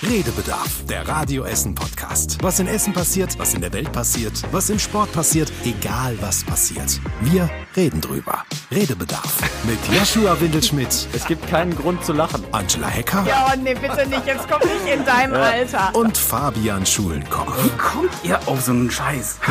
Redebedarf, 0.00 0.84
der 0.86 1.08
Radio 1.08 1.42
Essen 1.42 1.74
Podcast. 1.74 2.38
Was 2.40 2.60
in 2.60 2.68
Essen 2.68 2.92
passiert, 2.92 3.36
was 3.36 3.54
in 3.54 3.60
der 3.60 3.72
Welt 3.72 3.90
passiert, 3.90 4.32
was 4.52 4.70
im 4.70 4.78
Sport 4.78 5.12
passiert, 5.12 5.52
egal 5.64 6.16
was 6.20 6.44
passiert. 6.44 7.00
Wir 7.20 7.50
reden 7.76 8.00
drüber. 8.00 8.44
Redebedarf 8.70 9.40
mit 9.66 9.76
Joshua 9.92 10.40
Windelschmidt. 10.40 11.08
Es 11.12 11.26
gibt 11.26 11.48
keinen 11.48 11.74
Grund 11.74 12.04
zu 12.04 12.12
lachen. 12.12 12.44
Angela 12.52 12.86
Hecker. 12.86 13.24
Ja, 13.26 13.52
nee, 13.60 13.74
bitte 13.74 14.08
nicht. 14.08 14.24
Jetzt 14.24 14.48
komm 14.48 14.60
nicht 14.60 14.94
in 14.94 15.04
deinem 15.04 15.34
Alter. 15.34 15.92
Und 15.92 16.16
Fabian 16.16 16.86
Schulenkoch. 16.86 17.56
Wie 17.64 17.76
kommt 17.76 18.12
ihr 18.22 18.38
auf 18.46 18.60
so 18.60 18.70
einen 18.70 18.92
Scheiß? 18.92 19.40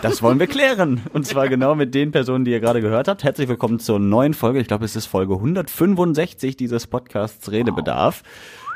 Das 0.00 0.22
wollen 0.22 0.40
wir 0.40 0.46
klären. 0.46 1.02
Und 1.12 1.26
zwar 1.26 1.48
genau 1.48 1.74
mit 1.74 1.94
den 1.94 2.10
Personen, 2.10 2.44
die 2.44 2.50
ihr 2.52 2.60
gerade 2.60 2.80
gehört 2.80 3.06
habt. 3.06 3.22
Herzlich 3.22 3.48
willkommen 3.48 3.78
zur 3.78 3.98
neuen 3.98 4.32
Folge. 4.34 4.60
Ich 4.60 4.66
glaube, 4.66 4.84
es 4.84 4.96
ist 4.96 5.06
Folge 5.06 5.34
165 5.34 6.56
dieses 6.56 6.86
Podcasts 6.86 7.50
Redebedarf. 7.50 8.22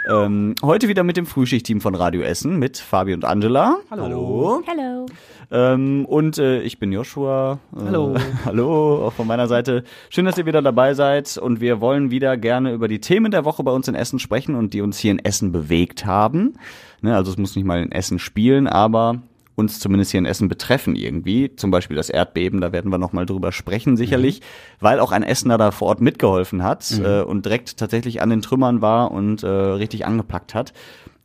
Ähm, 0.09 0.55
heute 0.63 0.87
wieder 0.87 1.03
mit 1.03 1.17
dem 1.17 1.27
Frühschichtteam 1.27 1.81
von 1.81 1.97
Radio 1.97 2.23
Essen, 2.23 2.59
mit 2.59 2.79
Fabi 2.79 3.13
und 3.13 3.25
Angela. 3.25 3.79
Hallo. 3.91 4.63
Hello. 4.65 5.07
Ähm, 5.51 6.05
und 6.07 6.39
äh, 6.39 6.63
ich 6.63 6.79
bin 6.79 6.93
Joshua. 6.93 7.59
Äh, 7.75 7.81
hallo. 7.87 8.15
hallo, 8.45 9.07
auch 9.07 9.13
von 9.13 9.27
meiner 9.27 9.49
Seite. 9.49 9.83
Schön, 10.09 10.25
dass 10.25 10.39
ihr 10.39 10.47
wieder 10.47 10.63
dabei 10.63 10.95
seid. 10.95 11.39
Und 11.39 11.61
wir 11.61 11.81
wollen 11.81 12.13
wieder 12.13 12.37
gerne 12.37 12.73
über 12.73 12.87
die 12.87 13.01
Themen 13.01 13.33
der 13.33 13.45
Woche 13.45 13.65
bei 13.65 13.73
uns 13.73 13.89
in 13.89 13.97
Essen 13.97 14.21
sprechen 14.21 14.55
und 14.55 14.75
die 14.75 14.81
uns 14.81 14.99
hier 14.99 15.11
in 15.11 15.19
Essen 15.19 15.51
bewegt 15.51 16.07
haben. 16.07 16.55
Ne, 17.03 17.15
also 17.15 17.33
es 17.33 17.37
muss 17.37 17.57
nicht 17.57 17.65
mal 17.65 17.83
in 17.83 17.91
Essen 17.91 18.21
spielen, 18.21 18.69
aber 18.69 19.23
uns 19.57 19.81
zumindest 19.81 20.13
hier 20.13 20.19
in 20.19 20.27
Essen 20.27 20.49
betreffen 20.49 20.95
irgendwie. 20.95 21.55
Zum 21.57 21.71
Beispiel 21.71 21.97
das 21.97 22.11
Erdbeben, 22.11 22.61
da 22.61 22.73
werden 22.73 22.93
wir 22.93 22.99
nochmal 22.99 23.27
drüber 23.27 23.53
sprechen 23.53 23.97
sicherlich, 23.97 24.43
weil 24.81 25.01
auch 25.01 25.13
ein 25.13 25.23
Essener 25.23 25.59
da 25.59 25.71
vor 25.71 25.89
Ort 25.89 26.01
mitgeholfen 26.01 26.63
hat 26.63 26.93
äh, 27.03 27.23
und 27.23 27.45
direkt 27.45 27.77
tatsächlich 27.79 28.23
an 28.23 28.31
den 28.31 28.43
Trümmern 28.43 28.83
war 28.83 29.11
und 29.11 29.43
äh, 29.43 29.49
richtig 29.49 30.07
angepackt 30.07 30.55
hat. 30.55 30.73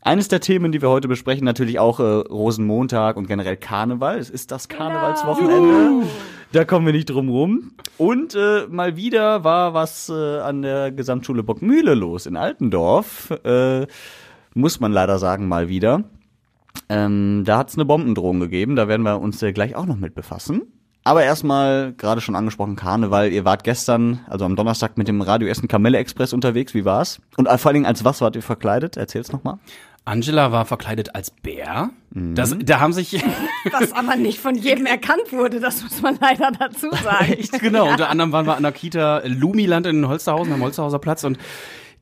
Eines 0.04 0.30
der 0.30 0.40
Themen, 0.40 0.72
die 0.72 0.82
wir 0.82 0.90
heute 0.90 1.08
besprechen, 1.08 1.46
natürlich 1.46 1.78
auch 1.78 2.00
äh, 2.00 2.04
Rosenmontag 2.04 3.18
und 3.18 3.28
generell 3.28 3.58
Karneval. 3.58 4.18
Es 4.18 4.32
ist 4.32 4.52
das 4.52 4.68
Karnevalswochenende. 4.68 6.08
Da 6.54 6.66
kommen 6.66 6.86
wir 6.86 6.94
nicht 6.94 7.10
drum 7.10 7.30
rum. 7.30 7.72
Und 7.98 8.36
äh, 8.36 8.66
mal 8.68 8.96
wieder 8.96 9.44
war 9.44 9.74
was 9.74 10.10
äh, 10.10 10.40
an 10.40 10.64
der 10.64 10.92
Gesamtschule 10.92 11.44
Bockmühle 11.44 11.94
los 11.94 12.26
in 12.26 12.36
Altendorf. 12.36 13.32
Äh, 13.46 13.86
muss 14.54 14.80
man 14.80 14.92
leider 14.92 15.20
sagen, 15.20 15.48
mal 15.48 15.70
wieder. 15.70 16.04
Ähm, 16.90 17.44
da 17.46 17.58
hat 17.58 17.70
es 17.70 17.76
eine 17.76 17.86
Bombendrohung 17.86 18.40
gegeben, 18.40 18.76
da 18.76 18.88
werden 18.88 19.04
wir 19.04 19.20
uns 19.20 19.42
äh, 19.42 19.54
gleich 19.54 19.76
auch 19.76 19.86
noch 19.86 19.98
mit 19.98 20.16
befassen. 20.16 20.64
Aber 21.04 21.24
erstmal, 21.24 21.94
gerade 21.94 22.22
schon 22.22 22.36
angesprochen, 22.36 22.76
Karneval. 22.76 23.32
Ihr 23.32 23.44
wart 23.44 23.64
gestern, 23.64 24.20
also 24.30 24.46
am 24.46 24.56
Donnerstag, 24.56 24.98
mit 25.00 25.08
dem 25.08 25.22
Radio 25.22 25.48
Essen 25.48 25.68
Kamelle 25.68 25.98
Express 25.98 26.32
unterwegs. 26.32 26.76
Wie 26.76 26.86
war's? 26.86 27.20
Und 27.38 27.48
vor 27.48 27.70
allen 27.70 27.74
Dingen, 27.74 27.86
als 27.88 28.06
was 28.06 28.22
wart 28.22 28.36
ihr 28.36 28.44
verkleidet? 28.44 28.98
Erzähl's 28.98 29.32
nochmal. 29.32 29.58
Angela 30.06 30.52
war 30.52 30.66
verkleidet 30.66 31.16
als 31.16 31.32
Bär. 31.32 31.92
Das, 32.10 32.56
da 32.60 32.80
haben 32.80 32.92
sich 32.92 33.14
Was 33.72 33.94
aber 33.94 34.16
nicht 34.16 34.40
von 34.40 34.56
jedem 34.56 34.86
erkannt 34.88 35.32
wurde, 35.32 35.60
das 35.60 35.84
muss 35.84 36.02
man 36.02 36.18
leider 36.20 36.52
dazu 36.52 36.90
sagen. 37.04 37.38
genau 37.60 37.90
unter 37.90 38.10
anderem 38.10 38.32
waren 38.32 38.46
wir 38.48 38.58
an 38.58 38.64
der 38.64 38.72
Kita 38.72 39.22
Lumiland 39.26 39.86
in 39.86 40.08
Holsterhausen 40.08 40.54
am 40.54 40.62
Holsterhauser 40.62 41.00
Platz 41.00 41.24
und 41.24 41.38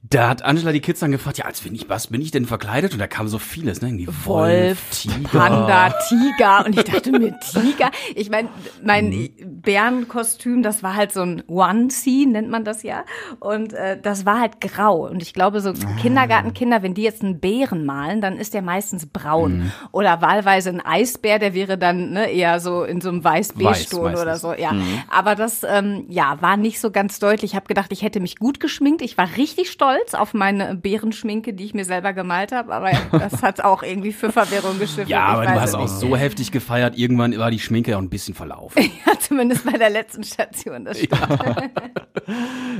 da 0.02 0.30
hat 0.30 0.44
Angela 0.44 0.72
die 0.72 0.80
Kids 0.80 1.02
dann 1.02 1.12
gefragt, 1.12 1.40
ja, 1.40 1.46
als 1.46 1.60
bin 1.60 1.76
ich, 1.76 1.90
was 1.90 2.08
bin 2.08 2.22
ich 2.22 2.32
denn 2.32 2.46
verkleidet? 2.46 2.94
Und 2.94 3.00
da 3.00 3.08
kam 3.08 3.28
so 3.28 3.38
vieles, 3.38 3.82
ne? 3.82 3.90
Irgendwie 3.90 4.08
Wolf, 4.24 4.90
Tiger. 4.92 5.28
Panda, 5.28 5.94
Tiger. 6.08 6.66
Und 6.66 6.78
ich 6.78 6.86
dachte 6.86 7.12
mir, 7.12 7.38
Tiger. 7.40 7.92
Ich 8.16 8.30
meine, 8.30 8.48
mein 8.82 9.30
Bärenkostüm, 9.40 10.64
das 10.64 10.84
war 10.84 10.96
halt 10.96 11.12
so 11.12 11.22
ein 11.22 11.44
Onesie, 11.48 12.26
nennt 12.26 12.50
man 12.50 12.64
das 12.64 12.82
ja. 12.84 13.04
Und 13.40 13.74
äh, 13.74 14.00
das 14.02 14.26
war 14.26 14.40
halt 14.40 14.62
grau. 14.62 15.06
Und 15.06 15.22
ich 15.22 15.34
glaube, 15.34 15.60
so 15.60 15.74
Kindergartenkinder, 16.02 16.82
wenn 16.82 16.94
die 16.94 17.04
jetzt 17.04 17.22
einen 17.22 17.42
Bären 17.42 17.86
malen, 17.86 18.22
dann 18.22 18.38
ist 18.38 18.54
der 18.54 18.62
meistens 18.62 19.06
braun. 19.06 19.72
Oder 19.92 20.22
wahlweise 20.22 20.70
ein 20.70 20.82
Eisbär, 20.82 21.40
der 21.40 21.54
wäre 21.54 21.78
dann 21.78 22.12
ne, 22.12 22.32
eher 22.32 22.62
so 22.62 22.84
in 22.84 23.02
so 23.02 23.10
einem 23.10 23.24
weiß-beige-Ton 23.24 24.14
Weiß 24.14 24.22
oder 24.22 24.38
so. 24.38 24.54
Ja. 24.54 24.74
Aber 25.10 25.36
das 25.36 25.64
ähm, 25.70 26.06
ja, 26.08 26.42
war 26.42 26.56
nicht 26.56 26.80
so 26.80 26.90
ganz 26.90 27.20
deutlich. 27.20 27.52
Ich 27.52 27.56
habe 27.56 27.68
gedacht, 27.68 27.92
ich 27.92 28.02
hätte 28.02 28.22
mich 28.22 28.38
gut 28.38 28.62
geschminkt. 28.62 29.02
Ich 29.02 29.18
war 29.18 29.28
richtig 29.36 29.70
stolz 29.70 29.89
auf 30.16 30.34
meine 30.34 30.76
Bärenschminke, 30.76 31.54
die 31.54 31.66
ich 31.66 31.74
mir 31.74 31.86
selber 31.86 32.14
gemalt 32.14 32.52
habe. 32.52 32.74
Aber 32.74 32.92
das 33.12 33.42
hat 33.42 33.62
auch 33.62 33.84
irgendwie 33.84 34.12
für 34.12 34.32
Verwirrung 34.32 34.80
gestiftet. 34.80 35.10
Ja, 35.10 35.26
aber 35.26 35.46
du 35.46 35.62
hast 35.62 35.76
auch 35.76 35.88
so 35.88 36.16
heftig 36.16 36.52
gefeiert, 36.52 36.98
irgendwann 36.98 37.38
war 37.38 37.52
die 37.52 37.60
Schminke 37.60 37.92
ja 37.92 37.98
auch 37.98 38.02
ein 38.02 38.10
bisschen 38.10 38.34
verlaufen. 38.36 38.92
Ja, 39.06 39.18
zumindest 39.20 39.66
bei 39.66 39.78
der 39.78 39.90
letzten 39.90 40.24
Station. 40.24 40.86
Das 40.86 40.98
stimmt. 41.00 41.22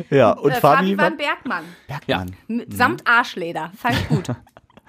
Ja, 0.10 0.32
und 0.32 0.52
Äh, 0.52 0.56
Fabi, 0.56 0.76
Fabi 0.96 0.98
war 0.98 1.06
ein 1.06 1.18
Bergmann. 1.18 1.64
Bergmann. 1.88 2.36
Mit, 2.48 2.74
samt 2.76 3.08
Arschleder. 3.08 3.72
Fand 3.78 3.96
ich 3.96 4.08
gut. 4.10 4.28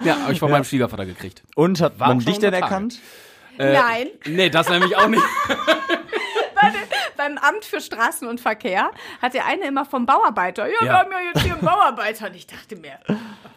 Ja, 0.02 0.18
habe 0.22 0.32
ich 0.32 0.38
von 0.38 0.50
meinem 0.50 0.64
Schwiegervater 0.64 1.04
gekriegt. 1.04 1.42
Und 1.56 1.78
hat 1.82 2.00
War 2.00 2.08
man 2.08 2.20
dich 2.20 2.38
denn 2.38 2.54
erkannt? 2.54 2.98
Nein, 3.58 4.06
Nee, 4.26 4.48
das 4.48 4.70
nämlich 4.70 4.96
auch 4.96 5.08
nicht. 5.08 5.22
beim 7.16 7.38
Amt 7.38 7.64
für 7.64 7.80
Straßen 7.80 8.26
und 8.28 8.40
Verkehr 8.40 8.90
hat 9.22 9.34
der 9.34 9.46
eine 9.46 9.66
immer 9.66 9.84
vom 9.84 10.06
Bauarbeiter. 10.06 10.66
Ja, 10.66 10.74
wir 10.80 10.86
Ja. 10.86 10.98
haben 11.00 11.10
ja 11.12 11.18
jetzt 11.32 11.42
hier 11.44 11.54
einen 11.54 11.64
Bauarbeiter. 11.64 12.26
Und 12.28 12.36
ich 12.36 12.46
dachte 12.46 12.76
mir, 12.76 12.98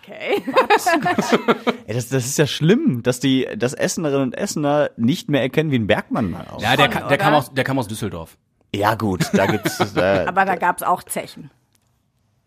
okay. 0.01 0.43
Ey, 1.87 1.93
das, 1.95 2.09
das 2.09 2.25
ist 2.25 2.37
ja 2.37 2.47
schlimm, 2.47 3.03
dass 3.03 3.19
die 3.19 3.47
das 3.57 3.73
Essenerinnen 3.73 4.23
und 4.23 4.37
Essener 4.37 4.89
nicht 4.97 5.29
mehr 5.29 5.41
erkennen, 5.41 5.71
wie 5.71 5.79
ein 5.79 5.87
Bergmann 5.87 6.31
mal 6.31 6.45
aussieht. 6.49 6.69
Ja, 6.69 6.75
der, 6.75 6.87
ka- 6.89 7.07
der, 7.07 7.17
kam 7.17 7.33
aus, 7.33 7.53
der 7.53 7.63
kam 7.63 7.79
aus 7.79 7.87
Düsseldorf. 7.87 8.37
Ja 8.75 8.95
gut, 8.95 9.27
da 9.33 9.45
gibt's 9.45 9.79
äh, 9.95 10.25
Aber 10.27 10.45
da 10.45 10.55
gab's 10.55 10.81
auch 10.83 11.03
Zechen. 11.03 11.51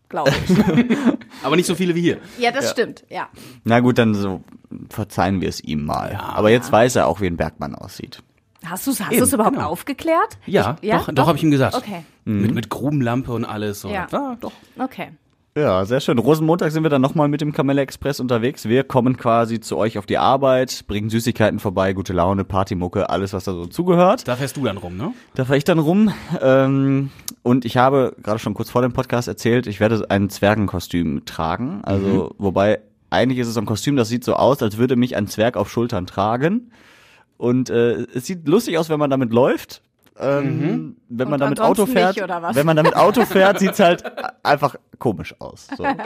Glaube 0.09 0.31
ich. 0.31 0.57
Aber 1.43 1.57
nicht 1.57 1.67
so 1.67 1.75
viele 1.75 1.95
wie 1.97 2.01
hier. 2.01 2.19
Ja, 2.39 2.53
das 2.53 2.71
stimmt, 2.71 3.05
ja. 3.09 3.29
Na 3.65 3.81
gut, 3.81 3.99
dann 3.99 4.15
so 4.15 4.41
verzeihen 4.89 5.41
wir 5.41 5.49
es 5.49 5.61
ihm 5.61 5.85
mal. 5.85 6.15
Aber 6.23 6.51
jetzt 6.51 6.71
weiß 6.71 6.95
er 6.97 7.09
auch, 7.09 7.21
wie 7.21 7.27
ein 7.27 7.37
Bergmann 7.37 7.75
aussieht. 7.75 8.23
Hast 8.69 8.87
du 8.87 8.91
es 8.91 9.01
hast 9.01 9.13
Eben, 9.13 9.21
du's 9.21 9.33
überhaupt 9.33 9.57
genau. 9.57 9.69
aufgeklärt? 9.69 10.39
Ja, 10.47 10.77
Ich, 10.81 10.89
ja? 10.89 10.99
doch, 10.99 11.13
doch, 11.13 11.27
habe 11.27 11.39
ich 11.39 11.45
ihm 11.45 11.51
gesagt. 11.51 11.75
Okay, 11.75 12.05
Mit, 12.25 12.55
mit 12.55 12.69
Grubenlampe 12.69 13.33
und 13.33 13.45
alles. 13.45 13.81
So. 13.81 13.89
Ja. 13.89 14.07
Ja, 14.11 14.37
doch. 14.41 14.53
okay. 14.79 15.09
Ja, 15.57 15.87
sehr 15.87 16.01
schön. 16.01 16.19
Rosenmontag 16.19 16.71
sind 16.71 16.83
wir 16.83 16.91
dann 16.91 17.01
nochmal 17.01 17.29
mit 17.29 17.41
dem 17.41 17.51
Kamelle 17.55 17.81
Express 17.81 18.21
unterwegs. 18.21 18.69
Wir 18.69 18.85
kommen 18.85 19.17
quasi 19.17 19.59
zu 19.59 19.79
euch 19.79 19.97
auf 19.97 20.05
die 20.05 20.19
Arbeit, 20.19 20.85
bringen 20.87 21.09
Süßigkeiten 21.09 21.61
vorbei, 21.61 21.95
gute 21.95 22.13
Laune, 22.13 22.45
Partymucke, 22.45 23.09
alles, 23.09 23.33
was 23.33 23.45
da 23.45 23.53
so 23.53 23.65
zugehört. 23.65 24.29
Da 24.29 24.37
fährst 24.37 24.59
du 24.59 24.65
dann 24.65 24.77
rum, 24.77 24.99
ne? 24.99 25.15
Da 25.35 25.47
fahre 25.47 25.57
ich 25.57 25.65
dann 25.65 25.79
rum. 25.79 26.13
Ähm, 26.43 27.11
und 27.43 27.65
ich 27.65 27.79
habe 27.79 28.15
gerade 28.23 28.39
schon 28.39 28.53
kurz 28.53 28.69
vor 28.69 28.83
dem 28.83 28.93
Podcast 28.93 29.29
erzählt, 29.29 29.67
ich 29.67 29.81
werde 29.81 30.05
ein 30.11 30.29
Zwergenkostüm 30.29 31.25
tragen. 31.25 31.81
Also, 31.85 32.35
wobei, 32.37 32.81
eigentlich 33.09 33.39
ist 33.39 33.49
es 33.49 33.55
so 33.55 33.61
ein 33.61 33.67
Kostüm, 33.67 33.97
das 33.97 34.09
sieht 34.11 34.25
so 34.25 34.35
aus, 34.35 34.63
als 34.63 34.77
würde 34.77 34.97
mich 34.97 35.17
ein 35.17 35.27
Zwerg 35.27 35.57
auf 35.57 35.71
Schultern 35.71 36.07
tragen. 36.07 36.71
Und 37.39 37.71
äh, 37.71 38.07
es 38.15 38.27
sieht 38.27 38.47
lustig 38.49 38.79
aus, 38.79 38.89
wenn 38.89 38.99
man 38.99 39.11
damit 39.11 39.33
läuft. 39.33 39.83
Ähm, 40.19 40.97
Wenn 41.09 41.29
man 41.29 41.35
Und 41.35 41.41
damit 41.41 41.61
Auto 41.61 41.87
fährt, 41.87 42.17
nicht, 42.17 42.25
oder 42.25 42.43
was? 42.43 42.57
wenn 42.57 42.67
man 42.67 42.77
damit 42.77 42.97
Auto 42.97 43.25
fährt, 43.27 43.59
sieht's 43.59 43.79
halt 43.81 44.03
einfach 44.43 44.77
komisch 44.99 45.35
aus. 45.41 45.69
So. 45.77 45.85
Aber, 45.85 46.01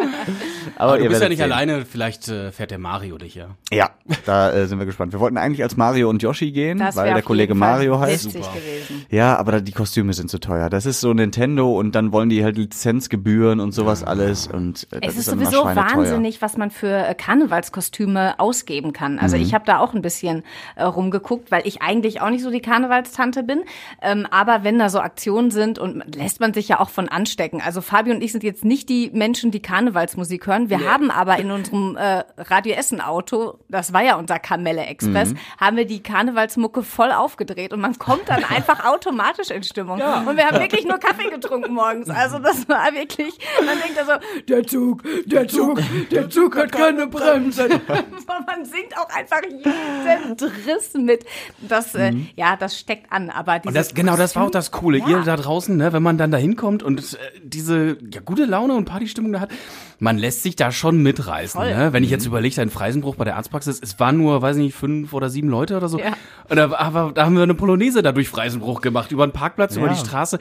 Aber 0.76 0.98
du 0.98 1.09
bist 1.09 1.22
ja 1.22 1.28
nicht 1.28 1.38
sehen. 1.38 1.53
alleine, 1.53 1.84
vielleicht 1.87 2.28
äh, 2.28 2.50
fährt 2.50 2.71
der 2.72 2.78
Mario 2.78 3.16
dich 3.19 3.37
ja. 3.37 3.50
Ja, 3.72 3.91
da 4.26 4.50
äh, 4.53 4.66
sind 4.66 4.78
wir 4.81 4.87
gespannt. 4.87 5.12
Wir 5.12 5.21
wollten 5.21 5.37
eigentlich 5.38 5.62
als 5.62 5.76
Mario 5.76 6.10
und 6.10 6.22
Yoshi 6.22 6.50
gehen, 6.50 6.78
Das 6.78 6.97
weil 6.97 7.15
der 7.15 7.22
Kollege 7.22 7.53
jeden 7.53 7.60
Fall 7.60 7.71
Mario 7.76 8.00
heißt. 8.00 8.25
witzig 8.26 8.44
Super. 8.44 8.56
gewesen. 8.56 9.06
Ja, 9.10 9.37
aber 9.37 9.53
da, 9.53 9.60
die 9.60 9.72
Kostüme 9.72 10.12
sind 10.12 10.28
zu 10.28 10.38
teuer. 10.41 10.69
Das 10.71 10.87
ist 10.87 11.00
so 11.00 11.12
Nintendo 11.15 11.78
und 11.78 11.94
dann 11.94 12.10
wollen 12.12 12.28
die 12.31 12.42
halt 12.42 12.56
Lizenzgebühren 12.59 13.60
und 13.60 13.72
sowas 13.72 14.03
alles 14.03 14.48
und 14.48 14.88
äh, 14.92 15.00
das 15.00 15.15
Es 15.15 15.21
ist 15.21 15.32
immer 15.32 15.44
sowieso 15.47 15.65
wahnsinnig, 15.65 16.42
was 16.42 16.56
man 16.56 16.71
für 16.72 16.88
äh, 17.06 17.15
Karnevalskostüme 17.15 18.38
ausgeben 18.38 18.92
kann. 18.92 19.19
Also 19.19 19.37
Mhm. 19.37 19.42
ich 19.42 19.54
habe 19.54 19.65
da 19.65 19.78
auch 19.78 19.94
ein 19.94 20.03
bisschen 20.03 20.42
äh, 20.77 20.82
rumgeguckt, 20.84 21.50
weil 21.50 21.62
ich 21.66 21.81
eigentlich 21.82 22.21
auch 22.21 22.31
nicht 22.31 22.42
so 22.42 22.50
die 22.50 22.60
Karnevalstante 22.60 23.42
bin. 23.44 23.62
Ähm, 24.02 24.26
aber 24.30 24.64
wenn 24.64 24.78
da 24.78 24.88
so 24.88 25.00
Aktionen 25.00 25.50
sind 25.50 25.78
und 25.78 26.14
lässt 26.16 26.40
man 26.40 26.54
sich 26.54 26.68
ja 26.68 26.80
auch 26.80 26.90
von 26.90 27.08
anstecken. 27.08 27.60
Also 27.64 27.80
Fabi 27.80 28.10
und 28.12 28.22
ich 28.22 28.32
sind 28.32 28.44
jetzt 28.44 28.64
nicht 28.64 28.88
die 28.88 29.10
Menschen, 29.12 29.50
die 29.50 29.60
Karnevalsmusik 29.60 30.46
hören. 30.46 30.70
Wir 30.70 30.90
haben 30.90 31.10
aber 31.10 31.38
in 31.38 31.50
unserem 31.50 31.96
äh, 31.96 32.24
Radio 32.38 32.74
Essen 32.74 33.00
Auto, 33.00 33.58
das 33.68 33.92
war 33.92 34.02
ja 34.02 34.16
unser 34.16 34.38
Kamelle 34.38 34.82
Express, 34.86 35.30
Mhm. 35.32 35.38
haben 35.60 35.76
wir 35.76 35.84
die 35.86 36.02
Karnevalsmucke 36.02 36.82
voll 36.82 37.12
aufgedreht 37.12 37.72
und 37.72 37.80
man 37.80 37.98
kommt 37.98 38.28
dann 38.28 38.44
einfach 38.48 38.84
automatisch 38.86 39.50
in 39.50 39.62
Stimmung. 39.62 40.00
Und 40.00 40.36
wir 40.36 40.46
haben 40.46 40.58
wirklich 40.60 40.84
nur 40.86 40.98
Kaffee 40.98 41.28
getrunken 41.30 41.74
morgens. 41.74 42.08
Also 42.10 42.38
das 42.38 42.68
war 42.68 42.92
wirklich, 42.94 43.36
man 43.64 43.78
denkt 43.80 43.98
da 43.98 44.04
so, 44.04 44.42
der 44.48 44.66
Zug, 44.66 45.03
der 45.26 45.46
Zug, 45.48 45.80
der 46.10 46.30
Zug 46.30 46.56
hat 46.56 46.72
keine 46.72 47.06
Bremse. 47.06 47.68
man 48.46 48.64
singt 48.64 48.96
auch 48.98 49.08
einfach 49.14 49.42
jeden 49.44 50.36
Driss 50.36 50.94
mit. 50.94 51.24
Das, 51.60 51.94
äh, 51.94 52.12
ja, 52.36 52.56
das 52.56 52.78
steckt 52.78 53.12
an, 53.12 53.30
aber 53.30 53.54
Und 53.64 53.74
dieses 53.74 53.90
das, 53.91 53.95
genau, 53.95 54.16
das 54.16 54.37
war 54.37 54.47
auch 54.47 54.51
das 54.51 54.71
Coole. 54.71 54.98
Ja. 54.98 55.09
Ihr 55.09 55.21
da 55.22 55.37
draußen, 55.37 55.77
ne, 55.77 55.92
wenn 55.92 56.03
man 56.03 56.19
dann 56.19 56.31
da 56.31 56.39
hinkommt 56.39 56.83
und 56.83 57.01
äh, 57.01 57.16
diese 57.42 57.97
ja, 58.13 58.21
gute 58.25 58.45
Laune 58.45 58.75
und 58.75 58.84
Partystimmung 58.84 59.33
da 59.33 59.41
hat, 59.41 59.51
man 59.98 60.19
lässt 60.19 60.42
sich 60.42 60.57
da 60.57 60.72
schon 60.72 61.03
mitreißen. 61.03 61.60
Voll. 61.60 61.75
Ne? 61.75 61.92
Wenn 61.92 62.04
ich 62.04 62.10
jetzt 62.10 62.27
überlege, 62.27 62.60
ein 62.60 62.71
Freisenbruch 62.71 63.16
bei 63.16 63.25
der 63.25 63.37
Arztpraxis, 63.37 63.81
es 63.83 64.01
waren 64.01 64.16
nur, 64.16 64.42
weiß 64.42 64.57
ich 64.57 64.63
nicht, 64.63 64.75
fünf 64.75 65.13
oder 65.13 65.28
sieben 65.31 65.48
Leute 65.48 65.77
oder 65.77 65.89
so. 65.89 65.98
Ja. 65.98 66.13
Und 66.48 66.57
da, 66.57 66.72
aber, 66.72 67.13
da 67.15 67.25
haben 67.27 67.37
wir 67.37 67.42
eine 67.42 67.54
Polonaise 67.54 68.03
da 68.03 68.13
durch 68.13 68.28
Freisenbruch 68.28 68.81
gemacht, 68.81 69.13
über 69.13 69.27
den 69.27 69.33
Parkplatz, 69.33 69.77
über 69.77 69.87
Ja. 69.87 69.92
die 69.92 69.98
Straße. 70.01 70.39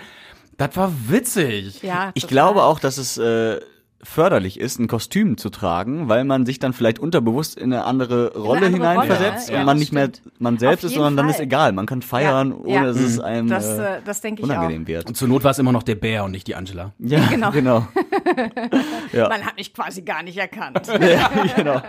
Das 0.57 0.75
war 0.75 0.91
witzig. 1.07 1.81
Ja, 1.83 2.11
Ich 2.15 2.27
glaube 2.27 2.63
auch, 2.63 2.79
dass 2.79 2.97
es 2.97 3.17
äh, 3.17 3.59
förderlich 4.01 4.59
ist, 4.59 4.79
ein 4.79 4.87
Kostüm 4.87 5.37
zu 5.37 5.49
tragen, 5.49 6.07
weil 6.07 6.23
man 6.23 6.45
sich 6.45 6.57
dann 6.59 6.71
vielleicht 6.73 6.99
unterbewusst 6.99 7.57
in 7.57 7.73
eine 7.73 7.83
andere 7.83 8.33
Rolle 8.33 8.67
andere 8.67 8.71
hineinversetzt 8.71 9.47
Rolle, 9.49 9.53
ja, 9.55 9.59
und 9.59 9.65
man 9.65 9.77
nicht 9.77 9.91
mehr 9.91 10.05
stimmt. 10.05 10.39
man 10.41 10.57
selbst 10.57 10.83
ist, 10.85 10.93
sondern 10.93 11.13
jeden 11.13 11.17
dann 11.17 11.29
ist 11.29 11.35
Fall. 11.35 11.45
egal. 11.45 11.71
Man 11.73 11.85
kann 11.85 12.01
feiern, 12.01 12.51
Ja, 12.51 12.55
ohne 12.57 12.73
ja. 12.75 12.83
dass 12.85 12.97
es 12.97 13.19
einem 13.19 13.47
Das, 13.49 13.67
äh, 13.67 13.97
äh, 13.97 14.01
das 14.05 14.21
denke 14.21 14.41
ich 14.41 14.45
unangenehm 14.49 14.83
auch. 14.83 14.87
wird. 14.87 15.07
Und 15.07 15.15
zur 15.15 15.27
Not 15.27 15.43
war 15.43 15.51
es 15.51 15.59
immer 15.59 15.71
noch 15.73 15.83
der 15.83 15.95
Bär 15.95 16.23
und 16.23 16.31
nicht 16.31 16.47
die 16.47 16.55
Angela. 16.55 16.93
Ja, 16.99 17.19
genau. 17.29 17.51
Genau. 17.51 17.87
Man 19.13 19.45
hat 19.45 19.57
mich 19.57 19.73
quasi 19.73 20.01
gar 20.03 20.23
nicht 20.23 20.37
erkannt. 20.37 20.87
ja, 21.01 21.29
genau. 21.55 21.81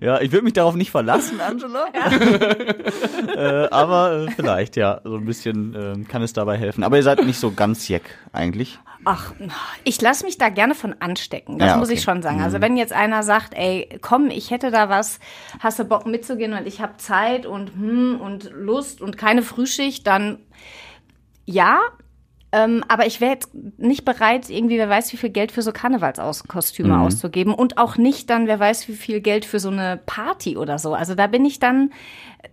Ja, 0.00 0.20
ich 0.20 0.30
würde 0.32 0.44
mich 0.44 0.52
darauf 0.52 0.74
nicht 0.76 0.90
verlassen, 0.90 1.40
Angela. 1.40 1.86
äh, 3.36 3.68
aber 3.70 4.26
äh, 4.26 4.30
vielleicht, 4.30 4.76
ja, 4.76 5.00
so 5.04 5.16
ein 5.16 5.24
bisschen 5.24 5.74
äh, 5.74 6.04
kann 6.04 6.22
es 6.22 6.32
dabei 6.32 6.56
helfen. 6.56 6.84
Aber 6.84 6.96
ihr 6.96 7.02
seid 7.02 7.24
nicht 7.24 7.38
so 7.40 7.50
ganz 7.52 7.88
jeck 7.88 8.04
eigentlich. 8.32 8.78
Ach, 9.08 9.32
ich 9.84 10.00
lasse 10.00 10.24
mich 10.24 10.36
da 10.36 10.48
gerne 10.48 10.74
von 10.74 10.96
anstecken. 10.98 11.60
Das 11.60 11.68
Ja, 11.68 11.76
muss 11.76 11.90
okay. 11.90 11.98
ich 11.98 12.02
schon 12.02 12.22
sagen. 12.22 12.42
Also 12.42 12.60
wenn 12.60 12.76
jetzt 12.76 12.92
einer 12.92 13.22
sagt, 13.22 13.54
ey, 13.54 13.88
komm, 14.02 14.30
ich 14.30 14.50
hätte 14.50 14.72
da 14.72 14.88
was, 14.88 15.20
hast 15.60 15.78
du 15.78 15.84
Bock 15.84 16.06
mitzugehen 16.06 16.54
und 16.54 16.66
ich 16.66 16.80
habe 16.80 16.96
Zeit 16.96 17.46
und 17.46 17.72
hm 17.76 18.20
und 18.20 18.50
Lust 18.52 19.00
und 19.00 19.16
keine 19.16 19.42
Frühschicht, 19.42 20.08
dann 20.08 20.40
ja. 21.44 21.78
Ähm, 22.50 22.82
aber 22.88 23.06
ich 23.06 23.20
wäre 23.20 23.30
jetzt 23.30 23.54
nicht 23.78 24.04
bereit, 24.04 24.50
irgendwie, 24.50 24.76
wer 24.76 24.88
weiß, 24.88 25.12
wie 25.12 25.18
viel 25.18 25.30
Geld 25.30 25.52
für 25.52 25.62
so 25.62 25.70
Karnevalskostüme 25.70 26.98
auszugeben 26.98 27.54
und 27.54 27.78
auch 27.78 27.96
nicht 27.98 28.28
dann, 28.28 28.48
wer 28.48 28.58
weiß, 28.58 28.88
wie 28.88 28.94
viel 28.94 29.20
Geld 29.20 29.44
für 29.44 29.60
so 29.60 29.68
eine 29.68 30.00
Party 30.04 30.56
oder 30.56 30.80
so. 30.80 30.94
Also 30.94 31.14
da 31.14 31.28
bin 31.28 31.44
ich 31.44 31.60
dann, 31.60 31.92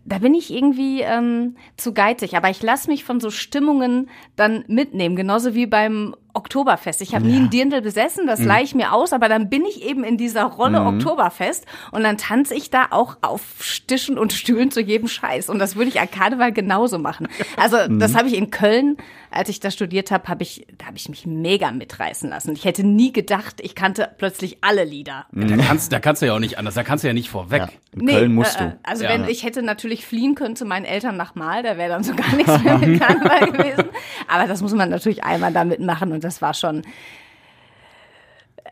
da 0.06 0.20
bin 0.20 0.36
ich 0.36 0.54
irgendwie 0.54 1.02
ähm, 1.02 1.56
zu 1.78 1.96
geizig. 1.96 2.38
Aber 2.38 2.52
ich 2.52 2.62
lasse 2.62 2.92
mich 2.92 3.04
von 3.04 3.20
so 3.20 3.32
Stimmungen 3.32 4.10
dann 4.36 4.66
mitnehmen, 4.68 5.16
genauso 5.16 5.56
wie 5.56 5.66
beim 5.66 6.16
Oktoberfest. 6.34 7.02
Ich 7.02 7.14
habe 7.14 7.26
nie 7.26 7.38
ein 7.38 7.50
Dirndl 7.50 7.82
besessen, 7.82 8.26
das 8.28 8.40
leih 8.44 8.64
ich 8.64 8.74
mir 8.74 8.94
aus, 8.94 9.14
aber 9.14 9.30
dann 9.30 9.50
bin 9.50 9.66
ich 9.66 9.84
eben 9.84 10.04
in 10.04 10.18
dieser 10.18 10.44
Rolle 10.46 10.82
Oktoberfest 10.82 11.66
und 11.92 12.04
dann 12.04 12.18
tanze 12.18 12.56
ich 12.56 12.70
da 12.70 12.88
auch 12.90 13.18
auf 13.22 13.42
Stischen 13.60 14.18
und 14.18 14.34
Stühlen 14.34 14.72
zu 14.72 14.82
jedem 14.82 15.08
Scheiß. 15.08 15.50
Und 15.50 15.60
das 15.60 15.76
würde 15.76 15.90
ich 15.90 16.00
an 16.00 16.10
Karneval 16.10 16.52
genauso 16.52 16.98
machen. 16.98 17.28
Also 17.58 17.78
das 17.88 18.16
habe 18.16 18.28
ich 18.28 18.36
in 18.36 18.50
Köln, 18.50 18.98
als 19.30 19.50
ich 19.50 19.60
da 19.60 19.72
studiert 19.72 20.12
habe, 20.12 20.28
habe 20.28 20.44
ich, 20.44 20.66
da 20.78 20.88
habe 20.88 20.98
ich 20.98 21.10
mich 21.10 21.26
mega 21.26 21.72
mitreißen 21.72 22.30
lassen. 22.30 22.54
Ich 22.54 22.66
hätte 22.66 22.84
nie 22.84 23.12
gedacht, 23.14 23.56
ich 23.62 23.76
kannte 23.76 24.10
plötzlich 24.18 24.58
alle 24.62 24.84
Lieder. 24.84 25.26
Da 25.32 25.58
kannst, 25.58 25.92
da 25.92 26.00
kannst 26.00 26.22
du 26.22 26.26
ja 26.28 26.36
auch 26.36 26.40
nicht 26.40 26.58
anders, 26.58 26.74
da 26.76 26.84
kannst 26.84 27.04
du 27.04 27.08
ja 27.08 27.14
nicht 27.14 27.30
vorweg. 27.30 27.62
Ja, 27.62 27.70
in 28.00 28.08
Köln 28.08 28.34
musst 28.34 28.60
äh, 28.60 28.66
äh, 28.66 28.70
du. 28.70 28.80
Also 28.84 29.04
Ja. 29.04 29.10
wenn 29.12 29.26
ich 29.28 29.44
hätte 29.44 29.62
natürlich 29.64 30.06
fliehen 30.06 30.36
können 30.36 30.56
zu 30.56 30.66
meinen 30.66 30.86
Eltern 30.86 31.18
nach 31.18 31.36
Mal, 31.36 31.64
da 31.64 31.78
wäre 31.78 31.90
dann 31.90 32.04
so 32.04 32.14
gar 32.16 32.36
nichts 32.36 32.64
mehr 32.64 32.78
mit 32.78 33.00
Karneval 33.02 33.52
gewesen. 33.52 33.86
Aber 34.28 34.48
das 34.48 34.62
muss 34.62 34.74
man 34.74 34.90
natürlich 34.90 35.24
einmal 35.24 35.52
damit 35.52 35.80
machen 35.80 36.12
und 36.12 36.23
das 36.24 36.42
war 36.42 36.54
schon. 36.54 36.82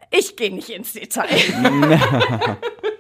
Ich 0.10 0.36
gehe 0.36 0.54
nicht 0.54 0.70
ins 0.70 0.94
Detail. 0.94 1.28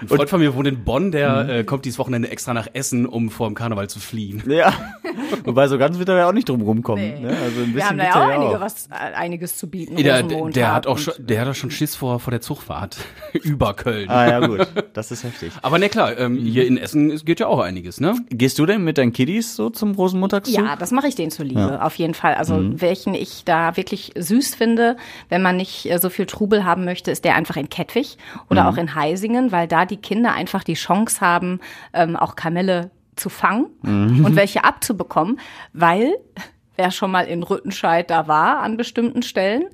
Ein 0.00 0.08
Freund 0.08 0.28
von 0.28 0.40
mir 0.40 0.54
wohnt 0.54 0.68
in 0.68 0.84
Bonn, 0.84 1.10
der 1.12 1.44
Mhm. 1.44 1.50
äh, 1.50 1.64
kommt 1.64 1.84
dieses 1.84 1.98
Wochenende 1.98 2.30
extra 2.30 2.52
nach 2.54 2.68
Essen, 2.72 3.06
um 3.06 3.30
vor 3.30 3.48
dem 3.48 3.54
Karneval 3.54 3.88
zu 3.88 3.98
fliehen. 4.00 4.42
Ja, 4.46 4.72
wobei 5.44 5.68
so 5.68 5.78
ganz 5.78 5.98
wird 5.98 6.08
er 6.08 6.16
ja 6.18 6.28
auch 6.28 6.32
nicht 6.32 6.48
drum 6.48 6.60
rumkommen. 6.60 7.04
Nee. 7.14 7.20
Ne? 7.20 7.28
Also 7.28 7.60
ein 7.62 7.72
bisschen 7.72 7.74
Wir 7.74 7.88
haben 7.88 7.98
da 7.98 8.04
ja 8.04 8.10
auch 8.14 8.28
einige 8.28 8.56
auch. 8.56 8.60
was, 8.60 8.86
äh, 8.88 9.14
einiges 9.14 9.56
zu 9.56 9.68
bieten. 9.68 9.96
Der, 9.96 10.22
der, 10.22 10.74
hat 10.74 10.86
auch 10.86 10.94
und- 10.96 11.00
schon, 11.00 11.14
der 11.18 11.40
hat 11.40 11.48
auch 11.48 11.54
schon 11.54 11.70
Schiss 11.70 11.94
vor, 11.94 12.20
vor 12.20 12.30
der 12.30 12.40
Zugfahrt 12.40 12.98
über 13.42 13.74
Köln. 13.74 14.08
Ah 14.10 14.26
ja, 14.28 14.46
gut, 14.46 14.66
das 14.92 15.10
ist 15.10 15.24
heftig. 15.24 15.52
Aber 15.62 15.78
ne 15.78 15.88
klar, 15.88 16.16
ähm, 16.18 16.36
hier 16.36 16.66
in 16.66 16.76
Essen 16.78 17.16
geht 17.24 17.40
ja 17.40 17.46
auch 17.46 17.60
einiges, 17.60 18.00
ne? 18.00 18.14
Gehst 18.30 18.58
du 18.58 18.66
denn 18.66 18.84
mit 18.84 18.98
deinen 18.98 19.12
Kiddies 19.12 19.56
so 19.56 19.70
zum 19.70 19.92
Rosenmontagszug? 19.94 20.54
Ja, 20.54 20.76
das 20.76 20.90
mache 20.90 21.08
ich 21.08 21.14
denen 21.14 21.30
zuliebe, 21.30 21.60
Ja. 21.60 21.82
auf 21.82 21.94
jeden 21.96 22.14
Fall. 22.14 22.34
Also 22.34 22.54
Mhm. 22.56 22.80
welchen 22.80 23.14
ich 23.14 23.44
da 23.44 23.76
wirklich 23.76 24.12
süß 24.16 24.54
finde, 24.54 24.96
wenn 25.28 25.42
man 25.42 25.56
nicht 25.56 25.90
äh, 25.90 25.98
so 25.98 26.10
viel 26.10 26.26
Trubel 26.26 26.64
haben 26.64 26.84
möchte, 26.84 27.10
ist 27.10 27.24
der 27.24 27.34
einfach 27.34 27.56
in 27.56 27.68
Kettwig 27.68 28.18
oder 28.50 28.64
Mhm. 28.64 28.68
auch 28.68 28.76
in 28.76 28.94
Heisingen, 28.94 29.52
weil 29.52 29.66
da 29.68 29.85
die 29.86 29.96
Kinder 29.96 30.32
einfach 30.32 30.64
die 30.64 30.74
Chance 30.74 31.20
haben, 31.20 31.60
ähm, 31.92 32.16
auch 32.16 32.36
Kamelle 32.36 32.90
zu 33.16 33.28
fangen 33.30 33.66
Mhm. 33.82 34.24
und 34.24 34.36
welche 34.36 34.64
abzubekommen, 34.64 35.40
weil 35.72 36.14
wer 36.76 36.90
schon 36.90 37.10
mal 37.10 37.26
in 37.26 37.42
Rüttenscheid 37.42 38.10
da 38.10 38.28
war 38.28 38.60
an 38.60 38.76
bestimmten 38.76 39.22
Stellen, 39.22 39.64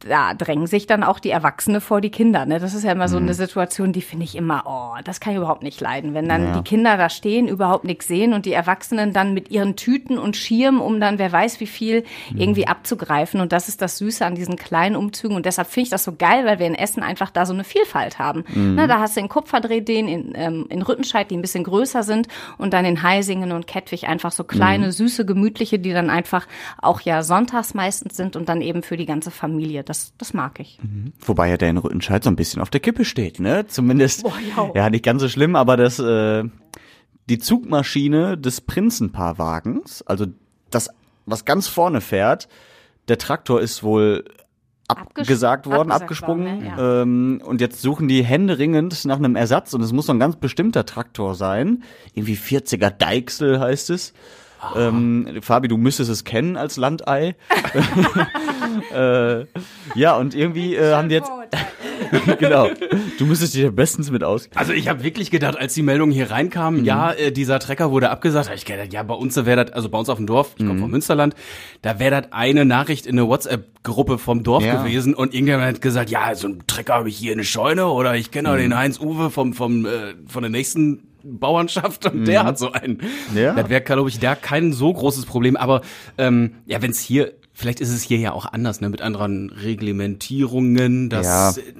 da 0.00 0.34
drängen 0.34 0.66
sich 0.66 0.86
dann 0.86 1.02
auch 1.02 1.18
die 1.18 1.30
Erwachsene 1.30 1.80
vor 1.80 2.00
die 2.00 2.10
Kinder. 2.10 2.44
Ne? 2.44 2.58
Das 2.58 2.74
ist 2.74 2.84
ja 2.84 2.92
immer 2.92 3.08
so 3.08 3.16
eine 3.16 3.34
Situation, 3.34 3.92
die 3.92 4.02
finde 4.02 4.24
ich 4.24 4.36
immer, 4.36 4.64
oh, 4.66 5.00
das 5.04 5.20
kann 5.20 5.32
ich 5.32 5.38
überhaupt 5.38 5.62
nicht 5.62 5.80
leiden. 5.80 6.14
Wenn 6.14 6.28
dann 6.28 6.52
die 6.52 6.62
Kinder 6.62 6.96
da 6.96 7.08
stehen, 7.08 7.48
überhaupt 7.48 7.84
nichts 7.84 8.06
sehen 8.06 8.34
und 8.34 8.46
die 8.46 8.52
Erwachsenen 8.52 9.12
dann 9.12 9.32
mit 9.32 9.50
ihren 9.50 9.74
Tüten 9.74 10.18
und 10.18 10.36
Schirmen, 10.36 10.80
um 10.80 11.00
dann 11.00 11.18
wer 11.18 11.32
weiß 11.32 11.60
wie 11.60 11.66
viel 11.66 12.04
irgendwie 12.34 12.66
abzugreifen. 12.66 13.40
Und 13.40 13.52
das 13.52 13.68
ist 13.68 13.80
das 13.80 13.96
Süße 13.98 14.24
an 14.24 14.34
diesen 14.34 14.56
kleinen 14.56 14.96
Umzügen. 14.96 15.34
Und 15.34 15.46
deshalb 15.46 15.68
finde 15.68 15.84
ich 15.84 15.90
das 15.90 16.04
so 16.04 16.12
geil, 16.12 16.44
weil 16.44 16.58
wir 16.58 16.66
in 16.66 16.74
Essen 16.74 17.02
einfach 17.02 17.30
da 17.30 17.46
so 17.46 17.54
eine 17.54 17.64
Vielfalt 17.64 18.18
haben. 18.18 18.44
Ne, 18.74 18.86
da 18.86 19.00
hast 19.00 19.16
du 19.16 19.20
in 19.20 19.28
Kupferdreh 19.28 19.80
den, 19.80 20.08
in, 20.08 20.32
ähm, 20.34 20.66
in 20.68 20.82
Rüttenscheid, 20.82 21.30
die 21.30 21.36
ein 21.36 21.42
bisschen 21.42 21.64
größer 21.64 22.02
sind 22.02 22.28
und 22.58 22.74
dann 22.74 22.84
in 22.84 23.02
Heisingen 23.02 23.52
und 23.52 23.66
Kettwig 23.66 24.08
einfach 24.08 24.32
so 24.32 24.44
kleine, 24.44 24.92
süße, 24.92 25.24
gemütliche, 25.24 25.78
die 25.78 25.92
dann 25.92 26.10
einfach 26.10 26.46
auch 26.78 27.00
ja 27.00 27.22
sonntags 27.22 27.74
meistens 27.74 28.16
sind 28.16 28.36
und 28.36 28.48
dann 28.48 28.60
eben 28.60 28.82
für 28.82 28.96
die 28.96 29.06
ganze 29.06 29.30
Familie. 29.30 29.85
Das, 29.86 30.12
das 30.18 30.34
mag 30.34 30.60
ich. 30.60 30.78
Wobei 31.20 31.48
ja 31.48 31.56
der 31.56 31.70
in 31.70 31.78
Rüttenscheid 31.78 32.22
so 32.22 32.28
ein 32.28 32.36
bisschen 32.36 32.60
auf 32.60 32.70
der 32.70 32.80
Kippe 32.80 33.04
steht, 33.04 33.40
ne? 33.40 33.66
Zumindest. 33.66 34.24
Boah, 34.24 34.34
ja. 34.56 34.70
ja, 34.74 34.90
nicht 34.90 35.04
ganz 35.04 35.22
so 35.22 35.28
schlimm, 35.28 35.56
aber 35.56 35.76
das, 35.76 35.98
äh, 35.98 36.44
die 37.28 37.38
Zugmaschine 37.38 38.36
des 38.36 38.60
Prinzenpaarwagens, 38.60 40.02
also 40.02 40.26
das, 40.70 40.90
was 41.24 41.44
ganz 41.44 41.68
vorne 41.68 42.00
fährt, 42.00 42.48
der 43.08 43.18
Traktor 43.18 43.60
ist 43.60 43.82
wohl 43.82 44.24
Abges- 44.88 45.22
abgesagt 45.22 45.66
worden, 45.66 45.90
abgesagt 45.90 46.02
abgesprungen. 46.02 46.64
worden, 46.64 46.78
ja. 46.78 47.02
ähm, 47.02 47.42
und 47.44 47.60
jetzt 47.60 47.82
suchen 47.82 48.06
die 48.06 48.24
händeringend 48.24 49.04
nach 49.04 49.16
einem 49.16 49.34
Ersatz 49.34 49.74
und 49.74 49.82
es 49.82 49.92
muss 49.92 50.06
so 50.06 50.12
ein 50.12 50.20
ganz 50.20 50.36
bestimmter 50.36 50.86
Traktor 50.86 51.34
sein. 51.34 51.82
Irgendwie 52.14 52.36
40er 52.36 52.90
Deichsel 52.90 53.58
heißt 53.58 53.90
es. 53.90 54.12
Ähm, 54.76 55.38
Fabi, 55.42 55.68
du 55.68 55.76
müsstest 55.76 56.10
es 56.10 56.24
kennen 56.24 56.56
als 56.56 56.76
Landei. 56.76 57.36
äh, 58.94 59.44
ja, 59.94 60.16
und 60.16 60.34
irgendwie 60.34 60.74
äh, 60.74 60.92
haben 60.94 61.08
die 61.08 61.16
jetzt, 61.16 61.30
genau, 62.38 62.68
du 63.18 63.26
müsstest 63.26 63.54
dich 63.54 63.62
ja 63.62 63.70
bestens 63.70 64.10
mit 64.10 64.22
aus. 64.24 64.48
Also 64.54 64.72
ich 64.72 64.88
habe 64.88 65.02
wirklich 65.02 65.30
gedacht, 65.30 65.56
als 65.58 65.74
die 65.74 65.82
Meldung 65.82 66.10
hier 66.10 66.30
reinkam, 66.30 66.84
ja, 66.84 67.12
äh, 67.12 67.32
dieser 67.32 67.58
Trecker 67.58 67.90
wurde 67.90 68.10
abgesagt, 68.10 68.48
hab 68.48 68.56
ich 68.56 68.64
gedacht, 68.64 68.92
ja, 68.92 69.02
bei 69.02 69.14
uns 69.14 69.36
wäre 69.36 69.64
das, 69.64 69.74
also 69.74 69.88
bei 69.88 69.98
uns 69.98 70.08
auf 70.08 70.18
dem 70.18 70.26
Dorf, 70.26 70.54
ich 70.56 70.66
komme 70.66 70.80
vom 70.80 70.90
Münsterland, 70.90 71.34
da 71.82 71.98
wäre 71.98 72.22
das 72.22 72.32
eine 72.32 72.64
Nachricht 72.64 73.06
in 73.06 73.18
eine 73.18 73.28
WhatsApp-Gruppe 73.28 74.18
vom 74.18 74.42
Dorf 74.42 74.64
Ja. 74.64 74.82
gewesen 74.82 75.14
und 75.14 75.32
irgendjemand 75.32 75.66
hat 75.66 75.80
gesagt, 75.82 76.10
ja, 76.10 76.34
so 76.34 76.48
einen 76.48 76.66
Trecker 76.66 76.94
habe 76.94 77.08
ich 77.08 77.16
hier 77.16 77.32
in 77.32 77.38
der 77.38 77.44
Scheune 77.44 77.86
oder 77.86 78.14
ich 78.16 78.30
kenne 78.30 78.50
auch 78.50 78.56
den 78.56 78.76
Heinz 78.76 79.00
Uwe 79.00 79.30
vom, 79.30 79.52
vom, 79.54 79.86
äh, 79.86 80.14
von 80.26 80.42
der 80.42 80.50
nächsten 80.50 81.05
Bauernschaft 81.26 82.06
und 82.06 82.24
der 82.26 82.44
hat 82.44 82.58
so 82.58 82.72
einen. 82.72 83.00
Ja. 83.34 83.54
Das 83.54 83.68
wäre, 83.68 83.80
glaube 83.80 84.08
ich, 84.08 84.18
da 84.18 84.34
kein 84.34 84.72
so 84.72 84.92
großes 84.92 85.26
Problem. 85.26 85.56
Aber 85.56 85.82
ähm, 86.18 86.52
ja, 86.66 86.80
wenn 86.82 86.90
es 86.90 87.00
hier, 87.00 87.32
vielleicht 87.52 87.80
ist 87.80 87.90
es 87.90 88.02
hier 88.02 88.18
ja 88.18 88.32
auch 88.32 88.46
anders, 88.46 88.80
ne, 88.80 88.88
mit 88.88 89.02
anderen 89.02 89.50
Reglementierungen, 89.50 91.08
dass 91.08 91.26
Ja. 91.26 91.50
äh, 91.50 91.72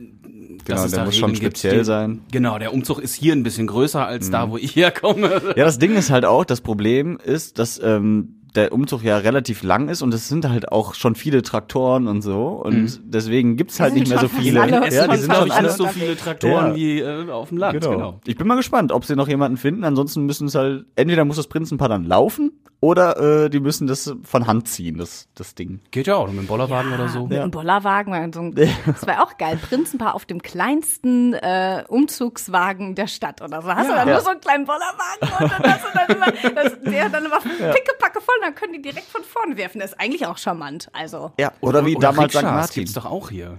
Genau, 0.65 0.79
dass 0.79 0.87
es 0.87 0.91
der 0.93 1.01
da 1.01 1.05
muss 1.07 1.17
schon 1.17 1.31
Regeln 1.31 1.45
gibt, 1.45 1.59
speziell 1.59 1.79
die- 1.79 1.85
sein. 1.85 2.11
Mhm. 2.11 2.21
Genau, 2.33 2.59
der 2.59 2.75
Umzug 2.75 2.99
ist 2.99 3.15
hier 3.15 3.35
ein 3.35 3.45
bisschen 3.45 3.69
größer 3.69 4.05
als 4.05 4.31
da, 4.31 4.51
wo 4.51 4.57
ich 4.57 4.75
herkomme. 4.75 5.41
Ja, 5.57 5.65
das 5.65 5.79
Ding 5.79 5.95
ist 5.95 6.11
halt 6.11 6.25
auch, 6.25 6.45
das 6.45 6.61
Problem 6.61 7.19
ist, 7.25 7.61
dass 7.61 7.81
ähm, 7.81 8.41
der 8.57 8.73
Umzug 8.73 9.03
ja 9.03 9.19
relativ 9.19 9.63
lang 9.63 9.89
ist 9.89 10.03
und 10.03 10.13
es 10.15 10.29
sind 10.29 10.49
halt 10.49 10.73
auch 10.73 10.95
schon 10.95 11.15
viele 11.15 11.43
Traktoren 11.43 12.09
und 12.09 12.23
so 12.23 12.49
und 12.65 13.01
deswegen 13.05 13.57
gibt's 13.57 13.79
halt 13.81 13.95
nicht 13.95 14.09
mehr 14.09 14.19
so 14.19 14.29
viele. 14.29 14.61
alle- 14.63 14.73
ja, 14.93 15.07
die 15.09 15.17
sind 15.19 15.31
alle 15.33 15.53
alle 15.55 15.67
nicht 15.69 15.77
so 15.77 15.87
viele 15.87 16.17
Traktoren 16.17 16.71
Ja. 16.71 16.75
wie 16.77 17.01
äh, 17.01 17.31
auf 17.31 17.51
dem 17.51 17.59
Land. 17.59 17.81
Genau. 17.81 17.91
Genau. 17.93 18.21
Ich 18.27 18.37
bin 18.37 18.47
mal 18.47 18.57
gespannt, 18.57 18.93
ob 18.93 19.05
sie 19.05 19.15
noch 19.17 19.29
jemanden 19.29 19.57
finden. 19.57 19.85
Ansonsten 19.85 20.25
müssen 20.27 20.49
es 20.49 20.55
halt, 20.55 20.87
entweder 20.97 21.25
muss 21.25 21.37
das 21.37 21.47
Prinzenpaar 21.47 21.89
dann 21.89 22.05
laufen 22.05 22.53
oder 22.81 23.45
äh, 23.45 23.51
die 23.51 23.61
müssen 23.61 23.87
das 23.87 24.15
von 24.23 24.47
Hand 24.47 24.69
ziehen, 24.69 24.99
das, 24.99 25.29
das 25.35 25.55
Ding. 25.55 25.81
Geht 25.91 26.07
ja 26.07 26.17
auch 26.17 26.29
mit 26.29 26.37
dem 26.39 26.47
Bollerwagen 26.47 26.93
oder 26.93 27.09
so. 27.09 27.27
Mit 27.27 27.39
einem 27.39 27.51
Bollerwagen, 27.51 28.33
so 28.33 28.41
ein, 28.41 28.55
das 28.87 29.07
wäre 29.07 29.23
auch 29.23 29.37
geil. 29.39 29.59
Prinzenpaar 29.61 30.15
auf 30.15 30.25
dem 30.27 30.43
kleinsten 30.43 31.35
äh, 31.35 31.85
Umzugswagen 31.89 32.95
der 32.95 33.07
Stadt 33.07 33.43
oder 33.43 33.63
so. 33.63 33.69
Hast 33.69 33.89
du 33.91 33.95
dann 33.95 34.09
Ja. 34.09 34.15
nur 34.15 34.23
so 34.23 34.31
einen 34.31 34.41
kleinen 34.41 34.65
Bollerwagen 34.67 35.45
und 35.45 35.53
dann 35.53 35.73
hast 35.73 35.85
du 35.85 35.89
dann 35.95 36.17
immer, 36.17 36.53
das, 36.63 36.81
der 36.83 37.09
dann 37.09 37.25
immer 37.25 37.41
pickepacke 37.41 38.21
voll, 38.21 38.35
dann 38.47 38.55
können 38.55 38.73
die 38.73 38.83
direkt 38.83 39.09
von 39.09 39.23
vorne 39.25 39.57
werfen. 39.57 39.81
Das 39.81 39.93
ist 39.93 40.01
eigentlich 40.01 40.27
auch 40.27 40.39
charmant. 40.39 40.89
Also 40.93 41.33
Ja, 41.39 41.53
oder, 41.61 41.85
wie 41.85 41.95
damals 41.95 42.33
St. 42.33 42.39
Rikschas 42.39 42.53
Martin. 42.55 42.75
gibt's 42.83 42.93
doch 42.95 43.05
auch 43.07 43.31
hier. 43.31 43.59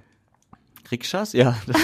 Rikschas? 0.91 1.34
Ja, 1.34 1.58
das, 1.67 1.75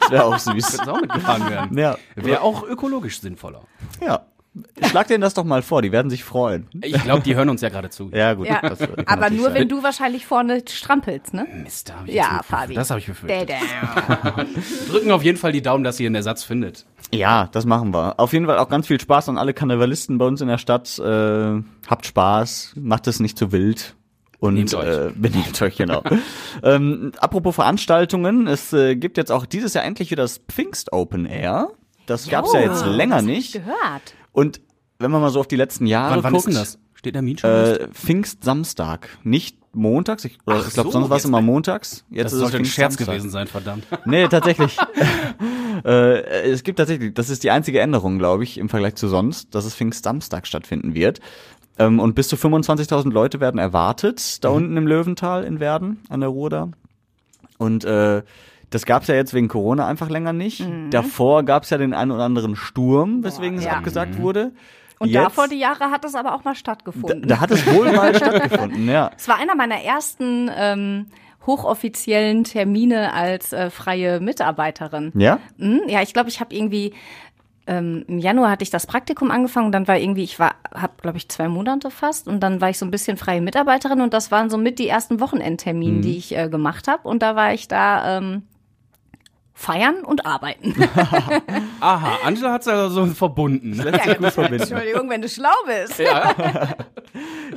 das 0.00 0.10
wäre 0.10 0.24
auch 0.24 0.38
süß. 0.38 0.76
Könnte 0.76 0.92
auch 0.92 1.00
mitgefahren 1.00 1.50
werden. 1.50 1.78
Ja. 1.78 1.96
Wäre 2.16 2.40
auch 2.40 2.62
ökologisch 2.62 3.20
sinnvoller. 3.20 3.62
ja. 4.00 4.26
Schlag 4.88 5.06
denen 5.06 5.20
das 5.20 5.34
doch 5.34 5.44
mal 5.44 5.62
vor, 5.62 5.80
die 5.80 5.92
werden 5.92 6.10
sich 6.10 6.24
freuen. 6.24 6.66
Ich 6.82 7.00
glaube, 7.04 7.22
die 7.22 7.36
hören 7.36 7.48
uns 7.50 7.60
ja 7.60 7.68
gerade 7.68 7.88
zu. 7.88 8.10
Ja, 8.12 8.34
gut. 8.34 8.48
ja, 8.48 8.60
das, 8.60 8.80
aber 9.06 9.30
nur 9.30 9.44
sein. 9.44 9.54
wenn 9.54 9.68
du 9.68 9.84
wahrscheinlich 9.84 10.26
vorne 10.26 10.64
strampelst, 10.68 11.34
ne? 11.34 11.46
Mist, 11.62 11.88
da 11.88 12.00
hab 12.00 12.08
ich 12.08 12.14
Ja, 12.14 12.40
Fabi. 12.42 12.74
Das 12.74 12.90
habe 12.90 12.98
ich 12.98 13.06
befürchtet. 13.06 13.48
Dä, 13.48 13.54
dä. 13.54 13.60
Wir 13.60 14.92
drücken 14.92 15.12
auf 15.12 15.22
jeden 15.22 15.38
Fall 15.38 15.52
die 15.52 15.62
Daumen, 15.62 15.84
dass 15.84 16.00
ihr 16.00 16.06
einen 16.08 16.16
Ersatz 16.16 16.42
findet. 16.42 16.84
Ja, 17.12 17.48
das 17.52 17.64
machen 17.66 17.92
wir. 17.92 18.18
Auf 18.18 18.32
jeden 18.32 18.46
Fall 18.46 18.58
auch 18.58 18.68
ganz 18.68 18.86
viel 18.86 19.00
Spaß 19.00 19.28
an 19.28 19.38
alle 19.38 19.52
Karnevalisten 19.52 20.18
bei 20.18 20.26
uns 20.26 20.40
in 20.40 20.48
der 20.48 20.58
Stadt. 20.58 20.98
Äh, 20.98 21.62
habt 21.88 22.06
Spaß, 22.06 22.74
macht 22.76 23.06
es 23.06 23.20
nicht 23.20 23.36
zu 23.36 23.52
wild. 23.52 23.96
Und 24.38 24.54
Benehmt 24.54 24.74
euch. 24.74 24.86
Äh, 24.86 25.12
benehmt 25.16 25.60
euch, 25.62 25.76
genau. 25.76 26.02
ähm, 26.62 27.12
apropos 27.18 27.54
Veranstaltungen, 27.54 28.46
es 28.46 28.72
äh, 28.72 28.96
gibt 28.96 29.16
jetzt 29.16 29.30
auch 29.30 29.44
dieses 29.44 29.74
Jahr 29.74 29.84
endlich 29.84 30.10
wieder 30.10 30.22
das 30.22 30.40
Pfingst 30.48 30.92
Open 30.92 31.26
Air. 31.26 31.70
Das 32.06 32.28
gab's 32.28 32.52
ja 32.54 32.60
jetzt 32.60 32.86
länger 32.86 33.16
das 33.16 33.24
hab 33.24 33.30
nicht. 33.30 33.54
Ich 33.54 33.62
gehört. 33.62 34.14
Und 34.32 34.60
wenn 34.98 35.10
man 35.10 35.20
mal 35.20 35.30
so 35.30 35.40
auf 35.40 35.48
die 35.48 35.56
letzten 35.56 35.86
Jahre 35.86 36.16
Wann, 36.16 36.24
wann 36.24 36.32
guckt, 36.32 36.48
ist 36.48 36.54
denn 36.54 36.62
das? 36.62 36.78
Steht 36.94 37.14
der 37.14 37.20
Termin 37.20 37.38
schon? 37.38 37.50
Äh, 37.50 37.88
Pfingstsamstag, 37.92 39.08
nicht 39.22 39.59
montags. 39.72 40.24
Ich, 40.24 40.38
oder 40.46 40.58
Ach 40.60 40.66
ich 40.68 40.74
glaube, 40.74 40.88
so, 40.88 40.92
sonst 40.92 41.10
war 41.10 41.16
es 41.16 41.24
immer 41.24 41.40
montags. 41.40 42.04
Jetzt 42.10 42.26
das 42.26 42.32
ist 42.34 42.38
sollte 42.40 42.56
ein 42.58 42.62
es 42.62 42.68
Scherz 42.68 42.96
Pfingstsamstag. 42.96 43.06
gewesen 43.06 43.30
sein, 43.30 43.46
verdammt. 43.46 43.86
Nee, 44.04 44.28
tatsächlich. 44.30 44.76
äh, 45.84 46.50
es 46.50 46.62
gibt 46.62 46.78
tatsächlich, 46.78 47.14
das 47.14 47.30
ist 47.30 47.44
die 47.44 47.50
einzige 47.50 47.80
Änderung, 47.80 48.18
glaube 48.18 48.44
ich, 48.44 48.58
im 48.58 48.68
Vergleich 48.68 48.96
zu 48.96 49.08
sonst, 49.08 49.54
dass 49.54 49.64
es 49.64 49.74
Pfingstsamstag 49.74 50.46
stattfinden 50.46 50.94
wird. 50.94 51.20
Ähm, 51.78 52.00
und 52.00 52.14
bis 52.14 52.28
zu 52.28 52.36
25.000 52.36 53.10
Leute 53.12 53.40
werden 53.40 53.58
erwartet, 53.58 54.44
da 54.44 54.50
unten 54.50 54.76
im 54.76 54.86
Löwental 54.86 55.44
in 55.44 55.60
Werden, 55.60 56.00
an 56.08 56.20
der 56.20 56.28
Ruhr 56.28 56.50
da. 56.50 56.68
Und 57.58 57.84
äh, 57.84 58.22
das 58.70 58.86
gab's 58.86 59.08
ja 59.08 59.14
jetzt 59.14 59.34
wegen 59.34 59.48
Corona 59.48 59.86
einfach 59.86 60.08
länger 60.08 60.32
nicht. 60.32 60.64
Davor 60.90 61.42
gab's 61.42 61.70
ja 61.70 61.78
den 61.78 61.92
einen 61.92 62.12
oder 62.12 62.24
anderen 62.24 62.54
Sturm, 62.54 63.24
weswegen 63.24 63.58
es 63.58 63.64
ja. 63.64 63.72
abgesagt 63.72 64.18
wurde. 64.18 64.52
Und 65.00 65.08
Jetzt- 65.08 65.24
davor 65.24 65.48
die 65.48 65.58
Jahre 65.58 65.90
hat 65.90 66.04
es 66.04 66.14
aber 66.14 66.34
auch 66.34 66.44
mal 66.44 66.52
da, 66.52 66.54
stattgefunden. 66.54 67.26
da 67.26 67.40
hat 67.40 67.50
es 67.50 67.66
wohl 67.66 67.90
mal 67.90 68.14
stattgefunden, 68.14 68.86
ja. 68.88 69.10
Es 69.16 69.26
war 69.28 69.38
einer 69.38 69.54
meiner 69.54 69.80
ersten 69.82 70.50
ähm, 70.54 71.06
hochoffiziellen 71.46 72.44
Termine 72.44 73.12
als 73.14 73.52
äh, 73.54 73.70
freie 73.70 74.20
Mitarbeiterin. 74.20 75.10
Ja? 75.14 75.38
Hm, 75.58 75.80
ja, 75.88 76.02
ich 76.02 76.12
glaube, 76.12 76.28
ich 76.28 76.40
habe 76.40 76.54
irgendwie 76.54 76.92
ähm, 77.66 78.04
im 78.08 78.18
Januar 78.18 78.50
hatte 78.50 78.62
ich 78.62 78.70
das 78.70 78.86
Praktikum 78.86 79.30
angefangen 79.30 79.66
und 79.66 79.72
dann 79.72 79.88
war 79.88 79.96
irgendwie, 79.98 80.22
ich 80.24 80.38
war, 80.38 80.54
habe 80.74 80.92
glaube 81.00 81.16
ich 81.18 81.28
zwei 81.30 81.48
Monate 81.48 81.90
fast 81.90 82.28
und 82.28 82.40
dann 82.40 82.60
war 82.60 82.68
ich 82.70 82.78
so 82.78 82.84
ein 82.84 82.90
bisschen 82.90 83.16
freie 83.16 83.40
Mitarbeiterin 83.40 84.00
und 84.02 84.12
das 84.12 84.30
waren 84.30 84.50
so 84.50 84.58
mit 84.58 84.78
die 84.78 84.88
ersten 84.88 85.18
Wochenendtermine, 85.20 85.98
Mhm. 85.98 86.02
die 86.02 86.16
ich 86.18 86.36
äh, 86.36 86.48
gemacht 86.48 86.88
habe 86.88 87.08
und 87.08 87.22
da 87.22 87.36
war 87.36 87.54
ich 87.54 87.68
da 87.68 88.18
ähm, 88.18 88.42
feiern 89.60 90.04
und 90.04 90.24
arbeiten. 90.24 90.74
Aha, 91.80 92.18
Angela 92.24 92.52
hat's 92.52 92.66
also 92.66 93.06
so 93.06 93.12
verbunden. 93.12 93.74
Lässt 93.74 94.04
sich 94.04 94.18
gut 94.18 94.32
verbinden. 94.32 94.62
Entschuldigung, 94.62 95.10
wenn 95.10 95.20
du 95.20 95.28
schlau 95.28 95.50
bist. 95.66 95.98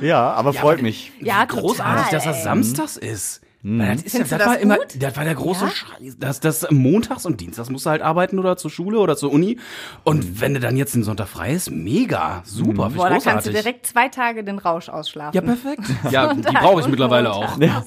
Ja, 0.00 0.32
aber 0.34 0.52
freut 0.52 0.82
mich. 0.82 1.12
Ja, 1.20 1.44
Großartig, 1.46 2.04
total, 2.04 2.10
dass 2.12 2.24
das 2.24 2.36
ey. 2.38 2.42
samstags 2.42 2.96
ist. 2.96 3.40
Weil 3.66 3.94
Das, 3.96 4.02
ist 4.02 4.12
ja, 4.12 4.24
du 4.24 4.28
das, 4.28 4.38
war 4.40 4.54
das 4.54 4.62
immer, 4.62 4.76
das 4.98 5.16
war 5.16 5.24
der 5.24 5.34
große 5.34 5.64
Ja? 5.64 5.70
Scheiß. 5.70 6.16
Das, 6.18 6.40
das 6.40 6.66
montags 6.70 7.24
und 7.24 7.40
dienstags 7.40 7.70
musst 7.70 7.86
du 7.86 7.90
halt 7.90 8.02
arbeiten 8.02 8.38
oder 8.38 8.58
zur 8.58 8.70
Schule 8.70 8.98
oder 8.98 9.16
zur 9.16 9.32
Uni. 9.32 9.58
Und 10.04 10.42
wenn 10.42 10.52
du 10.52 10.60
dann 10.60 10.76
jetzt 10.76 10.94
den 10.94 11.02
Sonntag 11.02 11.28
frei 11.28 11.52
ist, 11.52 11.70
mega, 11.70 12.42
super, 12.44 12.90
Boah, 12.90 13.08
da 13.08 13.14
kannst 13.14 13.26
du 13.26 13.30
großartig. 13.30 13.52
direkt 13.54 13.86
zwei 13.86 14.08
Tage 14.10 14.44
den 14.44 14.58
Rausch 14.58 14.90
ausschlafen. 14.90 15.34
ja, 15.34 15.40
perfekt. 15.40 15.80
Ja, 16.10 16.34
die 16.34 16.42
brauche 16.42 16.82
ich 16.82 16.88
mittlerweile 16.88 17.30
Montag. 17.30 17.52
auch. 17.54 17.58
Ja, 17.58 17.84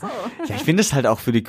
ja 0.48 0.56
ich 0.56 0.64
finde 0.64 0.82
es 0.82 0.94
halt 0.94 1.06
auch 1.06 1.20
für 1.20 1.32
die 1.32 1.44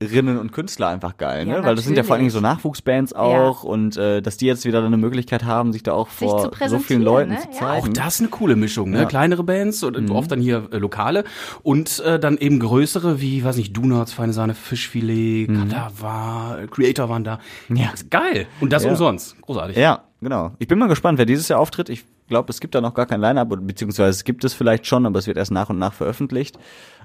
Künstlerinnen 0.00 0.38
und 0.38 0.52
Künstler 0.52 0.88
einfach 0.88 1.16
geil, 1.16 1.46
ne? 1.46 1.52
Ja, 1.54 1.64
Weil 1.64 1.76
das 1.76 1.84
sind 1.84 1.96
ja 1.96 2.02
vor 2.02 2.14
allen 2.14 2.22
Dingen 2.22 2.30
so. 2.30 2.40
Nachwuchsbands 2.40 3.12
auch 3.12 3.62
und 3.64 3.96
äh, 3.96 4.20
dass 4.20 4.36
die 4.36 4.46
jetzt 4.46 4.64
wieder 4.64 4.84
eine 4.84 4.96
Möglichkeit 4.96 5.44
haben, 5.44 5.72
sich 5.72 5.82
da 5.82 5.92
auch 5.92 6.10
Sich 6.10 6.28
vor 6.28 6.50
so 6.66 6.78
vielen 6.78 7.02
Leuten 7.02 7.30
ne? 7.32 7.38
zu 7.40 7.48
Ja. 7.48 7.52
zeigen. 7.54 7.88
Auch 7.88 7.92
das 7.92 8.20
eine 8.20 8.28
coole 8.28 8.56
Mischung, 8.56 8.90
ne? 8.90 9.06
Kleinere 9.06 9.44
Bands 9.44 9.82
und 9.82 10.10
oft 10.10 10.30
dann 10.30 10.40
hier 10.40 10.68
äh, 10.72 10.78
lokale 10.78 11.24
und 11.62 12.00
äh, 12.00 12.18
dann 12.18 12.36
eben 12.38 12.58
größere 12.58 13.20
wie, 13.20 13.44
weiß 13.44 13.56
nicht, 13.56 13.76
Donuts, 13.76 14.12
Feine 14.12 14.32
Sahne, 14.32 14.54
Fischfilet, 14.54 15.46
Kadaver, 15.48 16.58
äh, 16.62 16.66
Creator 16.66 17.08
waren 17.08 17.24
da. 17.24 17.38
Ja. 17.68 17.92
Geil. 18.10 18.46
Und 18.60 18.72
das 18.72 18.84
Ja. 18.84 18.90
umsonst. 18.90 19.40
Großartig. 19.42 19.76
Ja, 19.76 20.04
genau. 20.20 20.52
Ich 20.58 20.68
bin 20.68 20.78
mal 20.78 20.88
gespannt, 20.88 21.18
wer 21.18 21.26
dieses 21.26 21.48
Jahr 21.48 21.60
auftritt. 21.60 21.88
Ich 21.88 22.04
glaube, 22.28 22.50
es 22.50 22.60
gibt 22.60 22.74
da 22.74 22.80
noch 22.80 22.94
gar 22.94 23.06
kein 23.06 23.20
Line-Up, 23.20 23.48
beziehungsweise 23.60 24.10
es 24.10 24.24
gibt 24.24 24.44
es 24.44 24.54
vielleicht 24.54 24.86
schon, 24.86 25.06
aber 25.06 25.18
es 25.18 25.26
wird 25.26 25.36
erst 25.36 25.50
nach 25.52 25.68
und 25.70 25.78
nach 25.78 25.92
veröffentlicht. 25.92 26.58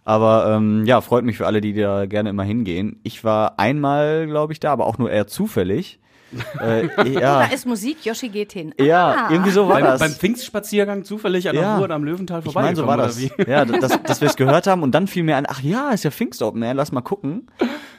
Aber 0.10 0.56
ähm, 0.56 0.86
ja, 0.86 1.02
freut 1.02 1.24
mich 1.24 1.38
für 1.38 1.46
alle, 1.46 1.62
die 1.62 1.74
da 1.74 2.06
gerne 2.08 2.30
immer 2.32 2.44
hingehen. 2.44 3.00
Ich 3.04 3.24
war 3.24 3.60
einmal, 3.60 4.26
glaube 4.28 4.54
ich, 4.54 4.60
da, 4.60 4.72
aber 4.72 4.88
auch 4.88 4.98
nur 4.98 5.12
eher 5.12 5.28
zufällig. 5.28 6.00
äh, 6.62 6.88
Da 6.96 7.04
ja, 7.06 7.42
ist 7.46 7.66
Musik, 7.66 8.06
Yoshi 8.06 8.30
geht 8.30 8.54
hin. 8.54 8.74
ja, 8.80 9.16
Ah. 9.26 9.28
irgendwie 9.32 9.50
so 9.50 9.68
war 9.68 9.76
Beim, 9.76 9.84
das. 9.86 10.00
beim 10.00 10.12
Pfingstspaziergang 10.12 11.04
zufällig 11.04 11.50
an 11.50 11.56
der 11.56 11.64
Ja. 11.64 11.76
Ruhr 11.78 11.86
oder 11.86 11.96
am 11.96 12.04
Löwental 12.04 12.42
Ich 12.46 12.54
meine, 12.54 12.76
so 12.76 12.86
war 12.86 12.98
das. 12.98 13.20
Ja, 13.48 13.66
dass, 13.66 14.00
dass 14.04 14.22
wir 14.22 14.28
es 14.28 14.36
gehört 14.36 14.68
haben 14.68 14.84
und 14.84 14.92
dann 14.94 15.08
fiel 15.08 15.24
mir 15.24 15.38
ein, 15.38 15.46
ach 15.48 15.62
ja, 15.62 15.90
ist 15.90 16.04
ja 16.04 16.12
Pfingst 16.12 16.42
Open 16.44 16.62
Air, 16.62 16.76
lass 16.76 16.92
mal 16.92 17.02
gucken. 17.02 17.48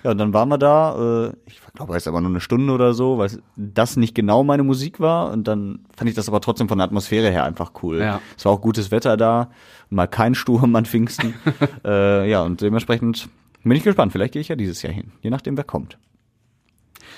Ja, 0.05 0.13
und 0.13 0.19
dann 0.19 0.33
waren 0.33 0.49
wir 0.49 0.59
da, 0.59 1.27
äh, 1.27 1.33
ich 1.47 1.61
glaube, 1.75 1.97
es 1.97 2.05
ist 2.05 2.09
aber 2.09 2.21
nur 2.21 2.31
eine 2.31 2.41
Stunde 2.41 2.73
oder 2.73 2.95
so, 2.95 3.19
weil 3.19 3.31
das 3.57 3.97
nicht 3.97 4.15
genau 4.15 4.45
meine 4.45 4.63
Musik 4.63 5.01
war 5.01 5.31
und 5.33 5.47
dann 5.49 5.81
fand 5.97 6.09
ich 6.09 6.15
das 6.17 6.29
aber 6.29 6.41
trotzdem 6.41 6.69
von 6.69 6.79
der 6.79 6.87
Atmosphäre 6.87 7.31
her 7.31 7.45
einfach 7.45 7.73
cool. 7.83 7.99
Ja. 7.99 8.21
Es 8.39 8.45
war 8.45 8.53
auch 8.53 8.61
gutes 8.61 8.91
Wetter 8.93 9.17
da, 9.17 9.51
mal 9.91 10.07
kein 10.07 10.35
Sturm 10.35 10.75
an 10.77 10.87
Pfingsten. 10.87 11.35
äh, 11.85 12.29
ja, 12.31 12.43
und 12.43 12.61
dementsprechend 12.61 13.29
bin 13.63 13.73
ich 13.73 13.83
gespannt, 13.83 14.13
vielleicht 14.13 14.33
gehe 14.33 14.41
ich 14.41 14.49
ja 14.49 14.57
dieses 14.57 14.83
Jahr 14.83 14.93
hin, 14.93 15.13
je 15.21 15.31
nachdem, 15.31 15.57
wer 15.57 15.65
kommt. 15.65 15.99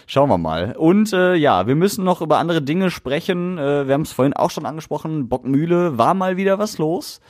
Schauen 0.07 0.29
wir 0.29 0.39
mal. 0.39 0.75
Und 0.77 1.13
äh, 1.13 1.35
ja, 1.35 1.67
wir 1.67 1.77
müssen 1.77 2.05
noch 2.05 2.23
über 2.23 2.39
andere 2.39 2.61
Dinge 2.61 2.91
sprechen. 2.91 3.57
Äh, 3.59 3.87
wir 3.87 3.95
haben 3.95 4.03
es 4.03 4.13
vorhin 4.13 4.33
auch 4.33 4.51
schon 4.51 4.67
angesprochen. 4.67 5.29
Bockmühle 5.29 5.97
war 5.97 6.15
mal 6.15 6.37
wieder 6.37 6.59
was 6.59 6.79
los. 6.79 7.21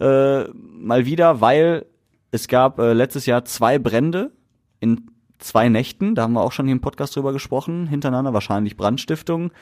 Äh, 0.00 0.44
mal 0.54 1.04
wieder, 1.04 1.40
weil 1.40 1.86
es 2.30 2.48
gab 2.48 2.78
äh, 2.78 2.92
letztes 2.92 3.26
Jahr 3.26 3.44
zwei 3.44 3.78
Brände 3.78 4.32
in 4.80 5.10
zwei 5.38 5.68
Nächten. 5.68 6.14
Da 6.14 6.22
haben 6.22 6.32
wir 6.32 6.42
auch 6.42 6.52
schon 6.52 6.66
hier 6.66 6.74
im 6.74 6.80
Podcast 6.80 7.16
drüber 7.16 7.32
gesprochen. 7.32 7.86
Hintereinander 7.86 8.32
wahrscheinlich 8.32 8.76
Brandstiftung. 8.76 9.52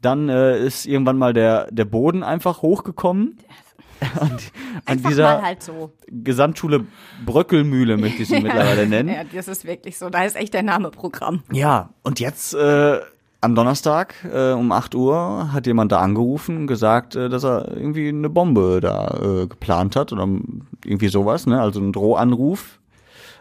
Dann 0.00 0.28
äh, 0.28 0.58
ist 0.58 0.86
irgendwann 0.86 1.18
mal 1.18 1.32
der, 1.32 1.70
der 1.70 1.84
Boden 1.84 2.22
einfach 2.22 2.62
hochgekommen. 2.62 3.38
an, 4.20 4.38
an 4.86 5.02
dieser 5.02 5.42
halt 5.42 5.62
so. 5.62 5.92
Gesamtschule 6.08 6.84
Bröckelmühle 7.24 7.96
möchte 7.96 8.22
ich 8.22 8.28
sie 8.28 8.40
mittlerweile 8.40 8.86
nennen. 8.86 9.08
Ja, 9.08 9.24
das 9.24 9.48
ist 9.48 9.64
wirklich 9.64 9.98
so. 9.98 10.10
Da 10.10 10.24
ist 10.24 10.36
echt 10.36 10.54
der 10.54 10.62
Name 10.62 10.90
Programm. 10.90 11.42
Ja, 11.52 11.90
und 12.02 12.20
jetzt 12.20 12.54
äh, 12.54 13.00
am 13.40 13.54
Donnerstag 13.54 14.14
äh, 14.32 14.52
um 14.52 14.70
8 14.72 14.94
Uhr 14.94 15.52
hat 15.52 15.66
jemand 15.66 15.92
da 15.92 16.00
angerufen 16.00 16.56
und 16.56 16.66
gesagt, 16.66 17.16
äh, 17.16 17.28
dass 17.28 17.44
er 17.44 17.74
irgendwie 17.74 18.08
eine 18.08 18.28
Bombe 18.28 18.80
da 18.80 19.18
äh, 19.22 19.46
geplant 19.46 19.96
hat 19.96 20.12
oder 20.12 20.28
irgendwie 20.84 21.08
sowas, 21.08 21.46
ne? 21.46 21.60
Also 21.60 21.80
ein 21.80 21.92
Drohanruf. 21.92 22.78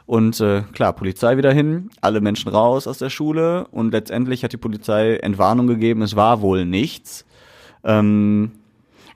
Und 0.06 0.40
äh, 0.40 0.64
klar, 0.74 0.94
Polizei 0.94 1.38
wieder 1.38 1.54
hin, 1.54 1.92
alle 2.02 2.20
Menschen 2.20 2.50
raus 2.50 2.88
aus 2.88 2.98
der 2.98 3.12
Schule 3.12 3.68
und 3.68 3.92
letztendlich 3.92 4.44
hat 4.44 4.54
die 4.54 4.58
Polizei 4.58 5.18
Entwarnung 5.18 5.68
gegeben, 5.68 6.02
es 6.02 6.16
war 6.16 6.42
wohl 6.42 6.66
nichts. 6.66 7.26
Ähm, 7.84 8.52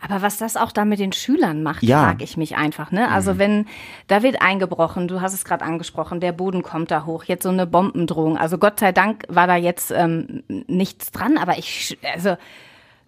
Aber 0.05 0.21
was 0.21 0.37
das 0.37 0.57
auch 0.57 0.71
da 0.73 0.83
mit 0.83 0.99
den 0.99 1.13
Schülern 1.13 1.63
macht, 1.63 1.81
Ja. 1.83 2.03
frage 2.03 2.23
ich 2.25 2.35
mich 2.35 2.57
einfach. 2.57 2.91
Ne? 2.91 3.09
Also 3.09 3.37
wenn 3.37 3.65
da 4.07 4.21
wird 4.21 4.41
eingebrochen, 4.41 5.07
du 5.07 5.21
hast 5.21 5.33
es 5.33 5.45
gerade 5.45 5.63
angesprochen, 5.63 6.19
der 6.19 6.33
Boden 6.33 6.61
kommt 6.61 6.91
da 6.91 7.05
hoch, 7.05 7.23
jetzt 7.23 7.43
so 7.43 7.49
eine 7.49 7.65
Bombendrohung. 7.65 8.37
Also 8.37 8.57
Gott 8.57 8.79
sei 8.81 8.91
Dank 8.91 9.23
war 9.29 9.47
da 9.47 9.55
jetzt 9.55 9.91
ähm, 9.91 10.43
nichts 10.67 11.11
dran, 11.11 11.37
aber 11.37 11.57
ich, 11.57 11.97
also 12.13 12.35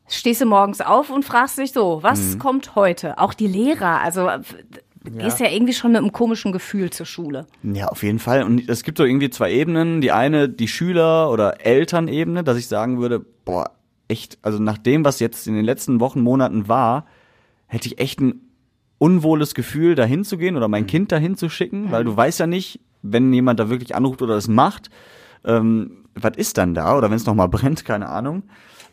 stehst 0.07 0.39
du 0.41 0.45
morgens 0.45 0.81
auf 0.81 1.09
und 1.09 1.25
fragst 1.25 1.57
dich 1.57 1.73
so, 1.73 1.99
was 2.01 2.39
kommt 2.39 2.75
heute? 2.75 3.17
Auch 3.17 3.33
die 3.33 3.47
Lehrer, 3.47 4.01
also 4.01 4.29
f- 4.29 4.55
gehst 5.03 5.39
ja 5.39 5.47
irgendwie 5.49 5.73
schon 5.73 5.91
mit 5.91 5.99
einem 6.01 6.11
komischen 6.11 6.51
Gefühl 6.51 6.89
zur 6.91 7.05
Schule. 7.05 7.45
Ja, 7.61 7.87
auf 7.89 8.03
jeden 8.03 8.19
Fall. 8.19 8.43
Und 8.43 8.69
es 8.69 8.83
gibt 8.83 8.97
so 8.97 9.03
irgendwie 9.03 9.29
zwei 9.29 9.51
Ebenen. 9.51 10.01
Die 10.01 10.11
eine, 10.11 10.47
die 10.49 10.67
Schüler- 10.67 11.29
oder 11.29 11.63
Elternebene, 11.65 12.43
dass 12.43 12.57
ich 12.57 12.67
sagen 12.67 12.99
würde, 12.99 13.19
boah, 13.19 13.69
echt, 14.07 14.37
also 14.41 14.59
nach 14.59 14.77
dem, 14.77 15.05
was 15.05 15.19
jetzt 15.19 15.47
in 15.47 15.55
den 15.55 15.65
letzten 15.65 15.99
Wochen, 15.99 16.21
Monaten 16.21 16.67
war, 16.67 17.05
hätte 17.67 17.87
ich 17.87 17.99
echt 17.99 18.19
ein 18.19 18.41
unwohles 18.97 19.55
Gefühl, 19.55 19.95
dahin 19.95 20.23
zu 20.23 20.37
gehen 20.37 20.55
oder 20.55 20.67
mein 20.67 20.87
Kind 20.87 21.11
dahin 21.11 21.35
zu 21.35 21.49
schicken, 21.49 21.91
weil 21.91 22.03
du 22.03 22.15
weißt 22.15 22.39
ja 22.39 22.47
nicht, 22.47 22.79
wenn 23.01 23.33
jemand 23.33 23.59
da 23.59 23.69
wirklich 23.69 23.95
anruft 23.95 24.21
oder 24.21 24.35
es 24.35 24.47
macht, 24.47 24.89
ähm, 25.43 26.05
was 26.15 26.37
ist 26.37 26.57
dann 26.57 26.73
da? 26.73 26.97
Oder 26.97 27.09
wenn 27.09 27.17
es 27.17 27.25
nochmal 27.25 27.49
brennt, 27.49 27.85
keine 27.85 28.09
Ahnung. 28.09 28.43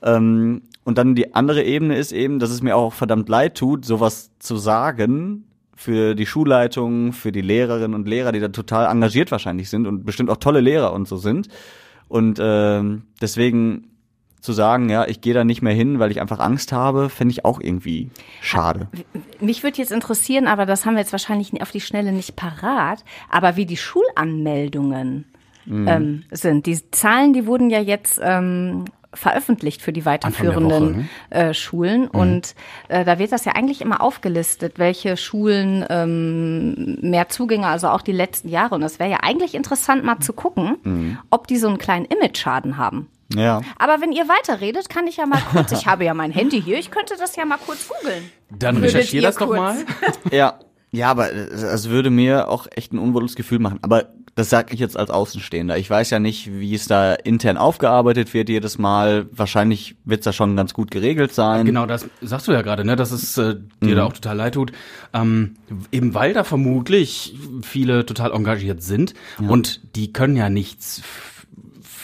Ähm, 0.02 0.62
und 0.84 0.98
dann 0.98 1.14
die 1.14 1.34
andere 1.34 1.62
Ebene 1.62 1.96
ist 1.96 2.12
eben, 2.12 2.38
dass 2.40 2.50
es 2.50 2.62
mir 2.62 2.76
auch 2.76 2.92
verdammt 2.92 3.28
leid 3.28 3.56
tut, 3.56 3.84
sowas 3.84 4.32
zu 4.38 4.56
sagen 4.56 5.44
für 5.74 6.14
die 6.14 6.26
Schulleitung, 6.26 7.12
für 7.12 7.32
die 7.32 7.40
Lehrerinnen 7.40 7.94
und 7.94 8.08
Lehrer, 8.08 8.32
die 8.32 8.40
da 8.40 8.48
total 8.48 8.90
engagiert 8.90 9.30
wahrscheinlich 9.30 9.70
sind 9.70 9.86
und 9.86 10.04
bestimmt 10.04 10.30
auch 10.30 10.36
tolle 10.36 10.60
Lehrer 10.60 10.92
und 10.92 11.08
so 11.08 11.16
sind. 11.16 11.48
Und 12.08 12.38
ähm, 12.40 13.04
deswegen 13.20 13.91
zu 14.42 14.52
sagen, 14.52 14.90
ja, 14.90 15.06
ich 15.06 15.20
gehe 15.22 15.32
da 15.32 15.44
nicht 15.44 15.62
mehr 15.62 15.72
hin, 15.72 15.98
weil 15.98 16.10
ich 16.10 16.20
einfach 16.20 16.40
Angst 16.40 16.72
habe, 16.72 17.08
fände 17.08 17.32
ich 17.32 17.44
auch 17.46 17.60
irgendwie 17.60 18.10
schade. 18.42 18.88
Mich 19.40 19.62
würde 19.62 19.78
jetzt 19.78 19.92
interessieren, 19.92 20.46
aber 20.48 20.66
das 20.66 20.84
haben 20.84 20.94
wir 20.94 21.00
jetzt 21.00 21.12
wahrscheinlich 21.12 21.62
auf 21.62 21.70
die 21.70 21.80
Schnelle 21.80 22.12
nicht 22.12 22.36
parat, 22.36 23.04
aber 23.30 23.56
wie 23.56 23.64
die 23.66 23.76
Schulanmeldungen 23.78 25.24
Mhm. 25.64 25.88
ähm, 25.88 26.22
sind. 26.32 26.66
Die 26.66 26.90
Zahlen, 26.90 27.32
die 27.34 27.46
wurden 27.46 27.70
ja 27.70 27.78
jetzt 27.80 28.18
ähm, 28.20 28.84
veröffentlicht 29.14 29.80
für 29.80 29.92
die 29.92 30.04
weiterführenden 30.04 30.64
Woche, 30.70 31.04
äh, 31.30 31.54
Schulen 31.54 32.08
und 32.08 32.56
äh, 32.88 33.04
da 33.04 33.20
wird 33.20 33.30
das 33.30 33.44
ja 33.44 33.52
eigentlich 33.52 33.80
immer 33.80 34.00
aufgelistet, 34.00 34.80
welche 34.80 35.16
Schulen 35.16 35.84
ähm, 35.88 36.98
mehr 37.02 37.28
Zugänge, 37.28 37.68
also 37.68 37.88
auch 37.90 38.02
die 38.02 38.10
letzten 38.10 38.48
Jahre. 38.48 38.74
Und 38.74 38.80
das 38.80 38.98
wäre 38.98 39.10
ja 39.10 39.18
eigentlich 39.22 39.54
interessant 39.54 40.02
mal 40.02 40.18
zu 40.18 40.32
gucken, 40.32 41.18
ob 41.30 41.46
die 41.46 41.58
so 41.58 41.68
einen 41.68 41.78
kleinen 41.78 42.06
Image-Schaden 42.06 42.76
haben. 42.76 43.06
Ja. 43.36 43.60
Aber 43.78 44.00
wenn 44.00 44.12
ihr 44.12 44.28
weiterredet, 44.28 44.88
kann 44.88 45.06
ich 45.06 45.16
ja 45.16 45.26
mal 45.26 45.40
kurz, 45.52 45.72
ich 45.72 45.86
habe 45.86 46.04
ja 46.04 46.14
mein 46.14 46.30
Handy 46.32 46.60
hier, 46.62 46.78
ich 46.78 46.90
könnte 46.90 47.14
das 47.18 47.36
ja 47.36 47.44
mal 47.44 47.58
kurz 47.64 47.88
googeln. 47.88 48.24
Dann 48.50 48.76
Würdet 48.76 48.94
recherchier 48.94 49.20
ihr 49.20 49.26
das 49.26 49.36
doch 49.36 49.46
kurz- 49.46 49.58
mal. 49.58 49.76
Ja. 50.30 50.58
Ja, 50.94 51.10
aber 51.10 51.32
es 51.32 51.88
würde 51.88 52.10
mir 52.10 52.48
auch 52.50 52.66
echt 52.70 52.92
ein 52.92 52.98
unwohles 52.98 53.34
Gefühl 53.34 53.58
machen. 53.60 53.78
Aber 53.80 54.10
das 54.34 54.50
sage 54.50 54.74
ich 54.74 54.80
jetzt 54.80 54.94
als 54.98 55.08
Außenstehender. 55.08 55.78
Ich 55.78 55.88
weiß 55.88 56.10
ja 56.10 56.18
nicht, 56.18 56.52
wie 56.52 56.74
es 56.74 56.86
da 56.86 57.14
intern 57.14 57.56
aufgearbeitet 57.56 58.34
wird 58.34 58.50
jedes 58.50 58.76
Mal. 58.76 59.24
Wahrscheinlich 59.32 59.96
wird 60.04 60.20
es 60.20 60.24
da 60.26 60.34
schon 60.34 60.54
ganz 60.54 60.74
gut 60.74 60.90
geregelt 60.90 61.32
sein. 61.32 61.64
Genau, 61.64 61.86
das 61.86 62.06
sagst 62.20 62.46
du 62.46 62.52
ja 62.52 62.60
gerade, 62.60 62.84
ne, 62.84 62.94
dass 62.94 63.10
es 63.10 63.38
äh, 63.38 63.54
dir 63.82 63.92
Mhm. 63.92 63.94
da 63.96 64.04
auch 64.04 64.12
total 64.12 64.36
leid 64.36 64.52
tut. 64.52 64.72
Ähm, 65.14 65.54
eben 65.92 66.12
weil 66.12 66.34
da 66.34 66.44
vermutlich 66.44 67.36
viele 67.62 68.04
total 68.04 68.30
engagiert 68.32 68.82
sind 68.82 69.14
und 69.38 69.80
die 69.96 70.12
können 70.12 70.36
ja 70.36 70.50
nichts 70.50 71.00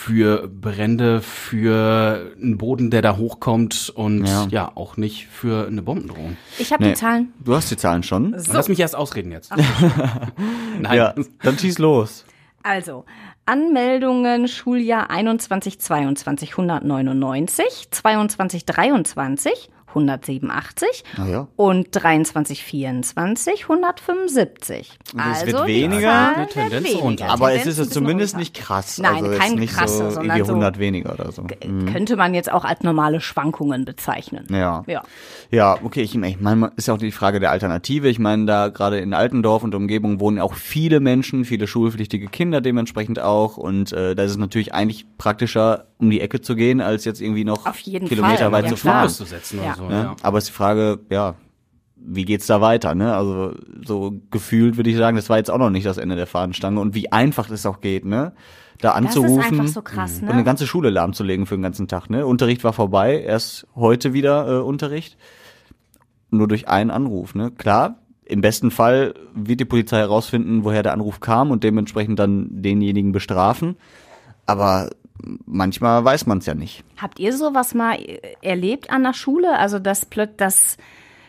für 0.08 0.48
Brände, 0.48 1.20
für 1.20 2.32
einen 2.40 2.56
Boden, 2.56 2.90
der 2.90 3.02
da 3.02 3.18
hochkommt 3.18 3.92
und 3.94 4.24
Ja. 4.26 4.46
ja, 4.50 4.72
auch 4.74 4.96
nicht 4.96 5.26
für 5.26 5.66
eine 5.66 5.82
Bombendrohung. 5.82 6.38
Ich 6.58 6.72
habe 6.72 6.82
Nee. 6.82 6.90
die 6.90 6.96
Zahlen. 6.96 7.32
Du 7.44 7.54
hast 7.54 7.70
die 7.70 7.76
Zahlen 7.76 8.02
schon. 8.02 8.32
Und 8.32 8.52
Lass 8.52 8.68
mich 8.70 8.80
erst 8.80 8.96
ausreden 8.96 9.30
jetzt. 9.32 9.52
Nein. 10.80 10.96
Ja, 10.96 11.14
dann 11.42 11.58
schieß 11.58 11.78
los. 11.78 12.24
Also, 12.62 13.04
Anmeldungen 13.44 14.48
Schuljahr 14.48 15.10
21, 15.10 15.78
22 15.78 16.52
199, 16.52 17.88
22, 17.90 18.64
23 18.64 19.70
187 19.88 21.04
Ah 21.16 21.26
ja. 21.26 21.48
und 21.56 21.88
23, 21.92 22.62
24 22.62 23.62
175. 23.62 24.98
Und 25.14 25.20
es 25.20 25.26
also 25.42 25.46
wird 25.46 25.66
weniger? 25.66 26.36
Eine 26.36 26.46
Tendenz 26.48 26.84
weniger. 26.84 27.02
runter. 27.02 27.28
Aber 27.30 27.48
es 27.52 27.58
Tendenz 27.58 27.66
ist 27.66 27.78
jetzt 27.78 27.88
bisschen 27.88 27.92
zumindest 28.02 28.34
runter. 28.34 28.38
nicht 28.40 28.54
krass. 28.54 28.98
Nein, 28.98 29.24
also 29.24 29.38
kein 29.38 29.54
nicht 29.54 29.74
krasse, 29.74 29.96
so 29.96 30.10
sondern 30.10 30.24
irgendwie 30.24 30.46
so- 30.46 30.52
100 30.52 30.78
weniger 30.78 31.12
oder 31.14 31.32
so. 31.32 31.42
Mhm. 31.42 31.86
Könnte 31.86 32.16
man 32.16 32.34
jetzt 32.34 32.52
auch 32.52 32.64
als 32.64 32.82
normale 32.82 33.20
Schwankungen 33.20 33.84
bezeichnen. 33.84 34.46
Ja. 34.50 34.84
Ja. 34.86 35.02
Ja, 35.50 35.78
okay, 35.82 36.02
ich, 36.02 36.14
ich 36.14 36.40
meine, 36.40 36.70
ist 36.76 36.88
ja 36.88 36.94
auch 36.94 36.98
die 36.98 37.10
Frage 37.12 37.40
der 37.40 37.50
Alternative. 37.50 38.08
Ich 38.08 38.18
meine, 38.18 38.44
da 38.46 38.68
gerade 38.68 38.98
in 38.98 39.14
Altendorf 39.14 39.62
und 39.62 39.74
Umgebung 39.74 40.20
wohnen 40.20 40.38
auch 40.38 40.54
viele 40.54 41.00
Menschen, 41.00 41.44
viele 41.44 41.66
schulpflichtige 41.66 42.28
Kinder 42.28 42.60
dementsprechend 42.60 43.18
auch. 43.18 43.56
Und 43.56 43.92
äh, 43.92 44.14
da 44.14 44.22
ist 44.22 44.32
es 44.32 44.36
natürlich 44.36 44.74
eigentlich 44.74 45.06
praktischer, 45.16 45.86
um 45.98 46.10
die 46.10 46.20
Ecke 46.20 46.40
zu 46.40 46.54
gehen, 46.54 46.80
als 46.80 47.04
jetzt 47.04 47.20
irgendwie 47.20 47.44
noch 47.44 47.66
Auf 47.66 47.78
jeden 47.80 48.08
Kilometer 48.08 48.36
Fall, 48.38 48.52
weit 48.52 48.64
ja 48.64 48.70
zu 48.70 48.76
fahren. 48.76 49.06
auszusetzen 49.06 49.58
Ja. 49.58 49.64
oder 49.72 49.76
so. 49.76 49.88
Ne? 49.88 49.94
Ja. 50.02 50.16
Aber 50.22 50.38
ist 50.38 50.48
die 50.48 50.52
Frage, 50.52 51.00
ja, 51.10 51.34
wie 51.96 52.24
geht's 52.24 52.46
da 52.46 52.60
weiter? 52.60 52.94
Ne? 52.94 53.14
Also 53.14 53.52
so 53.84 54.14
gefühlt 54.30 54.76
würde 54.76 54.90
ich 54.90 54.96
sagen, 54.96 55.16
das 55.16 55.28
war 55.28 55.38
jetzt 55.38 55.50
auch 55.50 55.58
noch 55.58 55.70
nicht 55.70 55.86
das 55.86 55.98
Ende 55.98 56.14
der 56.16 56.26
Fahnenstange 56.28 56.78
und 56.80 56.94
wie 56.94 57.10
einfach 57.10 57.48
das 57.48 57.66
auch 57.66 57.80
geht, 57.80 58.04
ne? 58.04 58.32
Da 58.80 58.90
Das 58.92 59.00
ist 59.00 59.06
anzurufen 59.18 59.58
einfach 59.60 59.66
so 59.66 59.82
krass, 59.82 60.20
und 60.22 60.28
eine 60.28 60.38
ne? 60.38 60.44
ganze 60.44 60.64
Schule 60.68 60.90
lahmzulegen 60.90 61.46
für 61.46 61.56
den 61.56 61.62
ganzen 61.62 61.88
Tag. 61.88 62.10
Ne? 62.10 62.24
Unterricht 62.24 62.62
war 62.62 62.72
vorbei, 62.72 63.20
erst 63.20 63.66
heute 63.74 64.12
wieder 64.12 64.46
äh, 64.48 64.60
Unterricht, 64.62 65.16
nur 66.30 66.46
durch 66.46 66.68
einen 66.68 66.90
Anruf. 66.92 67.34
Ne? 67.34 67.50
Klar, 67.50 67.98
im 68.24 68.40
besten 68.40 68.70
Fall 68.70 69.14
wird 69.34 69.58
die 69.58 69.64
Polizei 69.64 69.98
herausfinden, 69.98 70.62
woher 70.62 70.84
der 70.84 70.92
Anruf 70.92 71.18
kam 71.18 71.50
und 71.50 71.64
dementsprechend 71.64 72.20
dann 72.20 72.62
denjenigen 72.62 73.10
bestrafen. 73.10 73.76
Aber 74.46 74.90
manchmal 75.46 76.04
weiß 76.04 76.26
man 76.26 76.38
es 76.38 76.46
ja 76.46 76.54
nicht. 76.54 76.84
Habt 76.96 77.18
ihr 77.18 77.36
sowas 77.36 77.74
mal 77.74 77.98
erlebt 78.42 78.90
an 78.90 79.02
der 79.02 79.14
Schule? 79.14 79.58
Also, 79.58 79.78
dass 79.78 80.06
plötzlich, 80.06 80.36
dass, 80.36 80.76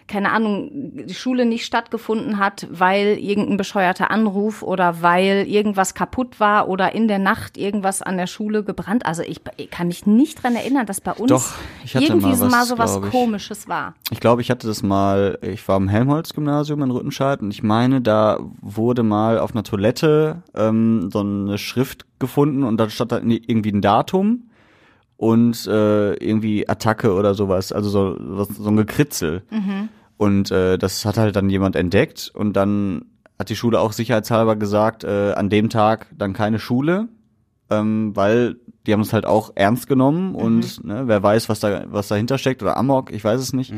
keine 0.10 0.32
Ahnung, 0.32 0.70
die 0.72 1.14
Schule 1.14 1.46
nicht 1.46 1.66
stattgefunden 1.66 2.40
hat, 2.40 2.68
weil 2.72 3.18
irgendein 3.20 3.58
bescheuerter 3.58 4.12
Anruf 4.12 4.64
oder 4.64 5.02
weil 5.02 5.46
irgendwas 5.48 5.94
kaputt 5.94 6.40
war 6.40 6.68
oder 6.68 6.94
in 6.94 7.08
der 7.08 7.20
Nacht 7.20 7.58
irgendwas 7.58 8.02
an 8.02 8.18
der 8.18 8.28
Schule 8.28 8.64
gebrannt? 8.64 9.06
Also, 9.06 9.22
ich, 9.22 9.40
ich 9.58 9.70
kann 9.70 9.88
mich 9.88 10.06
nicht 10.06 10.44
dran 10.44 10.56
erinnern, 10.56 10.86
dass 10.86 11.00
bei 11.00 11.14
uns 11.14 11.30
Doch, 11.30 11.54
irgendwie 11.94 12.28
mal 12.28 12.36
so 12.36 12.46
was, 12.46 12.52
mal 12.52 12.66
so 12.66 12.78
was. 12.78 13.12
Komisches 13.12 13.68
war. 13.70 13.94
Ich 14.12 14.20
glaube, 14.20 14.42
ich 14.42 14.50
hatte 14.50 14.68
das 14.68 14.84
mal, 14.84 15.38
ich 15.42 15.66
war 15.68 15.76
am 15.76 15.88
Helmholtz-Gymnasium 15.88 16.82
in 16.82 16.92
Rüttenscheid 16.92 17.42
und 17.42 17.52
ich 17.52 17.64
meine, 17.64 18.02
da 18.02 18.40
wurde 18.62 19.04
mal 19.04 19.40
auf 19.40 19.52
einer 19.52 19.64
Toilette 19.64 20.42
ähm, 20.56 21.10
so 21.12 21.20
eine 21.20 21.58
Schrift 21.58 22.06
gefunden 22.20 22.64
und 22.64 22.78
da 22.78 22.90
stand 22.90 23.12
da 23.12 23.20
irgendwie 23.22 23.72
ein 23.72 23.82
Datum 23.82 24.50
und 25.18 25.68
äh, 25.68 26.14
irgendwie 26.14 26.68
Attacke 26.68 27.14
oder 27.14 27.36
sowas, 27.36 27.72
also 27.72 27.90
so, 27.90 28.46
so 28.46 28.70
ein 28.70 28.78
Gekritzel. 28.78 29.44
Und 30.20 30.52
äh, 30.52 30.78
das 30.78 31.06
hat 31.06 31.18
halt 31.18 31.38
dann 31.38 31.50
jemand 31.50 31.78
entdeckt 31.78 32.30
und 32.34 32.52
dann 32.52 33.06
hat 33.40 33.48
die 33.48 33.56
Schule 33.56 33.80
auch 33.80 33.94
sicherheitshalber 33.94 34.58
gesagt, 34.58 35.06
äh, 35.06 35.32
an 35.32 35.50
dem 35.50 35.70
Tag 35.70 36.08
dann 36.12 36.34
keine 36.34 36.60
Schule, 36.60 37.08
ähm, 37.70 38.14
weil 38.18 38.58
die 38.86 38.92
haben 38.92 39.00
es 39.00 39.14
halt 39.14 39.26
auch 39.26 39.54
ernst 39.56 39.88
genommen 39.88 40.36
und 40.36 40.84
ne, 40.84 41.04
wer 41.06 41.24
weiß, 41.24 41.48
was 41.48 41.62
da 41.62 41.86
was 41.88 42.10
dahinter 42.10 42.38
steckt 42.38 42.62
oder 42.62 42.76
Amok, 42.76 43.14
ich 43.14 43.24
weiß 43.24 43.40
es 43.40 43.54
nicht. 43.54 43.74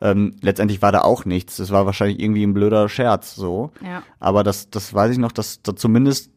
Ähm, 0.00 0.36
letztendlich 0.42 0.80
war 0.80 0.92
da 0.92 1.00
auch 1.00 1.24
nichts. 1.24 1.56
Das 1.56 1.72
war 1.72 1.86
wahrscheinlich 1.86 2.20
irgendwie 2.20 2.44
ein 2.44 2.54
blöder 2.54 2.88
Scherz 2.88 3.34
so. 3.34 3.72
Ja. 3.84 4.04
Aber 4.20 4.44
das 4.44 4.70
das 4.70 4.94
weiß 4.94 5.10
ich 5.10 5.18
noch, 5.18 5.32
dass 5.32 5.60
da 5.60 5.74
zumindest 5.74 6.30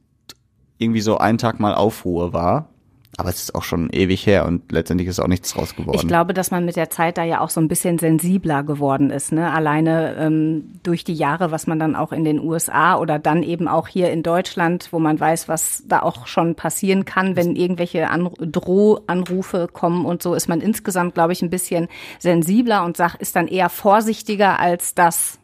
irgendwie 0.79 1.01
so 1.01 1.19
ein 1.19 1.37
Tag 1.37 1.59
mal 1.59 1.75
Aufruhr 1.75 2.33
war. 2.33 2.69
Aber 3.17 3.29
es 3.29 3.43
ist 3.43 3.55
auch 3.55 3.63
schon 3.63 3.91
ewig 3.91 4.25
her 4.25 4.45
und 4.45 4.71
letztendlich 4.71 5.07
ist 5.07 5.19
auch 5.19 5.27
nichts 5.27 5.53
draus 5.53 5.75
geworden. 5.75 5.99
Ich 6.01 6.07
glaube, 6.07 6.33
dass 6.33 6.49
man 6.49 6.65
mit 6.65 6.75
der 6.75 6.89
Zeit 6.89 7.17
da 7.17 7.23
ja 7.23 7.41
auch 7.41 7.51
so 7.51 7.61
ein 7.61 7.67
bisschen 7.67 7.99
sensibler 7.99 8.63
geworden 8.63 9.11
ist. 9.11 9.31
Ne? 9.31 9.51
Alleine 9.51 10.15
ähm, 10.17 10.71
durch 10.81 11.03
die 11.03 11.13
Jahre, 11.13 11.51
was 11.51 11.67
man 11.67 11.77
dann 11.77 11.95
auch 11.95 12.11
in 12.11 12.23
den 12.23 12.39
USA 12.39 12.97
oder 12.97 13.19
dann 13.19 13.43
eben 13.43 13.67
auch 13.67 13.87
hier 13.87 14.11
in 14.11 14.23
Deutschland, 14.23 14.87
wo 14.91 14.97
man 14.97 15.19
weiß, 15.19 15.47
was 15.47 15.83
da 15.87 16.01
auch 16.01 16.25
schon 16.25 16.55
passieren 16.55 17.05
kann, 17.05 17.35
wenn 17.35 17.55
irgendwelche 17.55 18.09
An 18.09 18.31
Drohanrufe 18.39 19.67
kommen 19.71 20.05
und 20.05 20.23
so, 20.23 20.33
ist 20.33 20.49
man 20.49 20.59
insgesamt, 20.59 21.13
glaube 21.13 21.33
ich, 21.33 21.43
ein 21.43 21.51
bisschen 21.51 21.89
sensibler 22.17 22.83
und 22.83 22.97
sag, 22.97 23.15
ist 23.15 23.35
dann 23.35 23.47
eher 23.47 23.69
vorsichtiger 23.69 24.59
als 24.59 24.95
das. 24.95 25.37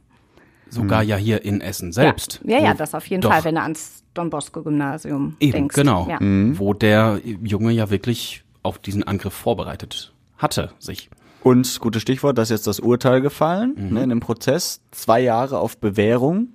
Sogar 0.70 1.04
ja 1.04 1.18
hier 1.18 1.44
in 1.44 1.62
Essen 1.62 1.92
selbst. 1.92 2.42
Ja, 2.44 2.58
ja, 2.58 2.64
ja 2.66 2.74
das 2.74 2.96
auf 2.96 3.06
jeden 3.06 3.22
Doch. 3.22 3.32
Fall, 3.32 3.44
wenn 3.44 3.56
du 3.56 3.62
ans 3.62 4.04
Don 4.20 4.30
Bosco 4.30 4.62
Gymnasium 4.62 5.38
Eben, 5.40 5.52
denkst. 5.54 5.76
genau. 5.76 6.06
Ja. 6.10 6.18
Wo 6.20 6.74
der 6.74 7.22
Junge 7.42 7.72
ja 7.72 7.90
wirklich 7.90 8.44
auf 8.64 8.78
diesen 8.78 9.04
Angriff 9.04 9.34
vorbereitet 9.34 10.14
hatte, 10.38 10.72
sich. 10.78 11.10
Und 11.42 11.80
gutes 11.80 12.02
Stichwort, 12.02 12.38
da 12.38 12.42
ist 12.42 12.50
jetzt 12.50 12.68
das 12.68 12.82
Urteil 12.82 13.22
gefallen 13.22 13.76
ne, 13.92 14.04
in 14.04 14.10
dem 14.10 14.20
Prozess. 14.20 14.82
Zwei 14.92 15.22
Jahre 15.22 15.60
auf 15.60 15.78
Bewährung 15.78 16.50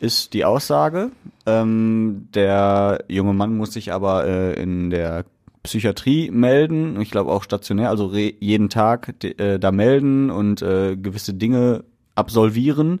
ist 0.00 0.32
die 0.32 0.46
Aussage. 0.46 1.10
Ähm, 1.44 2.28
der 2.34 3.04
junge 3.08 3.34
Mann 3.34 3.54
muss 3.58 3.74
sich 3.74 3.92
aber 3.92 4.26
äh, 4.26 4.54
in 4.54 4.88
der 4.88 5.26
Psychiatrie 5.62 6.30
melden. 6.30 6.98
Ich 7.02 7.10
glaube 7.10 7.30
auch 7.30 7.44
stationär, 7.44 7.90
also 7.90 8.06
re 8.06 8.32
jeden 8.40 8.70
Tag 8.70 9.22
äh, 9.22 9.58
da 9.58 9.70
melden 9.70 10.30
und 10.30 10.62
äh, 10.62 10.96
gewisse 10.96 11.34
Dinge 11.34 11.84
absolvieren. 12.14 13.00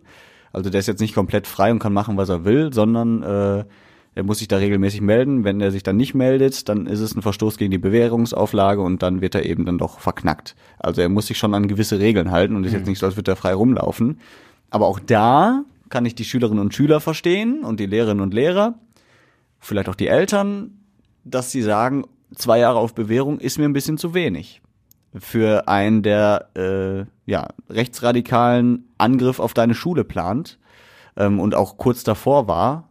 Also 0.52 0.70
der 0.70 0.80
ist 0.80 0.86
jetzt 0.86 1.00
nicht 1.00 1.14
komplett 1.14 1.46
frei 1.46 1.70
und 1.70 1.78
kann 1.78 1.92
machen, 1.92 2.16
was 2.16 2.28
er 2.28 2.44
will, 2.44 2.72
sondern 2.72 3.22
äh, 3.22 3.64
er 4.14 4.24
muss 4.24 4.38
sich 4.38 4.48
da 4.48 4.56
regelmäßig 4.56 5.00
melden. 5.00 5.44
Wenn 5.44 5.60
er 5.60 5.70
sich 5.70 5.82
dann 5.82 5.96
nicht 5.96 6.14
meldet, 6.14 6.68
dann 6.68 6.86
ist 6.86 7.00
es 7.00 7.14
ein 7.14 7.22
Verstoß 7.22 7.56
gegen 7.56 7.70
die 7.70 7.78
Bewährungsauflage 7.78 8.80
und 8.80 9.02
dann 9.02 9.20
wird 9.20 9.34
er 9.34 9.46
eben 9.46 9.64
dann 9.64 9.78
doch 9.78 10.00
verknackt. 10.00 10.56
Also 10.78 11.00
er 11.00 11.08
muss 11.08 11.26
sich 11.26 11.38
schon 11.38 11.54
an 11.54 11.68
gewisse 11.68 12.00
Regeln 12.00 12.30
halten 12.30 12.56
und 12.56 12.64
ist 12.64 12.72
jetzt 12.72 12.86
nicht 12.86 12.98
so, 12.98 13.06
als 13.06 13.16
würde 13.16 13.32
er 13.32 13.36
frei 13.36 13.54
rumlaufen. 13.54 14.18
Aber 14.70 14.86
auch 14.86 14.98
da 14.98 15.64
kann 15.88 16.06
ich 16.06 16.14
die 16.14 16.24
Schülerinnen 16.24 16.62
und 16.62 16.74
Schüler 16.74 17.00
verstehen 17.00 17.64
und 17.64 17.80
die 17.80 17.86
Lehrerinnen 17.86 18.22
und 18.22 18.34
Lehrer, 18.34 18.74
vielleicht 19.58 19.88
auch 19.88 19.94
die 19.94 20.06
Eltern, 20.06 20.78
dass 21.24 21.50
sie 21.52 21.62
sagen, 21.62 22.04
zwei 22.34 22.58
Jahre 22.58 22.78
auf 22.78 22.94
Bewährung 22.94 23.38
ist 23.38 23.58
mir 23.58 23.64
ein 23.64 23.72
bisschen 23.72 23.98
zu 23.98 24.14
wenig 24.14 24.62
für 25.18 25.68
einen, 25.68 26.02
der 26.02 26.48
äh, 26.56 27.04
ja, 27.30 27.48
rechtsradikalen 27.68 28.88
Angriff 28.98 29.40
auf 29.40 29.54
deine 29.54 29.74
Schule 29.74 30.04
plant 30.04 30.58
ähm, 31.16 31.40
und 31.40 31.54
auch 31.54 31.76
kurz 31.76 32.04
davor 32.04 32.46
war. 32.46 32.88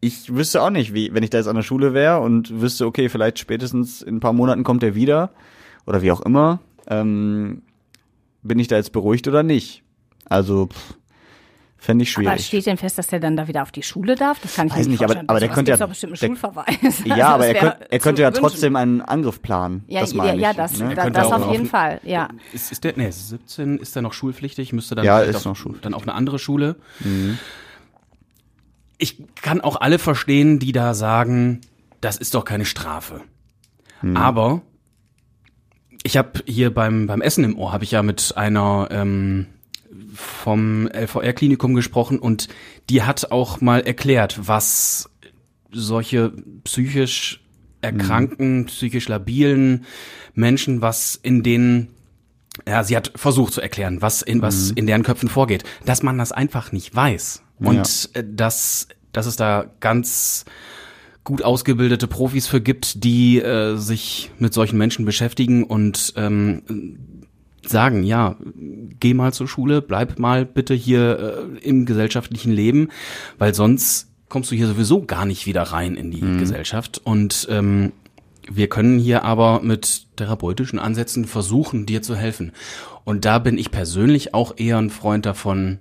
Ich 0.00 0.34
wüsste 0.34 0.62
auch 0.62 0.70
nicht, 0.70 0.94
wie, 0.94 1.12
wenn 1.12 1.22
ich 1.22 1.30
da 1.30 1.38
jetzt 1.38 1.48
an 1.48 1.56
der 1.56 1.62
Schule 1.62 1.92
wäre 1.94 2.20
und 2.20 2.60
wüsste, 2.60 2.86
okay, 2.86 3.08
vielleicht 3.08 3.38
spätestens 3.38 4.02
in 4.02 4.16
ein 4.16 4.20
paar 4.20 4.32
Monaten 4.32 4.64
kommt 4.64 4.82
er 4.82 4.94
wieder 4.94 5.30
oder 5.86 6.02
wie 6.02 6.12
auch 6.12 6.20
immer, 6.20 6.60
ähm, 6.88 7.62
bin 8.42 8.58
ich 8.58 8.68
da 8.68 8.76
jetzt 8.76 8.92
beruhigt 8.92 9.26
oder 9.26 9.42
nicht? 9.42 9.82
Also 10.24 10.66
pff, 10.66 10.97
fände 11.80 12.02
ich 12.02 12.16
Aber 12.16 12.24
schwierig. 12.24 12.46
steht 12.46 12.66
denn 12.66 12.76
fest, 12.76 12.98
dass 12.98 13.06
der 13.06 13.20
dann 13.20 13.36
da 13.36 13.46
wieder 13.48 13.62
auf 13.62 13.70
die 13.72 13.82
Schule 13.84 14.14
darf? 14.16 14.40
Das 14.40 14.54
kann 14.56 14.66
ich 14.66 14.72
Weiß 14.74 14.86
nicht, 14.88 15.00
nicht 15.00 15.04
aber- 15.10 15.20
aber 15.26 15.38
der 15.40 15.48
Sowas 15.48 15.54
könnte 15.54 15.70
ja- 15.70 15.86
bestimmt 15.86 16.12
einen 16.12 16.20
der- 16.20 16.26
Schulverweis. 16.26 16.76
ja, 17.04 17.14
Also 17.14 17.22
aber 17.34 17.46
er, 17.46 17.54
könnt, 17.54 17.76
er 17.90 17.98
könnte 18.00 18.22
ja 18.22 18.28
wünschen. 18.28 18.40
trotzdem 18.40 18.76
einen 18.76 19.00
Angriff 19.00 19.40
planen. 19.40 19.84
Ja, 19.86 20.00
das 20.00 20.10
ja, 20.12 20.16
meine 20.18 20.40
ja, 20.40 20.50
ich, 20.50 20.56
das, 20.56 20.78
ne? 20.78 20.94
das 20.94 21.26
auch 21.26 21.32
auf 21.34 21.42
auf- 21.46 21.52
jeden 21.52 21.66
Fall, 21.66 22.00
ja. 22.02 22.28
Ist, 22.52 22.72
ist 22.72 22.82
der, 22.84 22.94
nee, 22.96 23.10
17 23.10 23.78
ist 23.78 23.94
er 23.96 24.02
noch 24.02 24.12
schulpflichtig, 24.12 24.72
müsste 24.72 24.94
dann 24.96 25.04
Ja, 25.04 25.20
ist 25.20 25.36
auf, 25.36 25.44
noch 25.44 25.56
schulpflichtig. 25.56 25.82
dann 25.82 25.94
auf 25.94 26.02
eine 26.02 26.14
andere 26.14 26.38
Schule. 26.38 26.76
Ich 28.98 29.22
kann 29.40 29.60
auch 29.60 29.80
alle 29.80 29.98
verstehen, 29.98 30.58
die 30.58 30.72
da 30.72 30.94
sagen, 30.94 31.60
das 32.00 32.16
ist 32.16 32.34
doch 32.34 32.44
keine 32.44 32.64
Strafe. 32.64 33.20
Aber 34.14 34.62
ich 36.04 36.16
habe 36.16 36.40
hier 36.46 36.72
beim 36.72 37.06
beim 37.08 37.20
Essen 37.20 37.42
im 37.44 37.58
Ohr 37.58 37.72
habe 37.72 37.82
ich 37.84 37.90
ja 37.92 38.02
mit 38.02 38.32
einer 38.36 38.88
ähm, 38.90 39.46
vom 40.14 40.88
LVR-Klinikum 40.88 41.74
gesprochen 41.74 42.18
und 42.18 42.48
die 42.90 43.02
hat 43.02 43.30
auch 43.30 43.60
mal 43.60 43.80
erklärt, 43.80 44.38
was 44.46 45.10
solche 45.70 46.32
psychisch 46.64 47.42
erkrankten, 47.80 48.66
psychisch 48.66 49.08
labilen 49.08 49.84
Menschen, 50.34 50.80
was 50.80 51.14
in 51.16 51.42
denen 51.42 51.88
ja, 52.66 52.82
sie 52.82 52.96
hat 52.96 53.12
versucht 53.14 53.52
zu 53.52 53.60
erklären, 53.60 54.02
was 54.02 54.22
in 54.22 54.42
was 54.42 54.70
mhm. 54.70 54.76
in 54.78 54.86
deren 54.86 55.02
Köpfen 55.04 55.28
vorgeht, 55.28 55.62
dass 55.84 56.02
man 56.02 56.18
das 56.18 56.32
einfach 56.32 56.72
nicht 56.72 56.94
weiß 56.94 57.42
und 57.58 58.08
ja. 58.14 58.20
Äh, 58.20 58.24
dass 58.28 58.88
dass 59.12 59.26
es 59.26 59.36
da 59.36 59.70
ganz 59.80 60.44
gut 61.24 61.42
ausgebildete 61.42 62.06
Profis 62.06 62.46
für 62.46 62.60
gibt, 62.60 63.04
die 63.04 63.38
äh, 63.40 63.76
sich 63.76 64.30
mit 64.38 64.54
solchen 64.54 64.78
Menschen 64.78 65.04
beschäftigen 65.04 65.64
und 65.64 66.14
ähm, 66.16 66.62
sagen, 67.70 68.02
ja, 68.02 68.36
geh 69.00 69.14
mal 69.14 69.32
zur 69.32 69.48
Schule, 69.48 69.82
bleib 69.82 70.18
mal 70.18 70.44
bitte 70.44 70.74
hier 70.74 71.18
äh, 71.62 71.66
im 71.66 71.86
gesellschaftlichen 71.86 72.52
Leben, 72.52 72.88
weil 73.38 73.54
sonst 73.54 74.08
kommst 74.28 74.50
du 74.50 74.56
hier 74.56 74.66
sowieso 74.66 75.04
gar 75.04 75.24
nicht 75.24 75.46
wieder 75.46 75.62
rein 75.62 75.94
in 75.94 76.10
die 76.10 76.22
mhm. 76.22 76.38
Gesellschaft. 76.38 77.00
Und 77.02 77.46
ähm, 77.50 77.92
wir 78.50 78.68
können 78.68 78.98
hier 78.98 79.24
aber 79.24 79.60
mit 79.62 80.06
therapeutischen 80.16 80.78
Ansätzen 80.78 81.24
versuchen, 81.24 81.86
dir 81.86 82.02
zu 82.02 82.16
helfen. 82.16 82.52
Und 83.04 83.24
da 83.24 83.38
bin 83.38 83.58
ich 83.58 83.70
persönlich 83.70 84.34
auch 84.34 84.54
eher 84.56 84.78
ein 84.78 84.90
Freund 84.90 85.26
davon, 85.26 85.78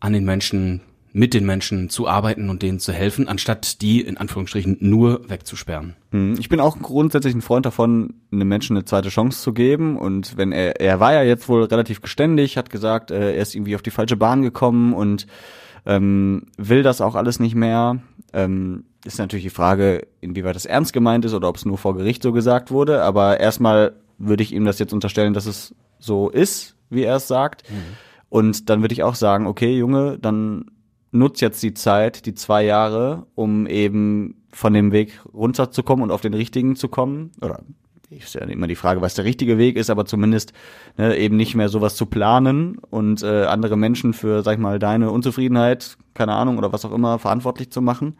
an 0.00 0.12
den 0.12 0.24
Menschen 0.24 0.82
mit 1.16 1.32
den 1.32 1.46
Menschen 1.46 1.88
zu 1.90 2.08
arbeiten 2.08 2.50
und 2.50 2.62
denen 2.62 2.80
zu 2.80 2.92
helfen, 2.92 3.28
anstatt 3.28 3.80
die 3.82 4.00
in 4.00 4.16
Anführungsstrichen 4.16 4.78
nur 4.80 5.30
wegzusperren. 5.30 5.94
Hm, 6.10 6.34
ich 6.40 6.48
bin 6.48 6.58
auch 6.58 6.76
grundsätzlich 6.80 7.32
ein 7.36 7.40
Freund 7.40 7.64
davon, 7.64 8.14
einem 8.32 8.48
Menschen 8.48 8.76
eine 8.76 8.84
zweite 8.84 9.10
Chance 9.10 9.40
zu 9.40 9.52
geben. 9.52 9.96
Und 9.96 10.36
wenn 10.36 10.50
er, 10.50 10.80
er 10.80 10.98
war 10.98 11.12
ja 11.12 11.22
jetzt 11.22 11.48
wohl 11.48 11.62
relativ 11.62 12.02
geständig, 12.02 12.56
hat 12.56 12.68
gesagt, 12.68 13.12
äh, 13.12 13.36
er 13.36 13.42
ist 13.42 13.54
irgendwie 13.54 13.76
auf 13.76 13.82
die 13.82 13.92
falsche 13.92 14.16
Bahn 14.16 14.42
gekommen 14.42 14.92
und 14.92 15.28
ähm, 15.86 16.46
will 16.56 16.82
das 16.82 17.00
auch 17.00 17.14
alles 17.14 17.38
nicht 17.38 17.54
mehr. 17.54 18.00
Ähm, 18.32 18.82
ist 19.04 19.18
natürlich 19.18 19.44
die 19.44 19.50
Frage, 19.50 20.08
inwieweit 20.20 20.56
das 20.56 20.66
ernst 20.66 20.92
gemeint 20.92 21.24
ist 21.24 21.32
oder 21.32 21.48
ob 21.48 21.58
es 21.58 21.64
nur 21.64 21.78
vor 21.78 21.96
Gericht 21.96 22.24
so 22.24 22.32
gesagt 22.32 22.72
wurde. 22.72 23.02
Aber 23.02 23.38
erstmal 23.38 23.92
würde 24.18 24.42
ich 24.42 24.52
ihm 24.52 24.64
das 24.64 24.80
jetzt 24.80 24.92
unterstellen, 24.92 25.32
dass 25.32 25.46
es 25.46 25.76
so 26.00 26.28
ist, 26.28 26.74
wie 26.90 27.04
er 27.04 27.16
es 27.16 27.28
sagt. 27.28 27.70
Mhm. 27.70 27.76
Und 28.30 28.68
dann 28.68 28.80
würde 28.80 28.94
ich 28.94 29.04
auch 29.04 29.14
sagen, 29.14 29.46
okay, 29.46 29.78
Junge, 29.78 30.18
dann 30.18 30.72
nutz 31.14 31.40
jetzt 31.40 31.62
die 31.62 31.74
Zeit, 31.74 32.26
die 32.26 32.34
zwei 32.34 32.64
Jahre, 32.64 33.26
um 33.34 33.66
eben 33.66 34.42
von 34.50 34.72
dem 34.72 34.92
Weg 34.92 35.20
runterzukommen 35.32 36.02
und 36.02 36.10
auf 36.10 36.20
den 36.20 36.34
richtigen 36.34 36.76
zu 36.76 36.88
kommen. 36.88 37.32
Oder 37.40 37.60
ist 38.10 38.34
ja 38.34 38.42
immer 38.42 38.66
die 38.66 38.74
Frage, 38.74 39.00
was 39.00 39.14
der 39.14 39.24
richtige 39.24 39.58
Weg 39.58 39.76
ist, 39.76 39.90
aber 39.90 40.04
zumindest 40.04 40.52
ne, 40.96 41.16
eben 41.16 41.36
nicht 41.36 41.54
mehr 41.54 41.68
sowas 41.68 41.96
zu 41.96 42.06
planen 42.06 42.78
und 42.78 43.22
äh, 43.22 43.44
andere 43.44 43.76
Menschen 43.76 44.12
für, 44.12 44.42
sag 44.42 44.54
ich 44.54 44.58
mal, 44.58 44.78
deine 44.78 45.10
Unzufriedenheit, 45.10 45.96
keine 46.14 46.34
Ahnung, 46.34 46.58
oder 46.58 46.72
was 46.72 46.84
auch 46.84 46.92
immer, 46.92 47.18
verantwortlich 47.18 47.70
zu 47.70 47.82
machen. 47.82 48.16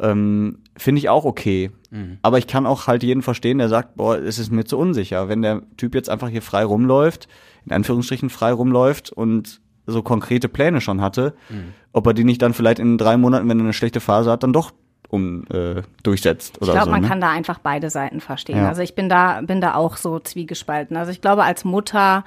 Ähm, 0.00 0.58
Finde 0.76 1.00
ich 1.00 1.08
auch 1.08 1.24
okay. 1.24 1.70
Mhm. 1.90 2.18
Aber 2.22 2.38
ich 2.38 2.46
kann 2.46 2.66
auch 2.66 2.86
halt 2.86 3.02
jeden 3.02 3.22
verstehen, 3.22 3.58
der 3.58 3.68
sagt, 3.68 3.96
boah, 3.96 4.16
es 4.16 4.38
ist 4.38 4.50
mir 4.50 4.64
zu 4.64 4.78
unsicher. 4.78 5.28
Wenn 5.28 5.42
der 5.42 5.62
Typ 5.76 5.94
jetzt 5.94 6.08
einfach 6.08 6.28
hier 6.28 6.42
frei 6.42 6.64
rumläuft, 6.64 7.28
in 7.64 7.72
Anführungsstrichen 7.72 8.30
frei 8.30 8.52
rumläuft 8.52 9.10
und 9.10 9.60
so 9.90 10.02
konkrete 10.02 10.48
Pläne 10.48 10.80
schon 10.80 11.00
hatte, 11.00 11.34
mhm. 11.48 11.72
ob 11.92 12.06
er 12.06 12.14
die 12.14 12.24
nicht 12.24 12.42
dann 12.42 12.54
vielleicht 12.54 12.78
in 12.78 12.98
drei 12.98 13.16
Monaten, 13.16 13.48
wenn 13.48 13.58
er 13.58 13.64
eine 13.64 13.72
schlechte 13.72 14.00
Phase 14.00 14.30
hat, 14.30 14.42
dann 14.42 14.52
doch 14.52 14.72
um 15.08 15.44
äh, 15.50 15.82
durchsetzt 16.02 16.60
oder 16.60 16.72
Ich 16.72 16.74
glaube, 16.74 16.86
so, 16.86 16.90
man 16.90 17.02
ne? 17.02 17.08
kann 17.08 17.20
da 17.20 17.30
einfach 17.30 17.58
beide 17.58 17.88
Seiten 17.88 18.20
verstehen. 18.20 18.58
Ja. 18.58 18.68
Also 18.68 18.82
ich 18.82 18.94
bin 18.94 19.08
da 19.08 19.40
bin 19.40 19.60
da 19.60 19.74
auch 19.74 19.96
so 19.96 20.18
zwiegespalten. 20.18 20.96
Also 20.96 21.10
ich 21.10 21.22
glaube 21.22 21.44
als 21.44 21.64
Mutter 21.64 22.24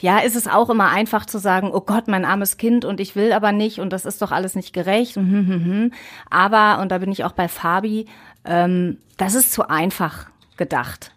ja, 0.00 0.18
ist 0.18 0.36
es 0.36 0.46
auch 0.46 0.70
immer 0.70 0.90
einfach 0.90 1.26
zu 1.26 1.38
sagen, 1.38 1.70
oh 1.72 1.80
Gott, 1.80 2.08
mein 2.08 2.24
armes 2.24 2.56
Kind 2.56 2.84
und 2.84 3.00
ich 3.00 3.16
will 3.16 3.32
aber 3.32 3.52
nicht 3.52 3.80
und 3.80 3.92
das 3.92 4.04
ist 4.04 4.22
doch 4.22 4.32
alles 4.32 4.54
nicht 4.54 4.72
gerecht. 4.72 5.16
Hm, 5.16 5.30
hm, 5.30 5.48
hm, 5.48 5.92
aber, 6.30 6.80
und 6.80 6.92
da 6.92 6.98
bin 6.98 7.10
ich 7.10 7.24
auch 7.24 7.32
bei 7.32 7.48
Fabi, 7.48 8.06
ähm, 8.44 8.98
das 9.16 9.34
ist 9.34 9.52
zu 9.52 9.68
einfach 9.68 10.26
gedacht. 10.56 11.12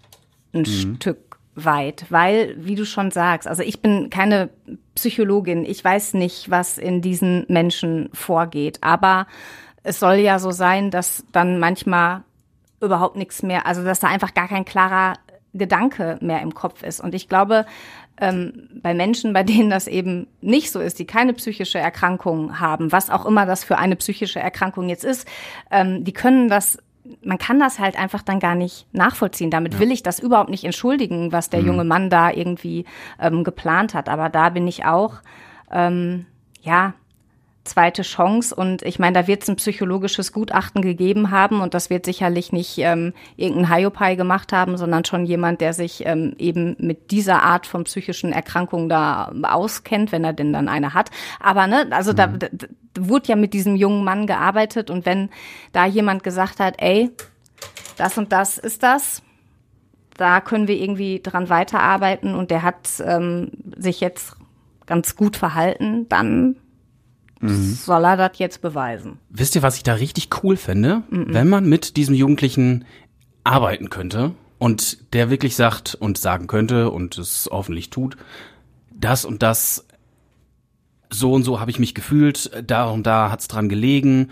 Ein 0.54 0.62
mhm. 0.62 0.96
Stück 0.96 1.29
weit, 1.66 2.06
weil, 2.10 2.56
wie 2.58 2.76
du 2.76 2.86
schon 2.86 3.12
sagst, 3.12 3.48
also 3.48 3.64
ich 3.64 3.82
bin 3.82 4.10
keine 4.10 4.50
Psychologin, 4.96 5.66
ich 5.66 5.84
weiß 5.84 6.14
nicht, 6.16 6.50
was 6.50 6.78
in 6.78 7.02
diesen 7.02 7.46
Menschen 7.48 8.10
vorgeht, 8.14 8.80
aber 8.82 9.28
es 9.84 10.00
soll 10.00 10.16
ja 10.16 10.40
so 10.40 10.52
sein, 10.52 10.92
dass 10.92 11.26
dann 11.32 11.60
manchmal 11.60 12.24
überhaupt 12.82 13.16
nichts 13.16 13.44
mehr, 13.44 13.66
also 13.66 13.84
dass 13.84 14.00
da 14.00 14.08
einfach 14.08 14.34
gar 14.34 14.48
kein 14.48 14.66
klarer 14.66 15.14
Gedanke 15.54 16.18
mehr 16.22 16.42
im 16.42 16.54
Kopf 16.54 16.84
ist. 16.84 17.00
Und 17.00 17.16
ich 17.16 17.28
glaube, 17.28 17.66
ähm, 18.22 18.70
bei 18.82 18.94
Menschen, 18.94 19.34
bei 19.34 19.44
denen 19.44 19.70
das 19.70 19.88
eben 19.88 20.28
nicht 20.42 20.72
so 20.72 20.80
ist, 20.80 21.00
die 21.00 21.06
keine 21.06 21.34
psychische 21.34 21.80
Erkrankung 21.80 22.60
haben, 22.60 22.92
was 22.92 23.10
auch 23.10 23.26
immer 23.26 23.46
das 23.46 23.64
für 23.64 23.78
eine 23.78 23.96
psychische 23.96 24.40
Erkrankung 24.40 24.90
jetzt 24.90 25.06
ist, 25.06 25.28
ähm, 25.72 26.04
die 26.04 26.14
können 26.14 26.50
das 26.50 26.78
man 27.24 27.38
kann 27.38 27.60
das 27.60 27.80
halt 27.80 27.98
einfach 27.98 28.22
dann 28.22 28.40
gar 28.40 28.56
nicht 28.56 28.88
nachvollziehen. 28.94 29.52
Damit 29.52 29.76
ja. 29.76 29.80
will 29.80 29.92
ich 29.92 30.04
das 30.04 30.20
überhaupt 30.20 30.50
nicht 30.50 30.64
entschuldigen, 30.64 31.32
was 31.32 31.50
der 31.50 31.62
mhm. 31.62 31.68
junge 31.68 31.84
Mann 31.84 32.10
da 32.10 32.32
irgendwie 32.32 32.86
ähm, 33.20 33.44
geplant 33.44 33.94
hat. 33.94 34.10
Aber 34.10 34.30
da 34.30 34.50
bin 34.50 34.68
ich 34.68 34.86
auch, 34.86 35.16
ähm, 35.72 36.26
ja, 36.62 36.94
zweite 37.70 38.02
Chance. 38.02 38.54
Und 38.54 38.82
ich 38.82 39.00
meine, 39.00 39.22
da 39.22 39.28
wird 39.28 39.44
es 39.44 39.50
ein 39.50 39.56
psychologisches 39.56 40.34
Gutachten 40.34 40.82
gegeben 40.82 41.32
haben 41.32 41.62
und 41.62 41.74
das 41.74 41.90
wird 41.90 42.06
sicherlich 42.06 42.52
nicht 42.52 42.78
ähm, 42.80 43.14
irgendein 43.38 43.74
Hiopai 43.74 44.16
gemacht 44.16 44.52
haben, 44.52 44.78
sondern 44.78 45.06
schon 45.06 45.26
jemand, 45.26 45.62
der 45.62 45.74
sich 45.74 46.06
ähm, 46.06 46.36
eben 46.38 46.76
mit 46.80 47.12
dieser 47.12 47.44
Art 47.44 47.66
von 47.68 47.84
psychischen 47.86 48.32
Erkrankungen 48.34 48.90
da 48.90 49.32
auskennt, 49.44 50.12
wenn 50.12 50.24
er 50.24 50.34
denn 50.34 50.54
dann 50.54 50.68
eine 50.68 50.94
hat. 50.94 51.12
Aber 51.40 51.68
ne, 51.68 51.88
also 51.92 52.12
mhm. 52.12 52.16
da, 52.16 52.28
da, 52.28 52.48
da 52.52 52.68
wurde 53.00 53.28
ja 53.28 53.36
mit 53.36 53.54
diesem 53.54 53.76
jungen 53.76 54.04
Mann 54.04 54.28
gearbeitet 54.28 54.90
und 54.90 55.06
wenn 55.06 55.30
da 55.72 55.86
jemand 55.86 56.24
gesagt 56.24 56.60
hat, 56.60 56.76
ey, 56.80 57.12
das 57.98 58.18
und 58.18 58.32
das 58.32 58.58
ist 58.58 58.84
das, 58.84 59.22
da 60.18 60.42
können 60.42 60.68
wir 60.68 60.76
irgendwie 60.76 61.22
dran 61.22 61.50
weiterarbeiten 61.50 62.36
und 62.36 62.52
der 62.52 62.64
hat 62.64 62.90
ähm, 63.06 63.52
sich 63.78 64.02
jetzt 64.02 64.36
ganz 64.86 65.16
gut 65.16 65.38
verhalten, 65.38 66.08
dann 66.10 66.56
mhm. 67.40 67.74
soll 67.74 68.06
er 68.06 68.18
das 68.18 68.38
jetzt 68.38 68.62
beweisen. 68.62 69.20
Wisst 69.30 69.56
ihr, 69.56 69.62
was 69.62 69.78
ich 69.78 69.84
da 69.84 69.94
richtig 69.94 70.30
cool 70.44 70.58
fände? 70.58 71.04
Mhm. 71.10 71.34
Wenn 71.34 71.50
man 71.50 71.68
mit 71.68 71.98
diesem 71.98 72.16
Jugendlichen 72.16 72.86
arbeiten 73.44 73.90
könnte 73.90 74.32
und 74.58 75.14
der 75.14 75.30
wirklich 75.30 75.56
sagt 75.56 75.96
und 75.96 76.18
sagen 76.18 76.48
könnte 76.48 76.92
und 76.92 77.18
es 77.18 77.50
hoffentlich 77.52 77.90
tut, 77.90 78.18
das 78.92 79.26
und 79.26 79.42
das, 79.44 79.86
so 81.10 81.34
und 81.34 81.44
so 81.44 81.60
habe 81.60 81.72
ich 81.72 81.80
mich 81.80 81.96
gefühlt, 81.96 82.52
da 82.66 82.90
und 82.90 83.08
da 83.08 83.32
hat's 83.32 83.48
dran 83.48 83.70
gelegen 83.70 84.30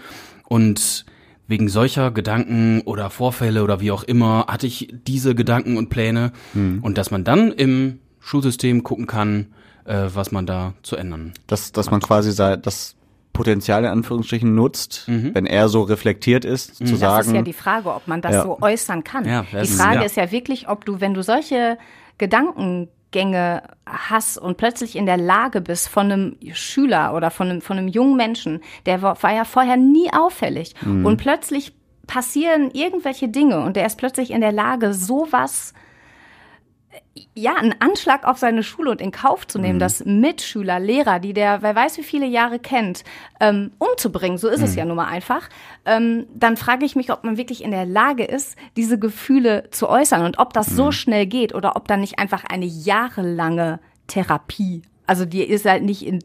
und 0.47 1.05
wegen 1.47 1.69
solcher 1.69 2.11
Gedanken 2.11 2.81
oder 2.81 3.09
Vorfälle 3.09 3.63
oder 3.63 3.79
wie 3.79 3.91
auch 3.91 4.03
immer 4.03 4.45
hatte 4.49 4.67
ich 4.67 4.93
diese 5.07 5.33
Gedanken 5.33 5.77
und 5.77 5.89
Pläne 5.89 6.33
mhm. 6.53 6.79
und 6.83 6.97
dass 6.97 7.09
man 7.09 7.23
dann 7.23 7.51
im 7.53 7.99
Schulsystem 8.19 8.83
gucken 8.83 9.07
kann, 9.07 9.47
äh, 9.85 10.09
was 10.13 10.31
man 10.33 10.45
da 10.45 10.73
zu 10.83 10.97
ändern. 10.97 11.33
Dass, 11.47 11.71
dass 11.71 11.89
man 11.89 12.01
quasi 12.01 12.35
das 12.35 12.96
Potenzial 13.37 13.83
in 13.83 13.91
Anführungsstrichen 13.91 14.55
nutzt, 14.55 15.03
mhm. 15.07 15.35
wenn 15.35 15.45
er 15.45 15.69
so 15.69 15.83
reflektiert 15.83 16.43
ist, 16.43 16.81
mhm. 16.81 16.85
zu 16.87 16.91
das 16.93 16.99
sagen. 16.99 17.17
Das 17.17 17.27
ist 17.27 17.33
ja 17.33 17.41
die 17.43 17.53
Frage, 17.53 17.93
ob 17.93 18.07
man 18.07 18.21
das 18.21 18.33
ja. 18.33 18.43
so 18.43 18.57
äußern 18.59 19.03
kann. 19.03 19.25
Ja, 19.25 19.43
die 19.43 19.67
Frage 19.67 20.03
ist, 20.03 20.17
ja. 20.17 20.31
wirklich, 20.31 20.67
ob 20.67 20.85
du, 20.85 20.99
wenn 20.99 21.13
du 21.13 21.21
solche 21.21 21.77
Gedankengänge 22.17 23.61
hast 23.85 24.39
und 24.39 24.57
plötzlich 24.57 24.95
in 24.95 25.05
der 25.05 25.17
Lage 25.17 25.61
bist, 25.61 25.87
von 25.87 26.11
einem 26.11 26.35
Schüler 26.53 27.13
oder 27.13 27.29
von 27.29 27.49
einem, 27.49 27.61
von 27.61 27.77
einem 27.77 27.87
jungen 27.87 28.17
Menschen, 28.17 28.61
der 28.87 29.03
war, 29.03 29.21
war 29.21 29.33
ja 29.33 29.45
vorher 29.45 29.77
nie 29.77 30.11
auffällig 30.11 30.73
mhm. 30.83 31.05
und 31.05 31.17
plötzlich 31.17 31.73
passieren 32.07 32.71
irgendwelche 32.71 33.27
Dinge 33.27 33.59
und 33.61 33.75
der 33.75 33.85
ist 33.85 33.99
plötzlich 33.99 34.31
in 34.31 34.41
der 34.41 34.51
Lage, 34.51 34.93
sowas 34.95 35.73
ja, 37.33 37.55
einen 37.55 37.75
Anschlag 37.79 38.25
auf 38.25 38.37
seine 38.37 38.63
Schule 38.63 38.91
und 38.91 39.01
in 39.01 39.11
Kauf 39.11 39.47
zu 39.47 39.59
nehmen, 39.59 39.75
mhm. 39.75 39.79
dass 39.79 40.05
Mitschüler, 40.05 40.79
Lehrer, 40.79 41.19
die 41.19 41.33
der, 41.33 41.61
wer 41.61 41.75
weiß 41.75 41.97
wie 41.97 42.03
viele 42.03 42.25
Jahre 42.25 42.59
kennt, 42.59 43.03
ähm, 43.39 43.71
umzubringen, 43.77 44.37
so 44.37 44.47
ist 44.47 44.59
mhm. 44.59 44.65
es 44.65 44.75
ja 44.75 44.85
nun 44.85 44.97
mal 44.97 45.07
einfach, 45.07 45.49
ähm, 45.85 46.27
dann 46.33 46.57
frage 46.57 46.85
ich 46.85 46.95
mich, 46.95 47.11
ob 47.11 47.23
man 47.23 47.37
wirklich 47.37 47.63
in 47.63 47.71
der 47.71 47.85
Lage 47.85 48.23
ist, 48.23 48.57
diese 48.75 48.99
Gefühle 48.99 49.69
zu 49.71 49.89
äußern 49.89 50.23
und 50.23 50.39
ob 50.39 50.53
das 50.53 50.71
mhm. 50.71 50.75
so 50.75 50.91
schnell 50.91 51.25
geht 51.25 51.53
oder 51.53 51.75
ob 51.75 51.87
da 51.87 51.97
nicht 51.97 52.19
einfach 52.19 52.43
eine 52.43 52.65
jahrelange 52.65 53.79
Therapie, 54.07 54.81
also 55.05 55.25
die 55.25 55.43
ist 55.43 55.65
halt 55.65 55.83
nicht 55.83 56.05
in 56.05 56.21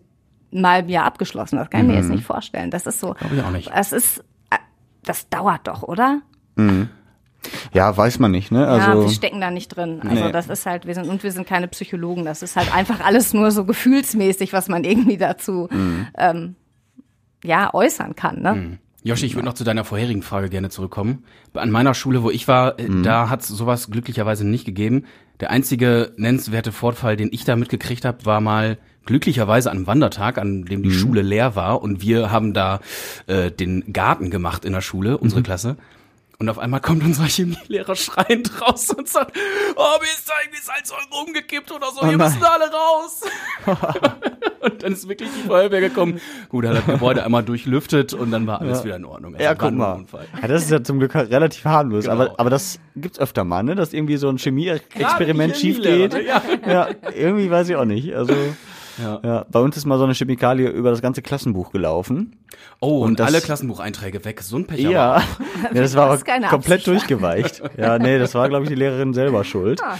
halben 0.55 0.89
Jahr 0.89 1.05
abgeschlossen, 1.05 1.57
das 1.57 1.71
kann 1.71 1.83
ich 1.83 1.87
mir 1.89 1.95
jetzt 1.95 2.09
mhm. 2.09 2.17
nicht 2.17 2.25
vorstellen. 2.27 2.71
Das 2.71 2.87
ist 2.87 3.01
so, 3.01 3.15
ich 3.33 3.43
auch 3.43 3.51
nicht. 3.51 3.71
das 3.71 3.93
ist, 3.93 4.19
äh, 4.51 4.59
das 5.05 5.29
dauert 5.29 5.67
doch, 5.67 5.83
oder? 5.83 6.21
Mhm. 6.57 6.91
Ja, 7.73 7.97
weiß 7.97 8.19
man 8.19 8.31
nicht, 8.31 8.53
ne? 8.53 8.67
Also, 8.67 8.91
ja, 8.91 9.01
wir 9.01 9.11
stecken 9.11 9.41
da 9.41 9.51
nicht 9.51 9.69
drin. 9.69 10.01
Also 10.03 10.27
nee. 10.27 10.33
das 10.33 10.49
ist 10.49 10.67
halt, 10.67 10.87
wir 10.87 10.95
sind 10.95 11.09
und 11.09 11.23
wir 11.23 11.33
sind 11.33 11.47
keine 11.47 11.69
Psychologen. 11.69 12.25
Das 12.25 12.43
ist 12.43 12.57
halt 12.57 12.75
einfach 12.75 13.01
alles 13.01 13.35
nur 13.35 13.51
so 13.51 13.65
gefühlsmäßig, 13.65 14.53
was 14.53 14.69
man 14.69 14.85
irgendwie 14.85 15.17
dazu 15.17 15.69
mhm. 15.71 16.07
ähm, 16.17 16.55
ja 17.43 17.73
äußern 17.73 18.15
kann. 18.15 18.43
Ne? 18.43 18.55
Mhm. 18.55 18.79
Joshi, 19.05 19.27
ich 19.27 19.35
würde 19.35 19.47
noch 19.47 19.55
zu 19.55 19.65
deiner 19.65 19.85
vorherigen 19.85 20.23
Frage 20.23 20.49
gerne 20.49 20.71
zurückkommen. 20.71 21.25
An 21.55 21.71
meiner 21.71 21.95
Schule, 21.95 22.23
wo 22.23 22.31
ich 22.31 22.47
war, 22.47 22.79
äh, 22.79 22.89
mhm. 22.89 23.03
da 23.03 23.29
hat 23.29 23.41
es 23.41 23.49
sowas 23.49 23.91
glücklicherweise 23.91 24.47
nicht 24.47 24.65
gegeben. 24.65 25.05
Der 25.41 25.51
einzige 25.51 26.13
nennenswerte 26.17 26.71
Vorfall, 26.71 27.17
den 27.17 27.31
ich 27.33 27.45
da 27.45 27.57
mitgekriegt 27.57 28.05
habe, 28.05 28.25
war 28.27 28.41
mal 28.41 28.79
glücklicherweise 29.05 29.71
an 29.71 29.79
einem 29.79 29.87
Wandertag, 29.89 30.39
an 30.39 30.65
dem 30.65 30.85
die 30.85 30.91
mhm. 30.91 30.95
Schule 30.95 31.23
leer 31.23 31.57
war 31.57 31.83
und 31.83 32.01
wir 32.03 32.31
haben 32.31 32.55
da 32.55 32.81
äh, 33.27 33.51
den 33.51 33.93
Garten 33.93 34.31
gemacht 34.31 34.65
in 34.65 34.73
der 34.73 34.81
Schule, 34.81 35.19
unsere 35.19 35.41
mhm. 35.41 35.45
Klasse. 35.45 35.77
Und 36.43 36.49
auf 36.49 36.59
einmal 36.59 36.81
kommt 36.81 37.05
unser 37.05 37.23
Chemielehrer 37.23 37.95
schreiend 37.95 38.61
raus 38.61 38.91
und 38.91 39.09
sagt, 39.09 39.39
oh, 39.77 39.99
mir 40.01 40.07
ist 40.07 40.29
da 40.29 40.33
irgendwie 40.43 40.61
Salzsäure 40.61 41.23
umgekippt 41.25 41.71
oder 41.71 41.87
so, 41.93 42.05
wir 42.05 42.19
müssen 42.19 42.43
alle 42.43 42.65
raus. 42.65 43.21
und 44.61 44.83
dann 44.83 44.93
ist 44.93 45.09
wirklich 45.09 45.29
die 45.31 45.47
Feuerwehr 45.47 45.83
gekommen. 45.83 46.21
Gut, 46.49 46.65
er 46.65 46.71
hat 46.71 46.79
das 46.79 46.87
Gebäude 46.87 47.25
einmal 47.25 47.45
durchlüftet 47.45 48.13
und 48.13 48.33
dann 48.33 48.49
war 48.49 48.61
alles 48.61 48.79
ja. 48.79 48.87
wieder 48.87 48.97
in 48.97 49.05
Ordnung. 49.05 49.35
Also 49.35 49.45
ja, 49.45 49.55
guck 49.55 49.71
mal. 49.71 50.05
Ja, 50.41 50.49
das 50.49 50.65
ist 50.65 50.73
ja 50.73 50.83
zum 50.83 50.99
Glück 50.99 51.15
relativ 51.15 51.65
harmlos. 51.65 52.07
Genau. 52.07 52.15
Aber, 52.15 52.41
aber 52.41 52.51
das 52.51 52.81
gibt's 52.97 53.21
öfter 53.21 53.45
mal, 53.45 53.63
ne? 53.63 53.77
Dass 53.77 53.93
irgendwie 53.93 54.17
so 54.17 54.29
ein 54.29 54.39
Chemie-Experiment 54.41 55.57
schief 55.57 55.81
geht. 55.81 56.13
Ja. 56.15 56.43
ja, 56.67 56.89
irgendwie 57.15 57.53
weiß 57.53 57.69
ich 57.69 57.77
auch 57.77 57.85
nicht. 57.85 58.17
Also. 58.17 58.35
Ja. 59.01 59.21
ja. 59.23 59.47
Bei 59.51 59.61
uns 59.61 59.77
ist 59.77 59.87
mal 59.87 59.99
so 59.99 60.05
eine 60.05 60.15
Chemikalie 60.15 60.69
über 60.69 60.91
das 60.91 61.03
ganze 61.03 61.23
Klassenbuch 61.23 61.71
gelaufen. 61.73 62.37
Oh, 62.81 63.03
und, 63.03 63.11
und 63.13 63.21
alle 63.21 63.41
Klassenbucheinträge 63.41 64.25
weg. 64.25 64.43
So 64.43 64.57
ein 64.57 64.67
Pech. 64.67 64.81
Ja, 64.81 65.23
ja 65.73 65.83
das 65.83 65.95
war 65.95 66.11
aber 66.11 66.19
komplett 66.19 66.53
Absicht. 66.53 66.87
durchgeweicht. 66.87 67.63
Ja, 67.77 67.99
nee, 67.99 68.19
das 68.19 68.35
war, 68.35 68.49
glaube 68.49 68.65
ich, 68.65 68.69
die 68.69 68.75
Lehrerin 68.75 69.15
selber 69.15 69.45
schuld. 69.53 69.81
Ah. 69.83 69.97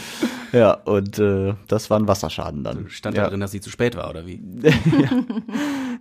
Ja, 0.53 0.73
und 0.73 1.19
äh, 1.19 1.55
das 1.69 1.89
war 1.91 1.99
ein 1.99 2.09
Wasserschaden 2.09 2.63
dann. 2.63 2.89
Stand 2.89 3.17
ja 3.17 3.25
da 3.25 3.31
drin, 3.31 3.41
dass 3.41 3.53
sie 3.53 3.61
zu 3.61 3.71
spät 3.71 3.97
war, 3.97 4.11
oder 4.11 4.27
wie? 4.27 4.43
ja. 4.63 4.73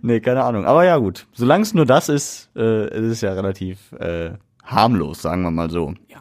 Nee, 0.02 0.20
keine 0.20 0.44
Ahnung. 0.44 0.66
Aber 0.66 0.84
ja, 0.84 0.96
gut. 0.98 1.26
Solange 1.32 1.62
es 1.62 1.74
nur 1.74 1.86
das 1.86 2.08
ist, 2.08 2.50
äh, 2.56 2.88
ist 2.88 3.12
es 3.12 3.20
ja 3.22 3.32
relativ 3.32 3.92
äh, 3.92 4.32
harmlos, 4.64 5.22
sagen 5.22 5.42
wir 5.42 5.50
mal 5.50 5.70
so. 5.70 5.94
Ja. 6.08 6.18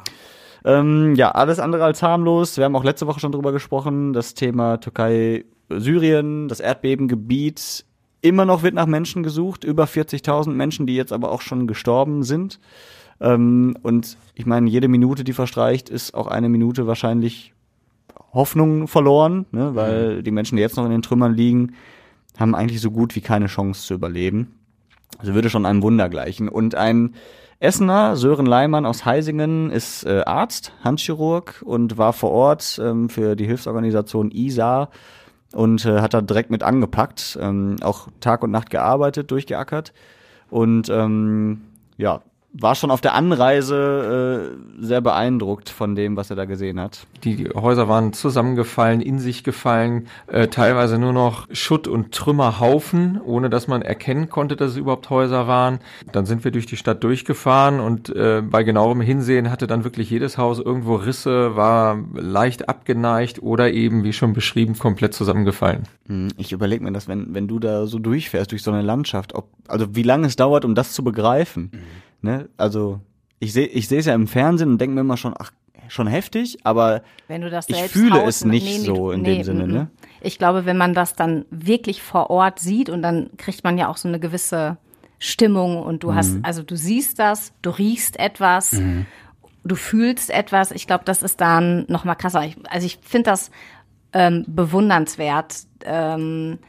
Ähm, 0.64 1.16
ja, 1.16 1.32
alles 1.32 1.60
andere 1.60 1.84
als 1.84 2.04
harmlos. 2.04 2.58
Wir 2.58 2.66
haben 2.66 2.76
auch 2.76 2.84
letzte 2.84 3.08
Woche 3.08 3.20
schon 3.20 3.32
drüber 3.32 3.52
gesprochen. 3.52 4.14
Das 4.14 4.34
Thema 4.34 4.78
Türkei 4.78 5.46
Syrien, 5.80 6.48
das 6.48 6.60
Erdbebengebiet, 6.60 7.86
immer 8.22 8.46
noch 8.46 8.64
wird 8.64 8.76
nach 8.76 8.86
Menschen 8.86 9.24
gesucht, 9.24 9.64
über 9.64 9.86
40.000 9.86 10.52
Menschen, 10.52 10.88
die 10.88 10.96
jetzt 10.96 11.14
aber 11.14 11.32
auch 11.32 11.42
schon 11.42 11.68
gestorben 11.68 12.24
sind. 12.24 12.60
Ähm, 13.20 13.78
und 13.82 14.18
ich 14.36 14.46
meine, 14.46 14.70
jede 14.70 14.88
Minute, 14.88 15.24
die 15.24 15.34
verstreicht, 15.34 15.90
ist 15.90 16.14
auch 16.14 16.28
eine 16.28 16.50
Minute 16.50 16.88
wahrscheinlich 16.88 17.54
Hoffnung 18.34 18.88
verloren, 18.88 19.46
ne? 19.52 19.76
weil 19.76 20.18
mhm. 20.18 20.24
die 20.24 20.32
Menschen, 20.32 20.56
die 20.56 20.62
jetzt 20.62 20.78
noch 20.78 20.86
in 20.86 20.92
den 20.92 21.02
Trümmern 21.02 21.34
liegen, 21.34 21.74
haben 22.40 22.56
eigentlich 22.56 22.82
so 22.82 22.92
gut 22.92 23.16
wie 23.16 23.22
keine 23.22 23.48
Chance 23.48 23.86
zu 23.86 23.94
überleben. 23.94 24.56
Also 25.18 25.34
würde 25.34 25.50
schon 25.50 25.66
einem 25.66 25.82
Wunder 25.82 26.10
gleichen. 26.10 26.48
Und 26.48 26.76
ein 26.76 27.16
Essener, 27.60 28.16
Sören 28.16 28.46
Leimann 28.46 28.86
aus 28.86 29.06
Heisingen, 29.06 29.70
ist 29.70 30.04
äh, 30.06 30.24
Arzt, 30.26 30.74
Handchirurg 30.84 31.62
und 31.64 31.98
war 31.98 32.14
vor 32.14 32.32
Ort 32.32 32.82
ähm, 32.84 33.10
für 33.10 33.36
die 33.36 33.46
Hilfsorganisation 33.46 34.32
ISA 34.32 34.90
und 35.54 35.86
äh, 35.86 36.02
hat 36.02 36.14
da 36.14 36.22
direkt 36.22 36.50
mit 36.50 36.64
angepackt, 36.64 37.38
ähm, 37.42 37.78
auch 37.82 38.08
Tag 38.20 38.44
und 38.44 38.52
Nacht 38.52 38.70
gearbeitet, 38.70 39.32
durchgeackert. 39.32 39.94
Und 40.50 40.90
ähm, 40.90 41.62
ja, 41.98 42.22
war 42.54 42.76
schon 42.76 42.92
auf 42.92 43.00
der 43.00 43.14
Anreise 43.14 44.52
äh, 44.80 44.84
sehr 44.84 45.02
beeindruckt 45.02 45.70
von 45.70 45.96
dem, 45.96 46.18
was 46.18 46.30
er 46.30 46.36
da 46.36 46.46
gesehen 46.46 46.80
hat. 46.80 47.08
Die 47.24 47.50
Häuser 47.50 47.88
waren 47.88 48.12
zusammengefallen, 48.12 49.00
in 49.00 49.20
sich 49.20 49.44
gefallen, 49.44 50.08
äh, 50.28 50.48
teilweise 50.48 50.98
nur 50.98 51.14
noch 51.14 51.48
Schutt 51.54 51.88
und 51.88 52.12
Trümmerhaufen, 52.12 53.22
ohne 53.24 53.50
dass 53.50 53.68
man 53.68 53.82
erkennen 53.82 54.30
konnte, 54.30 54.58
dass 54.58 54.72
es 54.72 54.78
überhaupt 54.78 55.10
Häuser 55.10 55.48
waren. 55.48 55.80
Dann 56.12 56.26
sind 56.26 56.44
wir 56.44 56.52
durch 56.52 56.66
die 56.66 56.76
Stadt 56.76 57.04
durchgefahren 57.04 57.80
und 57.80 58.10
äh, 58.10 58.42
bei 58.42 58.64
genauerem 58.64 59.02
Hinsehen 59.02 59.50
hatte 59.50 59.68
dann 59.68 59.86
wirklich 59.86 60.10
jedes 60.10 60.38
Haus 60.38 60.60
irgendwo 60.60 60.96
Risse, 60.96 61.56
war 61.56 61.98
leicht 62.14 62.68
abgeneigt 62.68 63.42
oder 63.42 63.72
eben, 63.72 64.04
wie 64.04 64.14
schon 64.14 64.34
beschrieben, 64.34 64.78
komplett 64.78 65.14
zusammengefallen. 65.14 65.84
Hm, 66.08 66.30
ich 66.36 66.52
überlege 66.52 66.84
mir 66.84 66.92
das, 66.92 67.08
wenn, 67.08 67.34
wenn 67.34 67.48
du 67.48 67.60
da 67.60 67.88
so 67.88 67.98
durchfährst 67.98 68.52
durch 68.52 68.64
so 68.64 68.72
eine 68.72 68.82
Landschaft, 68.82 69.36
ob, 69.36 69.48
also 69.70 69.96
wie 69.96 70.04
lange 70.04 70.28
es 70.28 70.36
dauert, 70.36 70.66
um 70.66 70.76
das 70.76 70.92
zu 70.92 71.04
begreifen. 71.04 71.70
Mhm 71.72 72.11
Ne? 72.22 72.50
Also 72.58 73.00
ich 73.40 73.54
sehe 73.54 73.68
ich 73.68 73.88
sehe 73.88 74.00
es 74.00 74.06
ja 74.06 74.14
im 74.14 74.28
Fernsehen 74.28 74.70
und 74.70 74.78
denke 74.80 74.96
mir 74.96 75.02
immer 75.02 75.18
schon, 75.18 75.34
ach, 75.38 75.52
schon 75.88 76.08
heftig, 76.08 76.60
aber 76.64 77.02
ich 77.68 77.92
fühle 77.92 78.24
es 78.24 78.46
nicht 78.46 78.64
nee, 78.64 78.78
nee, 78.78 78.86
so 78.86 79.12
in 79.12 79.22
nee, 79.22 79.36
dem 79.36 79.44
Sinne. 79.44 79.68
Ne? 79.68 79.88
Ich 80.22 80.38
glaube, 80.38 80.66
wenn 80.66 80.78
man 80.78 80.94
das 80.94 81.16
dann 81.16 81.46
wirklich 81.50 82.02
vor 82.02 82.30
Ort 82.30 82.60
sieht 82.60 82.90
und 82.90 83.02
dann 83.02 83.32
kriegt 83.38 83.64
man 83.64 83.78
ja 83.78 83.90
auch 83.90 83.98
so 83.98 84.08
eine 84.08 84.20
gewisse 84.20 84.78
Stimmung 85.20 85.84
und 85.84 86.04
du 86.04 86.12
mhm. 86.12 86.16
hast, 86.16 86.38
also 86.44 86.64
du 86.64 86.78
siehst 86.78 87.20
das, 87.20 87.54
du 87.62 87.72
riechst 87.72 88.20
etwas, 88.20 88.74
mhm. 88.74 89.06
du 89.64 89.76
fühlst 89.76 90.30
etwas. 90.30 90.72
Ich 90.72 90.88
glaube, 90.88 91.04
das 91.06 91.24
ist 91.24 91.42
dann 91.42 91.86
noch 91.90 92.06
mal 92.06 92.16
krasser. 92.16 92.46
Ich, 92.46 92.58
also 92.70 92.86
ich 92.86 93.00
finde 93.02 93.32
das 93.32 93.52
ähm, 94.14 94.46
bewundernswert. 94.48 95.56
Ähm, 95.84 96.60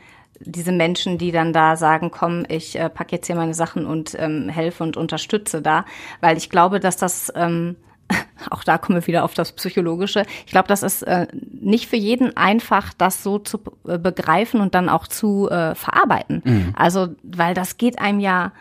diese 0.44 0.72
Menschen, 0.72 1.18
die 1.18 1.33
dann 1.33 1.52
da 1.52 1.76
sagen, 1.76 2.11
komm, 2.11 2.44
ich 2.48 2.78
äh, 2.78 2.88
packe 2.88 3.16
jetzt 3.16 3.26
hier 3.26 3.37
meine 3.37 3.55
Sachen 3.55 3.87
und 3.87 4.16
ähm, 4.18 4.48
helfe 4.48 4.83
und 4.85 4.96
unterstütze 4.96 5.62
da, 5.62 5.85
weil 6.20 6.37
ich 6.37 6.50
glaube, 6.50 6.81
dass 6.81 6.96
das 6.96 7.33
ähm, 7.35 7.76
auch 8.50 8.64
da 8.64 8.78
kommen 8.78 9.00
wir 9.00 9.07
wieder 9.07 9.24
auf 9.24 9.35
das 9.35 9.52
Psychologische. 9.52 10.24
Ich 10.46 10.52
glaube, 10.52 10.68
das 10.68 10.83
ist 10.83 11.02
äh, 11.02 11.26
nicht 11.33 11.88
für 11.88 11.96
jeden 11.96 12.37
einfach, 12.37 12.92
das 12.94 13.22
so 13.22 13.38
zu 13.38 13.61
äh, 13.87 13.98
begreifen 13.98 14.61
und 14.61 14.74
dann 14.74 14.88
auch 14.88 15.07
zu 15.07 15.48
äh, 15.50 15.74
verarbeiten. 15.74 16.42
Mhm. 16.44 16.74
Also, 16.76 17.09
weil 17.22 17.55
das 17.55 17.76
geht 17.76 17.98
einem 17.98 18.20
ja 18.20 18.52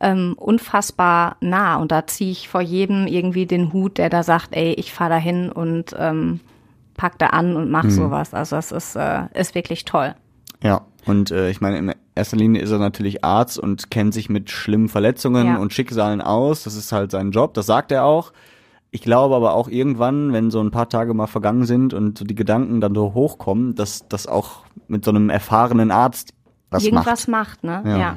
ähm, 0.00 0.34
unfassbar 0.38 1.36
nah 1.40 1.76
und 1.76 1.92
da 1.92 2.06
ziehe 2.06 2.32
ich 2.32 2.48
vor 2.48 2.62
jedem 2.62 3.06
irgendwie 3.06 3.46
den 3.46 3.72
Hut, 3.72 3.98
der 3.98 4.08
da 4.08 4.22
sagt, 4.22 4.56
ey, 4.56 4.72
ich 4.72 4.92
fahre 4.92 5.10
dahin 5.10 5.50
und 5.50 5.94
ähm, 5.98 6.40
pack 6.94 7.18
da 7.18 7.28
an 7.28 7.56
und 7.56 7.70
mach 7.70 7.84
mhm. 7.84 7.90
sowas. 7.90 8.34
Also 8.34 8.56
das 8.56 8.72
ist, 8.72 8.96
äh, 8.96 9.22
ist 9.34 9.54
wirklich 9.54 9.84
toll. 9.84 10.14
Ja, 10.62 10.82
und 11.06 11.30
äh, 11.30 11.50
ich 11.50 11.60
meine, 11.60 11.78
in 11.78 11.94
erster 12.14 12.36
Linie 12.36 12.62
ist 12.62 12.70
er 12.70 12.78
natürlich 12.78 13.24
Arzt 13.24 13.58
und 13.58 13.90
kennt 13.90 14.14
sich 14.14 14.28
mit 14.28 14.50
schlimmen 14.50 14.88
Verletzungen 14.88 15.46
ja. 15.46 15.56
und 15.56 15.72
Schicksalen 15.72 16.20
aus. 16.20 16.64
Das 16.64 16.74
ist 16.74 16.92
halt 16.92 17.10
sein 17.10 17.30
Job, 17.30 17.54
das 17.54 17.66
sagt 17.66 17.92
er 17.92 18.04
auch. 18.04 18.32
Ich 18.90 19.02
glaube 19.02 19.36
aber 19.36 19.54
auch 19.54 19.68
irgendwann, 19.68 20.32
wenn 20.32 20.50
so 20.50 20.60
ein 20.60 20.72
paar 20.72 20.88
Tage 20.88 21.14
mal 21.14 21.28
vergangen 21.28 21.64
sind 21.64 21.94
und 21.94 22.18
so 22.18 22.24
die 22.24 22.34
Gedanken 22.34 22.80
dann 22.80 22.94
so 22.94 23.14
hochkommen, 23.14 23.76
dass 23.76 24.08
das 24.08 24.26
auch 24.26 24.64
mit 24.88 25.04
so 25.04 25.12
einem 25.12 25.30
erfahrenen 25.30 25.90
Arzt 25.90 26.34
was 26.70 26.84
Irgendwas 26.84 27.26
macht, 27.26 27.64
macht 27.64 27.84
ne? 27.84 27.90
ja. 27.90 27.98
ja 27.98 28.16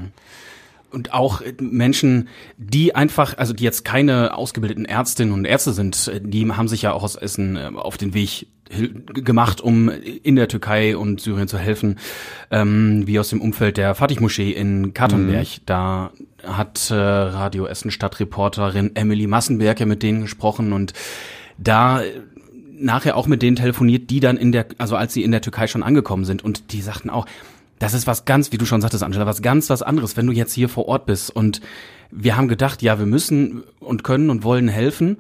und 0.94 1.14
auch 1.14 1.42
Menschen, 1.60 2.30
die 2.58 2.96
einfach, 2.96 3.38
also 3.38 3.54
die 3.54 3.64
jetzt 3.64 3.84
keine 3.84 4.38
ausgebildeten 4.38 4.86
Ärztinnen 4.86 5.34
und 5.34 5.46
Ärzte 5.46 5.74
sind, 5.74 6.12
die 6.22 6.50
haben 6.52 6.68
sich 6.68 6.84
ja 6.84 6.94
auch 6.94 7.04
aus 7.04 7.16
Essen 7.16 7.56
äh, 7.56 7.72
auf 7.76 7.98
den 7.98 8.14
Weg 8.14 8.48
gemacht, 9.14 9.62
um 9.62 9.90
in 9.90 10.36
der 10.36 10.48
Türkei 10.48 10.98
und 10.98 11.22
Syrien 11.22 11.48
zu 11.48 11.58
helfen, 11.58 12.00
ähm, 12.50 13.04
wie 13.06 13.20
aus 13.20 13.30
dem 13.30 13.42
Umfeld 13.42 13.78
der 13.78 13.94
Fatih-Moschee 13.94 14.52
in 14.52 14.94
Katernberg. 14.94 15.48
Mhm. 15.48 15.62
Da 15.66 16.12
hat 16.44 16.90
äh, 16.90 16.96
Radio 16.96 17.66
Essen 17.66 17.92
Stadtreporterin 17.92 18.96
Emily 18.96 19.28
Massenberg 19.28 19.80
ja 19.80 19.86
mit 19.86 20.02
denen 20.02 20.22
gesprochen 20.22 20.74
und 20.74 20.94
da 21.58 22.02
nachher 22.76 23.16
auch 23.16 23.28
mit 23.28 23.42
denen 23.42 23.56
telefoniert, 23.56 24.10
die 24.10 24.20
dann 24.20 24.38
in 24.38 24.52
der, 24.52 24.66
also 24.78 24.96
als 24.96 25.14
sie 25.14 25.24
in 25.24 25.32
der 25.32 25.42
Türkei 25.42 25.68
schon 25.68 25.84
angekommen 25.84 26.26
sind 26.26 26.44
und 26.44 26.74
die 26.74 26.82
sagten 26.82 27.10
auch, 27.10 27.26
das 27.84 27.94
ist 27.94 28.08
was 28.08 28.24
ganz, 28.24 28.54
wie 28.54 28.58
du 28.58 28.66
schon 28.66 28.80
sagtest, 28.80 29.04
Angela, 29.04 29.26
was 29.26 29.42
ganz 29.42 29.70
was 29.70 29.82
anderes, 29.82 30.16
wenn 30.16 30.26
du 30.26 30.32
jetzt 30.32 30.54
hier 30.54 30.70
vor 30.70 30.88
Ort 30.88 31.06
bist. 31.06 31.30
Und 31.36 31.60
wir 32.12 32.38
haben 32.38 32.48
gedacht, 32.48 32.82
ja, 32.82 32.98
wir 32.98 33.06
müssen 33.06 33.64
und 33.82 34.06
können 34.06 34.30
und 34.30 34.44
wollen 34.44 34.70
helfen. 34.70 35.18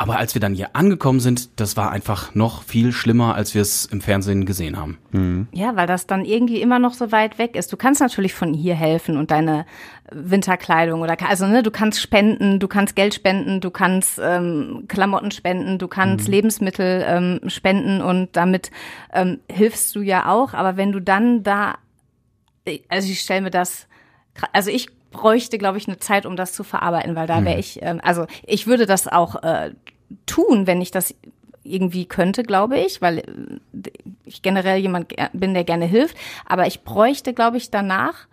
Aber 0.00 0.16
als 0.16 0.32
wir 0.32 0.40
dann 0.40 0.54
hier 0.54 0.70
angekommen 0.72 1.20
sind, 1.20 1.60
das 1.60 1.76
war 1.76 1.90
einfach 1.90 2.34
noch 2.34 2.62
viel 2.62 2.90
schlimmer, 2.90 3.34
als 3.34 3.54
wir 3.54 3.60
es 3.60 3.84
im 3.84 4.00
Fernsehen 4.00 4.46
gesehen 4.46 4.78
haben. 4.78 4.96
Mhm. 5.10 5.48
Ja, 5.52 5.76
weil 5.76 5.86
das 5.86 6.06
dann 6.06 6.24
irgendwie 6.24 6.62
immer 6.62 6.78
noch 6.78 6.94
so 6.94 7.12
weit 7.12 7.36
weg 7.36 7.54
ist. 7.54 7.70
Du 7.70 7.76
kannst 7.76 8.00
natürlich 8.00 8.32
von 8.32 8.54
hier 8.54 8.74
helfen 8.74 9.18
und 9.18 9.30
deine 9.30 9.66
Winterkleidung 10.10 11.02
oder 11.02 11.18
also 11.28 11.46
ne, 11.46 11.62
du 11.62 11.70
kannst 11.70 12.00
spenden, 12.00 12.58
du 12.60 12.66
kannst 12.66 12.96
Geld 12.96 13.12
spenden, 13.12 13.60
du 13.60 13.70
kannst 13.70 14.18
ähm, 14.24 14.86
Klamotten 14.88 15.32
spenden, 15.32 15.76
du 15.76 15.86
kannst 15.86 16.28
mhm. 16.28 16.32
Lebensmittel 16.32 17.04
ähm, 17.06 17.40
spenden 17.50 18.00
und 18.00 18.34
damit 18.34 18.70
ähm, 19.12 19.40
hilfst 19.52 19.94
du 19.94 20.00
ja 20.00 20.30
auch. 20.32 20.54
Aber 20.54 20.78
wenn 20.78 20.92
du 20.92 21.00
dann 21.00 21.42
da, 21.42 21.74
also 22.88 23.06
ich 23.06 23.20
stelle 23.20 23.42
mir 23.42 23.50
das, 23.50 23.86
also 24.54 24.70
ich 24.70 24.88
bräuchte, 25.10 25.58
glaube 25.58 25.78
ich, 25.78 25.88
eine 25.88 25.98
Zeit, 25.98 26.26
um 26.26 26.36
das 26.36 26.52
zu 26.52 26.64
verarbeiten, 26.64 27.16
weil 27.16 27.26
da 27.26 27.44
wäre 27.44 27.54
mhm. 27.54 27.60
ich, 27.60 27.82
ähm, 27.82 28.00
also 28.02 28.26
ich 28.46 28.66
würde 28.66 28.86
das 28.86 29.08
auch 29.08 29.42
äh, 29.42 29.72
tun, 30.26 30.66
wenn 30.66 30.80
ich 30.80 30.90
das 30.90 31.14
irgendwie 31.62 32.06
könnte, 32.06 32.42
glaube 32.42 32.78
ich, 32.78 33.02
weil 33.02 33.18
äh, 33.18 33.90
ich 34.24 34.42
generell 34.42 34.78
jemand 34.78 35.14
bin, 35.32 35.54
der 35.54 35.64
gerne 35.64 35.86
hilft. 35.86 36.16
Aber 36.46 36.66
ich 36.66 36.82
bräuchte, 36.82 37.34
glaube 37.34 37.56
ich, 37.56 37.70
danach 37.70 38.26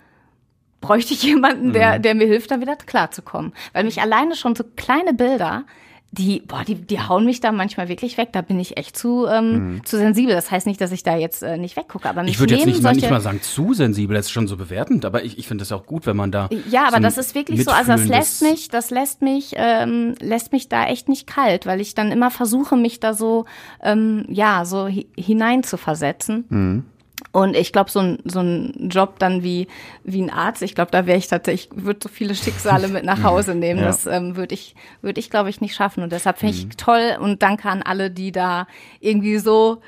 bräuchte 0.81 1.13
ich 1.13 1.23
jemanden, 1.23 1.73
der, 1.73 1.97
mhm. 1.97 2.01
der 2.01 2.15
mir 2.15 2.27
hilft, 2.27 2.51
da 2.51 2.61
wieder 2.61 2.75
klarzukommen. 2.75 3.53
Weil 3.73 3.83
mich 3.83 4.01
alleine 4.01 4.35
schon 4.35 4.55
so 4.55 4.63
kleine 4.75 5.13
Bilder 5.13 5.65
die, 6.11 6.41
boah, 6.47 6.63
die, 6.65 6.75
die 6.75 6.99
hauen 6.99 7.25
mich 7.25 7.41
da 7.41 7.51
manchmal 7.51 7.89
wirklich 7.89 8.17
weg. 8.17 8.29
Da 8.31 8.41
bin 8.41 8.59
ich 8.59 8.77
echt 8.77 8.97
zu, 8.97 9.27
ähm, 9.27 9.73
mhm. 9.73 9.85
zu 9.85 9.97
sensibel. 9.97 10.33
Das 10.33 10.49
heißt 10.49 10.65
nicht, 10.65 10.79
dass 10.79 10.91
ich 10.91 11.03
da 11.03 11.17
jetzt 11.17 11.43
äh, 11.43 11.57
nicht 11.57 11.75
weggucke, 11.75 12.07
aber 12.07 12.23
mich 12.23 12.33
Ich 12.33 12.39
würde 12.39 12.55
jetzt 12.55 12.65
nicht, 12.65 12.81
nicht 12.81 13.09
mal 13.09 13.21
sagen 13.21 13.41
zu 13.41 13.73
sensibel, 13.73 14.15
das 14.15 14.27
ist 14.27 14.31
schon 14.31 14.47
so 14.47 14.55
bewertend, 14.55 15.03
aber 15.05 15.23
ich, 15.23 15.37
ich 15.37 15.47
finde 15.47 15.63
das 15.63 15.71
auch 15.71 15.85
gut, 15.85 16.05
wenn 16.05 16.15
man 16.15 16.31
da. 16.31 16.49
Ja, 16.69 16.87
aber 16.87 16.97
so 16.97 17.03
das 17.03 17.17
ist 17.17 17.35
wirklich 17.35 17.63
so, 17.63 17.71
also 17.71 17.91
das 17.91 18.07
lässt 18.07 18.41
mich, 18.41 18.69
das 18.69 18.89
lässt 18.89 19.21
mich, 19.21 19.53
ähm, 19.55 20.15
lässt 20.21 20.53
mich 20.53 20.69
da 20.69 20.85
echt 20.85 21.09
nicht 21.09 21.27
kalt, 21.27 21.65
weil 21.65 21.81
ich 21.81 21.93
dann 21.93 22.11
immer 22.11 22.31
versuche, 22.31 22.77
mich 22.77 22.99
da 22.99 23.13
so, 23.13 23.45
ähm, 23.83 24.25
ja, 24.29 24.63
so 24.65 24.87
hi 24.87 25.07
hinein 25.17 25.63
zu 25.63 25.77
versetzen. 25.77 26.45
Mhm. 26.49 26.85
Und 27.31 27.55
ich 27.55 27.73
glaube, 27.73 27.89
so 27.89 27.99
ein, 27.99 28.19
so 28.25 28.39
ein 28.41 28.89
Job 28.89 29.17
dann 29.19 29.41
wie, 29.43 29.67
wie 30.03 30.21
ein 30.21 30.29
Arzt, 30.29 30.61
ich 30.61 30.75
glaube, 30.75 30.91
da 30.91 31.05
wäre 31.07 31.17
ich 31.17 31.27
tatsächlich, 31.27 31.69
würde 31.73 31.99
so 32.03 32.09
viele 32.09 32.35
Schicksale 32.35 32.87
mit 32.87 33.03
nach 33.05 33.23
Hause 33.23 33.55
nehmen. 33.55 33.79
Ja. 33.79 33.87
Das 33.87 34.05
ähm, 34.05 34.35
würde 34.35 34.53
ich, 34.53 34.75
würde 35.01 35.19
ich, 35.19 35.29
glaube 35.29 35.49
ich, 35.49 35.59
nicht 35.59 35.75
schaffen. 35.75 36.03
Und 36.03 36.11
deshalb 36.11 36.37
finde 36.37 36.53
Mhm. 36.53 36.59
ich 36.69 36.77
toll 36.77 37.17
und 37.19 37.41
danke 37.41 37.69
an 37.69 37.81
alle, 37.81 38.11
die 38.11 38.31
da 38.31 38.67
irgendwie 38.99 39.37
so 39.39 39.81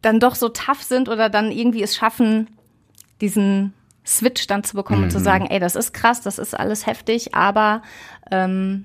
dann 0.00 0.20
doch 0.20 0.36
so 0.36 0.48
tough 0.48 0.82
sind 0.82 1.08
oder 1.08 1.28
dann 1.28 1.50
irgendwie 1.50 1.82
es 1.82 1.96
schaffen, 1.96 2.48
diesen 3.20 3.74
Switch 4.06 4.46
dann 4.46 4.62
zu 4.62 4.76
bekommen 4.76 5.02
und 5.02 5.08
Mhm. 5.08 5.12
zu 5.12 5.18
sagen, 5.20 5.46
ey, 5.46 5.58
das 5.58 5.74
ist 5.74 5.92
krass, 5.92 6.20
das 6.20 6.38
ist 6.38 6.54
alles 6.58 6.86
heftig, 6.86 7.34
aber 7.34 7.82
ähm, 8.30 8.84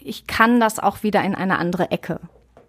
ich 0.00 0.26
kann 0.26 0.58
das 0.58 0.78
auch 0.78 1.02
wieder 1.02 1.22
in 1.22 1.34
eine 1.34 1.58
andere 1.58 1.90
Ecke 1.90 2.20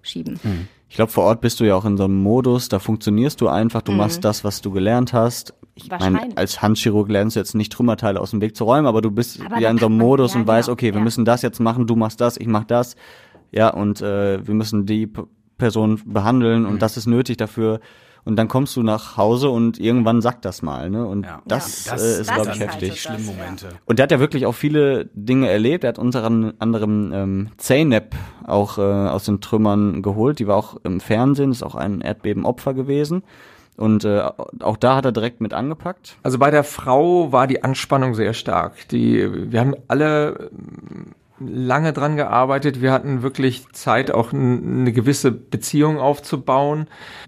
schieben. 0.02 0.68
Ich 0.94 0.96
glaube, 0.96 1.12
vor 1.12 1.24
Ort 1.24 1.42
bist 1.42 1.60
du 1.60 1.64
ja 1.64 1.74
auch 1.76 1.86
in 1.86 1.98
so 1.98 2.04
einem 2.04 2.22
Modus, 2.22 2.70
da 2.70 2.78
funktionierst 2.78 3.42
du 3.42 3.48
einfach, 3.48 3.82
du 3.82 3.92
machst 3.94 4.24
das, 4.24 4.44
was 4.44 4.62
du 4.62 4.70
gelernt 4.70 5.12
hast. 5.12 5.56
Ich 5.74 5.90
meine, 5.90 6.28
Mhm. 6.28 6.34
Als 6.36 6.62
Handchirurg 6.62 7.10
lernst 7.10 7.36
du 7.36 7.40
jetzt 7.40 7.56
nicht 7.56 7.74
Trümmerteile 7.74 8.22
aus 8.22 8.30
dem 8.30 8.42
Weg 8.42 8.56
zu 8.56 8.64
räumen, 8.64 8.86
aber 8.86 9.02
du 9.02 9.10
bist 9.10 9.42
Aber 9.44 9.58
ja 9.60 9.72
in 9.72 9.80
so 9.80 9.88
einem 9.88 9.98
Modus 9.98 10.36
und 10.36 10.46
weißt, 10.46 10.68
genau, 10.68 10.74
okay, 10.74 10.94
wir 10.94 11.00
ja. 11.00 11.04
müssen 11.04 11.26
das 11.26 11.42
jetzt 11.42 11.60
machen, 11.60 11.88
du 11.88 11.96
machst 11.96 12.22
das, 12.22 12.38
ich 12.38 12.46
mach 12.46 12.66
das. 12.66 12.96
Ja, 13.52 13.70
und 13.70 14.04
äh, 14.04 14.46
wir 14.46 14.54
müssen 14.54 14.86
die 14.86 15.08
P 15.08 15.24
Person 15.58 16.00
behandeln 16.06 16.62
Mhm. 16.62 16.68
und 16.70 16.82
das 16.84 16.96
ist 16.96 17.08
nötig 17.08 17.38
dafür. 17.38 17.80
Und 18.26 18.38
dann 18.38 18.48
kommst 18.48 18.76
du 18.78 18.84
nach 18.84 19.18
Hause 19.18 19.50
und 19.50 19.80
irgendwann 19.80 20.22
sagt 20.22 20.46
das 20.46 20.62
mal, 20.62 20.90
ne? 20.90 21.06
Und 21.06 21.26
Ja. 21.26 21.42
das, 21.46 21.86
Ja. 21.86 21.94
Äh, 21.94 21.96
ist, 21.96 22.20
Das 22.20 22.28
glaube 22.28 22.42
ich, 22.50 22.56
ist 22.56 22.60
halt 22.62 22.72
heftig. 22.82 23.02
Schlimme 23.02 23.24
Momente. 23.26 23.70
Und 23.86 24.00
der 24.00 24.04
hat 24.04 24.12
ja 24.12 24.20
wirklich 24.20 24.46
auch 24.46 24.54
viele 24.56 25.10
Dinge 25.14 25.50
erlebt. 25.50 25.84
Er 25.84 25.90
hat 25.90 26.00
unter 26.00 26.24
anderem 26.24 27.12
ähm, 27.14 27.50
Zeynep 27.58 28.16
auch 28.46 28.78
äh, 28.78 28.82
aus 28.82 29.26
den 29.26 29.42
Trümmern 29.42 30.02
geholt. 30.02 30.40
Die 30.40 30.48
war 30.48 30.56
auch 30.56 30.78
im 30.84 31.00
Fernsehen, 31.02 31.52
ist 31.52 31.64
auch 31.64 31.76
ein 31.76 32.00
Erdbebenopfer 32.02 32.74
gewesen. 32.74 33.24
Und 33.76 34.06
äh, 34.06 34.22
auch 34.62 34.78
da 34.78 34.96
hat 34.98 35.06
er 35.06 35.12
direkt 35.12 35.42
mit 35.42 35.54
angepackt. 35.54 36.18
Also 36.24 36.38
bei 36.38 36.52
der 36.52 36.64
Frau 36.64 37.32
war 37.32 37.48
die 37.48 37.64
Anspannung 37.64 38.14
sehr 38.14 38.34
stark. 38.34 38.88
Die, 38.90 39.52
wir 39.52 39.60
haben 39.60 39.74
alle 39.88 40.52
lange 41.48 41.94
dran 41.94 42.16
gearbeitet. 42.16 42.82
Wir 42.82 42.92
hatten 42.92 43.22
wirklich 43.22 43.66
Zeit, 43.74 44.12
auch 44.12 44.34
eine 44.34 44.92
gewisse 44.92 45.32
Beziehung 45.32 46.00
aufzubauen. 46.00 46.88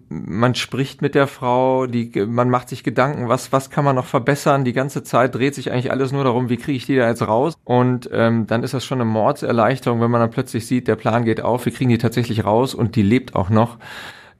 Man 0.09 0.55
spricht 0.55 1.01
mit 1.01 1.15
der 1.15 1.27
Frau, 1.27 1.87
die, 1.87 2.11
man 2.27 2.49
macht 2.49 2.69
sich 2.69 2.83
Gedanken, 2.83 3.29
was, 3.29 3.51
was 3.51 3.69
kann 3.69 3.85
man 3.85 3.95
noch 3.95 4.05
verbessern. 4.05 4.65
Die 4.65 4.73
ganze 4.73 5.03
Zeit 5.03 5.35
dreht 5.35 5.55
sich 5.55 5.71
eigentlich 5.71 5.91
alles 5.91 6.11
nur 6.11 6.23
darum, 6.23 6.49
wie 6.49 6.57
kriege 6.57 6.77
ich 6.77 6.85
die 6.85 6.95
da 6.95 7.07
jetzt 7.07 7.27
raus. 7.27 7.55
Und 7.63 8.09
ähm, 8.11 8.47
dann 8.47 8.63
ist 8.63 8.73
das 8.73 8.85
schon 8.85 9.01
eine 9.01 9.09
Mordserleichterung, 9.09 10.01
wenn 10.01 10.11
man 10.11 10.21
dann 10.21 10.31
plötzlich 10.31 10.67
sieht, 10.67 10.87
der 10.87 10.95
Plan 10.95 11.25
geht 11.25 11.41
auf, 11.41 11.65
wir 11.65 11.73
kriegen 11.73 11.89
die 11.89 11.97
tatsächlich 11.97 12.45
raus 12.45 12.73
und 12.73 12.95
die 12.95 13.03
lebt 13.03 13.35
auch 13.35 13.49
noch. 13.49 13.77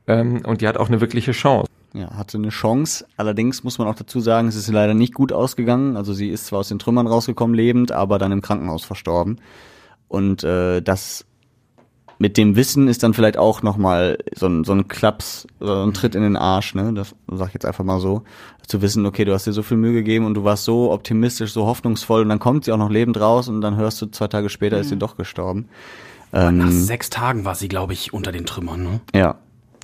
Ähm, 0.08 0.44
und 0.46 0.62
die 0.62 0.68
hat 0.68 0.78
auch 0.78 0.88
eine 0.88 1.02
wirkliche 1.02 1.32
Chance. 1.32 1.70
Ja, 1.96 2.14
hatte 2.18 2.38
eine 2.38 2.50
Chance. 2.50 3.06
Allerdings 3.16 3.64
muss 3.64 3.78
man 3.78 3.88
auch 3.88 3.96
dazu 3.96 4.20
sagen, 4.20 4.50
es 4.50 4.56
ist 4.56 4.70
leider 4.70 4.94
nicht 4.94 5.14
gut 5.14 5.32
ausgegangen. 5.32 5.96
Also 5.96 6.14
sie 6.14 6.30
ist 6.30 6.48
zwar 6.48 6.60
aus 6.60 6.68
den 6.68 6.78
Trümmern 6.78 7.08
rausgekommen 7.08 7.56
lebend, 7.56 7.94
aber 7.94 8.20
dann 8.20 8.34
im 8.34 8.42
Krankenhaus 8.42 8.84
verstorben. 8.84 9.40
Und 10.10 10.44
äh, 10.44 10.82
das 10.82 11.26
mit 12.18 12.38
dem 12.38 12.56
Wissen 12.56 12.88
ist 12.88 13.04
dann 13.04 13.14
vielleicht 13.14 13.38
auch 13.38 13.62
nochmal 13.62 14.18
so 14.36 14.48
ein, 14.48 14.64
so 14.66 14.74
ein 14.74 14.88
Klaps, 14.88 15.48
so 15.60 15.84
ein 15.84 15.94
Tritt 15.94 16.16
in 16.16 16.22
den 16.22 16.36
Arsch, 16.36 16.76
ne? 16.76 16.94
Das 16.94 17.16
sag 17.32 17.48
ich 17.50 17.54
jetzt 17.54 17.66
einfach 17.66 17.84
mal 17.84 18.00
so. 18.00 18.24
Zu 18.68 18.82
wissen, 18.82 19.06
okay, 19.06 19.26
du 19.26 19.34
hast 19.34 19.48
dir 19.48 19.54
so 19.54 19.64
viel 19.64 19.78
Mühe 19.78 19.94
gegeben 19.94 20.26
und 20.26 20.34
du 20.34 20.44
warst 20.44 20.66
so 20.66 20.92
optimistisch, 20.92 21.54
so 21.54 21.66
hoffnungsvoll 21.66 22.22
und 22.22 22.30
dann 22.30 22.40
kommt 22.40 22.66
sie 22.66 22.72
auch 22.72 22.78
noch 22.78 22.90
lebend 22.90 23.20
raus 23.20 23.48
und 23.48 23.62
dann 23.62 23.76
hörst 23.78 24.02
du 24.02 24.08
zwei 24.08 24.28
Tage 24.28 24.50
später 24.50 24.80
ist 24.80 24.90
sie 24.90 24.98
doch 24.98 25.18
gestorben. 25.18 25.68
Nach 26.32 26.50
Ähm, 26.50 26.72
sechs 26.72 27.10
Tagen 27.10 27.46
war 27.46 27.56
sie, 27.56 27.68
glaube 27.68 27.94
ich, 27.94 28.12
unter 28.12 28.32
den 28.32 28.46
Trümmern. 28.46 28.84
Ne? 28.84 29.00
ja, 29.14 29.36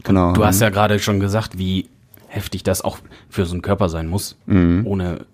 genau. 0.04 0.34
Du 0.34 0.44
hast 0.44 0.60
ja 0.62 0.70
gerade 0.70 1.00
schon 1.00 1.20
gesagt, 1.20 1.58
wie 1.58 1.90
heftig 2.32 2.64
das 2.64 2.82
auch 2.82 2.98
für 3.30 3.46
so 3.46 3.54
einen 3.54 3.62
Körper 3.62 3.90
sein 3.90 4.08
muss, 4.08 4.38
ohne 4.48 5.26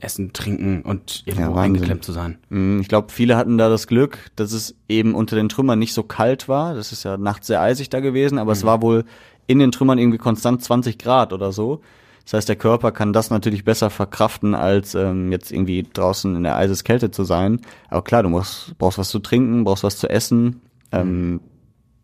Essen, 0.00 0.32
Trinken 0.32 0.82
und 0.82 1.22
Ja, 1.24 1.34
irgendwo 1.34 1.54
Wahnsinn. 1.54 1.74
eingeklemmt 1.76 2.04
zu 2.04 2.10
sein. 2.12 2.38
Mm, 2.48 2.80
Ich 2.80 2.88
glaube, 2.88 3.12
viele 3.12 3.36
hatten 3.36 3.58
da 3.58 3.68
das 3.68 3.86
Glück, 3.86 4.18
dass 4.34 4.52
es 4.52 4.74
eben 4.88 5.14
unter 5.14 5.36
den 5.36 5.48
Trümmern 5.48 5.78
nicht 5.78 5.94
so 5.94 6.02
kalt 6.02 6.48
war. 6.48 6.74
Das 6.74 6.90
ist 6.90 7.04
ja 7.04 7.16
nachts 7.16 7.46
sehr 7.46 7.60
eisig 7.60 7.88
da 7.88 8.00
gewesen, 8.00 8.38
aber 8.38 8.50
es 8.52 8.64
war 8.64 8.82
wohl 8.82 9.04
in 9.46 9.60
den 9.60 9.70
Trümmern 9.70 9.98
irgendwie 9.98 10.18
konstant 10.18 10.64
20 10.64 10.98
Grad 10.98 11.32
oder 11.32 11.52
so. 11.52 11.80
Das 12.24 12.32
heißt, 12.34 12.48
der 12.48 12.56
Körper 12.56 12.90
kann 12.92 13.12
das 13.12 13.30
natürlich 13.30 13.64
besser 13.64 13.88
verkraften, 13.88 14.54
als 14.56 14.94
ähm, 14.96 15.30
jetzt 15.32 15.52
irgendwie 15.52 15.86
draußen 15.90 16.34
in 16.34 16.42
der 16.42 16.56
Eiseskälte 16.56 17.10
zu 17.12 17.22
sein. 17.24 17.60
Aber 17.88 18.02
klar, 18.02 18.22
du 18.24 18.28
musst, 18.30 18.76
brauchst 18.78 18.98
was 18.98 19.08
zu 19.10 19.20
trinken, 19.20 19.62
brauchst 19.64 19.84
was 19.84 19.96
zu 19.96 20.10
essen. 20.10 20.60
Ähm, 20.92 21.40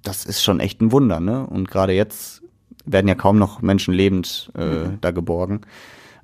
das 0.02 0.24
ist 0.26 0.42
schon 0.44 0.60
echt 0.60 0.80
ein 0.80 0.92
Wunder, 0.92 1.18
ne? 1.18 1.44
Und 1.46 1.68
gerade 1.70 1.92
jetzt 1.92 2.40
werden 2.84 3.08
ja 3.08 3.14
kaum 3.14 3.38
noch 3.38 3.62
Menschen 3.62 3.94
lebend 3.94 4.50
äh, 4.54 4.90
da 5.00 5.10
geborgen. 5.10 5.62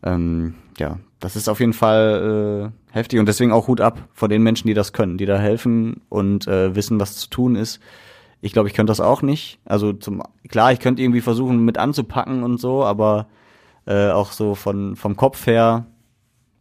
Ähm, 0.02 0.54
ja, 0.78 0.98
das 1.18 1.36
ist 1.36 1.48
auf 1.48 1.60
jeden 1.60 1.72
Fall 1.72 2.72
äh, 2.90 2.94
heftig 2.94 3.20
und 3.20 3.26
deswegen 3.26 3.52
auch 3.52 3.68
Hut 3.68 3.80
ab 3.80 4.08
vor 4.14 4.28
den 4.28 4.42
Menschen, 4.42 4.66
die 4.66 4.74
das 4.74 4.92
können, 4.92 5.18
die 5.18 5.26
da 5.26 5.38
helfen 5.38 6.00
und 6.08 6.46
äh, 6.46 6.74
wissen, 6.74 7.00
was 7.00 7.16
zu 7.16 7.28
tun 7.28 7.56
ist. 7.56 7.80
Ich 8.40 8.52
glaube, 8.52 8.68
ich 8.68 8.74
könnte 8.74 8.90
das 8.90 9.00
auch 9.00 9.20
nicht. 9.20 9.58
Also 9.66 9.92
zum 9.92 10.22
klar, 10.48 10.72
ich 10.72 10.80
könnte 10.80 11.02
irgendwie 11.02 11.20
versuchen 11.20 11.64
mit 11.64 11.76
anzupacken 11.76 12.42
und 12.42 12.58
so, 12.58 12.84
aber 12.84 13.26
äh, 13.86 14.10
auch 14.10 14.32
so 14.32 14.54
von 14.54 14.96
vom 14.96 15.16
Kopf 15.16 15.46
her, 15.46 15.86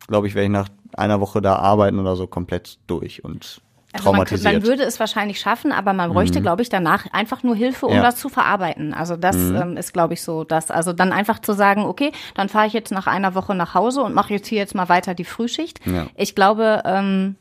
glaube 0.08 0.28
ich, 0.28 0.36
wäre 0.36 0.46
ich 0.46 0.52
nach 0.52 0.68
einer 0.94 1.22
Woche 1.22 1.42
da 1.42 1.56
arbeiten 1.56 2.00
oder 2.00 2.16
so 2.16 2.28
komplett 2.28 2.80
durch 2.88 3.24
und 3.24 3.62
Also 3.92 4.06
man, 4.06 4.14
traumatisiert. 4.26 4.54
Mhm. 4.54 4.60
man 4.60 4.68
würde 4.68 4.84
es 4.84 5.00
wahrscheinlich 5.00 5.40
schaffen, 5.40 5.72
aber 5.72 5.94
man 5.94 6.12
bräuchte, 6.12 6.42
glaube 6.42 6.62
ich, 6.62 6.70
danach 6.70 7.08
einfach 7.12 7.42
nur 7.42 7.56
Hilfe, 7.56 7.88
um 7.88 7.94
Ja. 7.94 8.00
Mhm. 8.00 8.04
das 8.04 8.16
zu 8.18 8.30
verarbeiten. 8.30 8.94
Also 8.94 9.16
das 9.18 9.36
ähm, 9.36 9.78
ist, 9.78 9.94
glaube 9.94 10.14
ich, 10.14 10.22
so, 10.22 10.44
dass 10.44 10.70
also 10.70 10.94
dann 10.94 11.12
einfach 11.12 11.40
zu 11.40 11.54
sagen, 11.54 11.84
okay, 11.86 12.12
dann 12.36 12.50
fahre 12.50 12.68
ich 12.68 12.74
jetzt 12.74 12.92
nach 12.92 13.08
einer 13.08 13.34
Woche 13.34 13.56
nach 13.56 13.74
Hause 13.74 14.02
und 14.04 14.14
mache 14.14 14.34
jetzt 14.34 14.48
hier 14.48 14.60
jetzt 14.60 14.76
mal 14.76 14.90
weiter 14.90 15.16
die 15.16 15.24
Frühschicht. 15.26 15.80
Ja. 15.88 16.06
Ich 16.16 16.36
glaube, 16.36 16.84
ähm, 16.86 17.36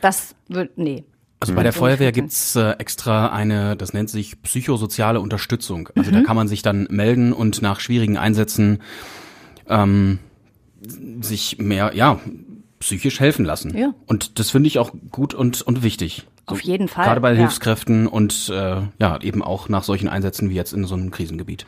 das 0.00 0.34
wird, 0.48 0.78
nee. 0.78 1.04
Also 1.40 1.52
bei 1.54 1.62
der 1.62 1.74
Feuerwehr 1.74 2.12
gibt's 2.12 2.56
äh, 2.56 2.70
extra 2.78 3.28
eine, 3.28 3.76
das 3.76 3.92
nennt 3.92 4.08
sich 4.08 4.40
psychosoziale 4.40 5.20
Unterstützung. 5.20 5.90
Also 5.94 6.10
Mhm. 6.10 6.14
da 6.14 6.20
kann 6.22 6.36
man 6.36 6.48
sich 6.48 6.62
dann 6.62 6.86
melden 6.90 7.34
und 7.34 7.60
nach 7.60 7.80
schwierigen 7.80 8.16
Einsätzen 8.16 8.80
ähm, 9.68 10.20
sich 11.20 11.58
mehr, 11.58 11.92
ja, 11.94 12.18
psychisch 12.80 13.20
helfen 13.20 13.44
lassen. 13.44 13.76
Ja. 13.76 13.94
Und 14.06 14.38
das 14.38 14.50
finde 14.50 14.68
ich 14.68 14.78
auch 14.78 14.92
gut 15.10 15.34
und, 15.34 15.62
und 15.62 15.82
wichtig. 15.82 16.26
Auf 16.46 16.60
jeden 16.60 16.88
Fall. 16.88 17.04
Gerade 17.04 17.20
bei 17.20 17.32
ja. 17.32 17.38
Hilfskräften 17.38 18.06
und 18.06 18.50
äh, 18.50 18.82
ja, 19.00 19.20
eben 19.20 19.42
auch 19.42 19.68
nach 19.68 19.82
solchen 19.82 20.08
Einsätzen 20.08 20.48
wie 20.48 20.54
jetzt 20.54 20.72
in 20.72 20.84
so 20.84 20.94
einem 20.94 21.10
Krisengebiet. 21.10 21.66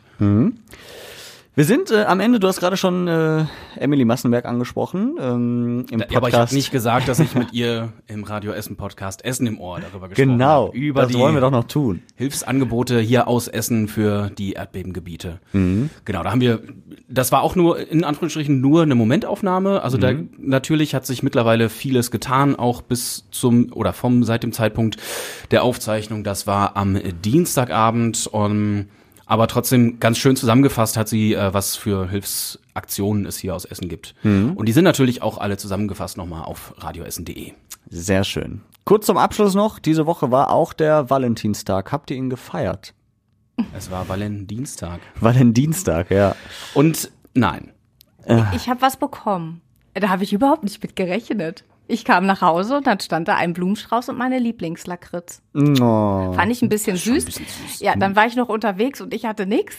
Wir 1.59 1.65
sind 1.65 1.91
äh, 1.91 2.05
am 2.05 2.21
Ende, 2.21 2.39
du 2.39 2.47
hast 2.47 2.61
gerade 2.61 2.77
schon 2.77 3.09
äh, 3.09 3.43
Emily 3.75 4.05
Massenberg 4.05 4.45
angesprochen. 4.45 5.17
Ähm, 5.19 5.85
Im 5.91 5.99
Podcast. 5.99 6.11
Ja, 6.13 6.17
aber 6.19 6.29
ich 6.29 6.35
habe 6.35 6.55
nicht 6.55 6.71
gesagt, 6.71 7.09
dass 7.09 7.19
ich 7.19 7.35
mit 7.35 7.51
ihr 7.51 7.91
im 8.07 8.23
Radio 8.23 8.53
Essen 8.53 8.77
Podcast 8.77 9.25
Essen 9.25 9.45
im 9.45 9.59
Ohr 9.59 9.81
darüber 9.81 10.07
gesprochen 10.07 10.37
Genau, 10.37 10.67
habe. 10.67 10.77
Über 10.77 11.01
das 11.01 11.11
die 11.11 11.17
wollen 11.17 11.33
wir 11.33 11.41
doch 11.41 11.51
noch 11.51 11.65
tun. 11.65 12.01
Hilfsangebote 12.15 13.01
hier 13.01 13.27
aus 13.27 13.49
Essen 13.49 13.89
für 13.89 14.29
die 14.29 14.53
Erdbebengebiete. 14.53 15.41
Mhm. 15.51 15.89
Genau, 16.05 16.23
da 16.23 16.31
haben 16.31 16.39
wir, 16.39 16.61
das 17.09 17.33
war 17.33 17.41
auch 17.41 17.57
nur, 17.57 17.77
in 17.91 18.05
Anführungsstrichen, 18.05 18.61
nur 18.61 18.83
eine 18.83 18.95
Momentaufnahme. 18.95 19.81
Also 19.83 19.97
da, 19.97 20.13
Mhm. 20.13 20.29
natürlich 20.37 20.95
hat 20.95 21.05
sich 21.05 21.23
mittlerweile 21.23 21.67
vieles 21.67 22.09
getan, 22.09 22.55
auch 22.55 22.81
bis 22.81 23.25
zum, 23.31 23.73
oder 23.73 23.91
vom, 23.91 24.23
seit 24.23 24.43
dem 24.43 24.53
Zeitpunkt 24.53 24.95
der 25.51 25.63
Aufzeichnung. 25.63 26.23
Das 26.23 26.47
war 26.47 26.77
am 26.77 26.97
Dienstagabend. 27.25 28.27
Um, 28.31 28.85
aber 29.29 29.47
trotzdem 29.47 29.99
ganz 29.99 30.17
schön 30.17 30.35
zusammengefasst 30.35 30.97
hat 30.97 31.07
sie, 31.07 31.35
äh, 31.35 31.53
was 31.53 31.75
für 31.75 32.09
Hilfsaktionen 32.09 33.27
es 33.27 33.37
hier 33.37 33.55
aus 33.55 33.63
Essen 33.63 33.87
gibt. 33.87 34.15
Mhm. 34.23 34.53
Und 34.53 34.65
die 34.65 34.71
sind 34.71 34.83
natürlich 34.83 35.21
auch 35.21 35.37
alle 35.37 35.55
zusammengefasst 35.55 36.17
nochmal 36.17 36.45
auf 36.45 36.73
radioessen.de. 36.79 37.53
Sehr 37.89 38.23
schön. 38.23 38.61
Kurz 38.85 39.05
zum 39.05 39.17
Abschluss 39.17 39.53
noch, 39.53 39.77
diese 39.77 40.07
Woche 40.07 40.31
war 40.31 40.49
auch 40.49 40.73
der 40.73 41.11
Valentinstag. 41.11 41.91
Habt 41.91 42.09
ihr 42.09 42.17
ihn 42.17 42.31
gefeiert? 42.31 42.95
Es 43.77 43.91
war 43.91 44.09
Valentinstag. 44.09 44.99
Valentinstag, 45.19 46.09
ja. 46.09 46.35
Und 46.73 47.11
nein, 47.35 47.71
Ich 48.55 48.67
habe 48.67 48.81
was 48.81 48.97
bekommen. 48.97 49.61
Da 49.93 50.09
habe 50.09 50.23
ich 50.23 50.33
überhaupt 50.33 50.63
nicht 50.63 50.81
mit 50.81 50.95
gerechnet. 50.95 51.65
Ich 51.87 52.05
kam 52.05 52.25
nach 52.25 52.41
Hause 52.41 52.77
und 52.77 52.87
dann 52.87 52.99
stand 52.99 53.27
da 53.27 53.35
ein 53.35 53.53
Blumenstrauß 53.53 54.09
und 54.09 54.17
meine 54.17 54.39
Lieblingslakritz. 54.39 55.41
Oh. 55.53 56.33
Fand 56.33 56.51
ich 56.51 56.61
ein 56.61 56.69
bisschen 56.69 56.95
süß. 56.95 57.25
bisschen 57.25 57.45
süß. 57.45 57.79
Ja, 57.79 57.95
dann 57.95 58.15
war 58.15 58.27
ich 58.27 58.35
noch 58.35 58.49
unterwegs 58.49 59.01
und 59.01 59.13
ich 59.13 59.25
hatte 59.25 59.47
nix. 59.47 59.75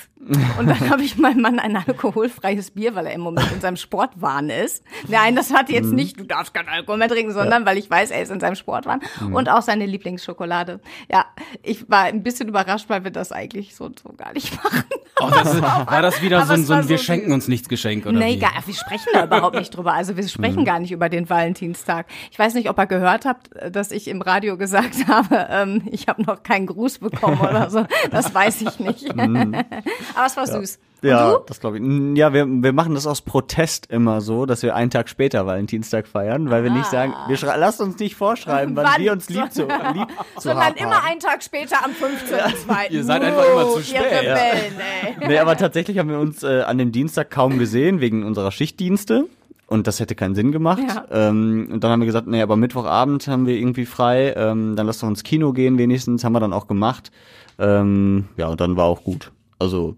Und 0.59 0.69
dann 0.69 0.81
habe 0.91 1.03
ich 1.03 1.17
meinem 1.17 1.41
Mann 1.41 1.59
ein 1.59 1.77
alkoholfreies 1.77 2.73
Bier, 2.73 2.95
weil 2.95 3.07
er 3.07 3.13
im 3.13 3.21
Moment 3.21 3.51
in 3.53 3.61
seinem 3.61 3.77
Sportwahn 3.77 4.51
ist. 4.51 4.85
Nein, 5.09 5.37
das 5.37 5.53
hat 5.53 5.71
jetzt 5.71 5.93
nicht, 5.93 6.19
du 6.19 6.25
darfst 6.25 6.53
keinen 6.53 6.69
Alkohol 6.69 6.99
mehr 6.99 7.09
trinken, 7.09 7.33
sondern 7.33 7.65
weil 7.67 7.79
ich 7.79 7.89
weiß, 7.89 8.11
er 8.11 8.21
ist 8.21 8.31
in 8.31 8.41
seinem 8.41 8.57
Sportwahn. 8.57 9.01
Und 9.33 9.49
auch 9.49 9.63
seine 9.63 9.87
Lieblingsschokolade. 9.87 10.81
Ja, 11.11 11.27
ich 11.63 11.89
war 11.89 12.05
ein 12.05 12.23
bisschen 12.23 12.49
überrascht, 12.49 12.89
weil 12.89 13.05
wir 13.05 13.13
das 13.13 13.31
eigentlich 13.31 13.75
so 13.75 13.85
und 13.85 14.01
so 14.01 14.13
gar 14.13 14.33
nicht 14.33 14.53
machen. 14.65 14.85
Oh, 15.21 15.29
das 15.31 15.55
ist, 15.55 15.63
war 15.63 16.03
das 16.03 16.23
wieder 16.23 16.45
so 16.47 16.53
ein, 16.55 16.65
so 16.65 16.73
ein 16.73 16.89
Wir 16.89 16.99
so 16.99 17.05
schenken 17.05 17.33
uns 17.33 17.47
nichts 17.47 17.69
Geschenk 17.69 18.07
oder 18.07 18.19
nee, 18.19 18.35
wie? 18.35 18.39
gar, 18.39 18.53
wir 18.65 18.75
sprechen 18.75 19.09
da 19.13 19.25
überhaupt 19.25 19.55
nicht 19.55 19.71
drüber. 19.71 19.93
Also 19.93 20.17
wir 20.17 20.27
sprechen 20.27 20.65
gar 20.65 20.81
nicht 20.81 20.93
über 20.93 21.09
den 21.09 21.29
Valentinstag. 21.29 22.07
Ich 22.31 22.39
weiß 22.39 22.55
nicht, 22.55 22.71
ob 22.71 22.79
ihr 22.79 22.87
gehört 22.87 23.27
habt, 23.27 23.51
dass 23.71 23.91
ich 23.91 24.09
im 24.09 24.23
Radio 24.23 24.57
gesagt 24.57 24.97
habe, 25.09 25.47
ähm, 25.51 25.70
ich 25.91 26.09
habe 26.09 26.23
noch 26.23 26.43
keinen 26.43 26.67
Gruß 26.67 26.99
bekommen 26.99 27.41
oder 27.41 27.71
so. 27.71 27.85
Das 28.11 28.35
weiß 28.35 28.63
ich 28.63 28.79
nicht. 28.81 29.11
Aber 29.19 30.27
es 30.27 30.37
war 30.37 30.47
süß. 30.47 30.79
Ja, 31.03 31.39
das 31.47 31.61
glaube 31.61 31.79
ich. 31.79 32.19
Ja, 32.19 32.33
wir, 32.33 32.47
wir 32.47 32.73
machen 32.73 32.95
das 32.95 33.07
aus 33.07 33.23
Protest 33.23 33.87
immer 33.91 34.21
so, 34.21 34.45
dass 34.45 34.63
wir 34.63 34.75
einen 34.75 34.91
Tag 34.91 35.09
später 35.09 35.47
Valentinstag 35.47 36.07
feiern, 36.07 36.51
weil 36.51 36.63
wir 36.63 36.71
nicht 36.71 36.91
sagen, 36.91 37.15
wir 37.27 37.39
lasst 37.57 37.81
uns 37.81 37.99
nicht 37.99 38.17
vorschreiben, 38.17 38.77
wann, 38.77 38.85
Wann? 38.85 39.03
wir 39.03 39.13
uns 39.13 39.31
lieb 39.31 39.51
zu, 39.53 39.63
lieb 39.95 40.09
zu 40.37 40.41
Sondern 40.49 40.67
haben. 40.67 40.77
immer 40.77 41.03
einen 41.05 41.21
Tag 41.21 41.43
später 41.43 41.77
am 41.85 41.93
15.02. 41.93 42.91
Ihr 42.91 43.05
seid 43.05 43.23
einfach 43.23 43.45
immer 43.51 43.69
zu 43.71 43.79
Ihr 43.79 43.85
spät. 43.85 44.03
Rebellen, 44.03 44.75
ey. 45.21 45.29
Nee, 45.29 45.39
aber 45.39 45.57
tatsächlich 45.57 45.99
haben 45.99 46.11
wir 46.11 46.19
uns 46.19 46.43
äh, 46.43 46.63
an 46.63 46.77
dem 46.77 46.93
Dienstag 46.93 47.31
kaum 47.31 47.59
gesehen, 47.59 48.01
wegen 48.01 48.25
unserer 48.25 48.53
Schichtdienste. 48.53 49.27
Und 49.71 49.87
das 49.87 50.01
hätte 50.01 50.17
keinen 50.17 50.35
Sinn 50.35 50.51
gemacht. 50.51 50.83
Ja. 50.87 51.05
Ähm, 51.13 51.69
und 51.73 51.85
dann 51.85 51.93
haben 51.93 52.01
wir 52.01 52.07
gesagt, 52.07 52.27
nee, 52.27 52.43
aber 52.43 52.57
Mittwochabend 52.57 53.29
haben 53.29 53.47
wir 53.47 53.55
irgendwie 53.55 53.87
frei. 53.87 54.35
Ähm, 54.37 54.75
dann 54.75 54.87
lass 54.87 54.99
doch 54.99 55.07
ins 55.09 55.23
Kino 55.23 55.53
gehen 55.53 55.79
wenigstens. 55.79 56.25
Haben 56.25 56.33
wir 56.33 56.41
dann 56.41 56.53
auch 56.53 56.67
gemacht. 56.67 57.13
Ähm, 57.59 58.25
ja, 58.37 58.49
und 58.49 58.61
dann 58.61 58.77
war 58.77 58.87
auch 58.87 59.05
gut. 59.05 59.31
Also 59.61 59.97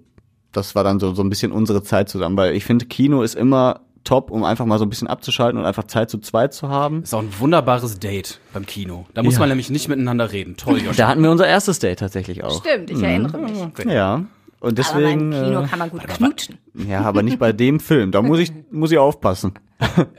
das 0.53 0.75
war 0.75 0.85
dann 0.85 1.01
so, 1.01 1.15
so 1.15 1.23
ein 1.23 1.31
bisschen 1.31 1.53
unsere 1.53 1.83
Zeit 1.83 2.11
zusammen. 2.11 2.37
Weil 2.37 2.55
ich 2.55 2.65
finde, 2.67 2.85
Kino 2.85 3.23
ist 3.23 3.35
immer 3.35 3.81
top, 4.05 4.31
um 4.31 4.45
einfach 4.45 4.67
mal 4.67 4.79
so 4.79 4.85
ein 4.85 4.91
bisschen 4.91 5.09
abzuschalten 5.09 5.59
und 5.59 5.65
einfach 5.65 5.85
Zeit 5.85 6.11
zu 6.11 6.19
zweit 6.19 6.53
zu 6.53 6.69
haben. 6.69 7.03
Ist 7.05 7.15
auch 7.15 7.21
ein 7.23 7.31
wunderbares 7.39 7.99
Date 7.99 8.41
beim 8.53 8.67
Kino. 8.67 9.07
Da 9.15 9.23
muss 9.23 9.35
Ja. 9.35 9.41
man 9.41 9.49
nämlich 9.49 9.71
nicht 9.71 9.89
miteinander 9.89 10.33
reden. 10.33 10.59
Toll, 10.59 10.83
Josh. 10.85 10.97
Da 10.99 11.09
hatten 11.09 11.23
wir 11.23 11.31
unser 11.31 11.47
erstes 11.47 11.79
Date 11.79 12.01
tatsächlich 12.01 12.45
auch. 12.45 12.63
Stimmt, 12.63 12.91
ich 12.91 13.03
erinnere 13.03 13.39
mich. 13.39 13.85
Ja. 13.87 14.23
Und 14.63 14.79
Aber 14.79 15.01
beim 15.01 15.31
deswegen. 15.31 15.31
Kino 15.33 15.63
äh, 15.63 15.67
kann 15.67 15.79
man 15.81 15.91
gut 15.91 16.07
knutschen. 16.07 16.59
ja, 16.89 17.01
aber 17.01 17.25
nicht 17.25 17.41
bei 17.41 17.53
dem 17.53 17.81
Film. 17.81 18.13
Da 18.13 18.23
muss 18.23 18.39
ich, 18.39 18.53
muss 18.71 18.93
ich 18.93 18.99
aufpassen. 18.99 19.55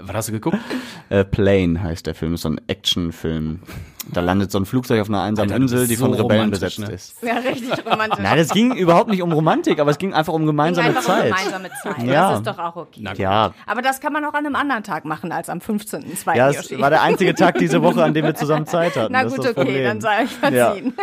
Was 0.02 0.14
hast 0.14 0.28
du 0.28 0.32
geguckt? 0.34 0.58
Äh, 1.14 1.26
Plane 1.26 1.84
heißt 1.84 2.08
der 2.08 2.16
Film, 2.16 2.34
ist 2.34 2.42
so 2.42 2.50
ein 2.50 2.60
Actionfilm. 2.66 3.60
Da 4.12 4.22
landet 4.22 4.52
so 4.52 4.58
ein 4.58 4.66
Flugzeug 4.66 5.00
auf 5.00 5.10
einer 5.10 5.22
einsamen 5.22 5.52
Alter, 5.52 5.62
Insel, 5.62 5.88
die 5.88 5.96
von 5.96 6.12
so 6.12 6.24
Rebellen 6.24 6.52
romantisch, 6.52 6.78
besetzt 6.78 6.80
ne? 6.80 6.92
ist. 6.92 7.16
Ja, 7.22 7.36
richtig 7.36 7.86
romantisch. 7.92 8.20
Nein, 8.20 8.40
es 8.40 8.50
ging 8.50 8.74
überhaupt 8.76 9.12
nicht 9.12 9.22
um 9.22 9.32
Romantik, 9.32 9.80
aber 9.80 9.92
es 9.92 10.00
ging 10.00 10.12
einfach 10.16 10.34
um 10.34 10.48
gemeinsame 10.48 10.88
einfach 10.88 11.04
Zeit. 11.04 11.32
Um 11.32 11.38
gemeinsame 11.38 11.70
Zeit. 11.84 12.04
Ja. 12.04 12.32
Das 12.32 12.40
ist 12.40 12.48
doch 12.48 12.58
auch 12.58 12.76
okay. 12.78 13.08
Ja, 13.18 13.54
Aber 13.68 13.84
das 13.84 14.02
kann 14.02 14.12
man 14.12 14.26
auch 14.26 14.34
an 14.34 14.44
einem 14.48 14.56
anderen 14.56 14.82
Tag 14.82 15.06
machen 15.06 15.32
als 15.32 15.50
am 15.50 15.60
15.02. 15.60 16.36
ja, 16.36 16.50
es 16.50 16.56
Yoshi. 16.56 16.82
war 16.82 16.90
der 16.90 17.04
einzige 17.04 17.36
Tag 17.36 17.60
diese 17.60 17.84
Woche, 17.84 18.04
an 18.04 18.16
dem 18.16 18.26
wir 18.26 18.34
zusammen 18.34 18.66
Zeit 18.66 18.96
hatten. 18.98 19.14
Na 19.14 19.22
Das 19.24 19.34
ist 19.34 19.38
gut, 19.38 19.46
das 19.46 19.56
okay, 19.58 19.84
dann 19.84 20.02
sei 20.02 20.24
ich 20.24 20.32
verziehen. 20.32 20.96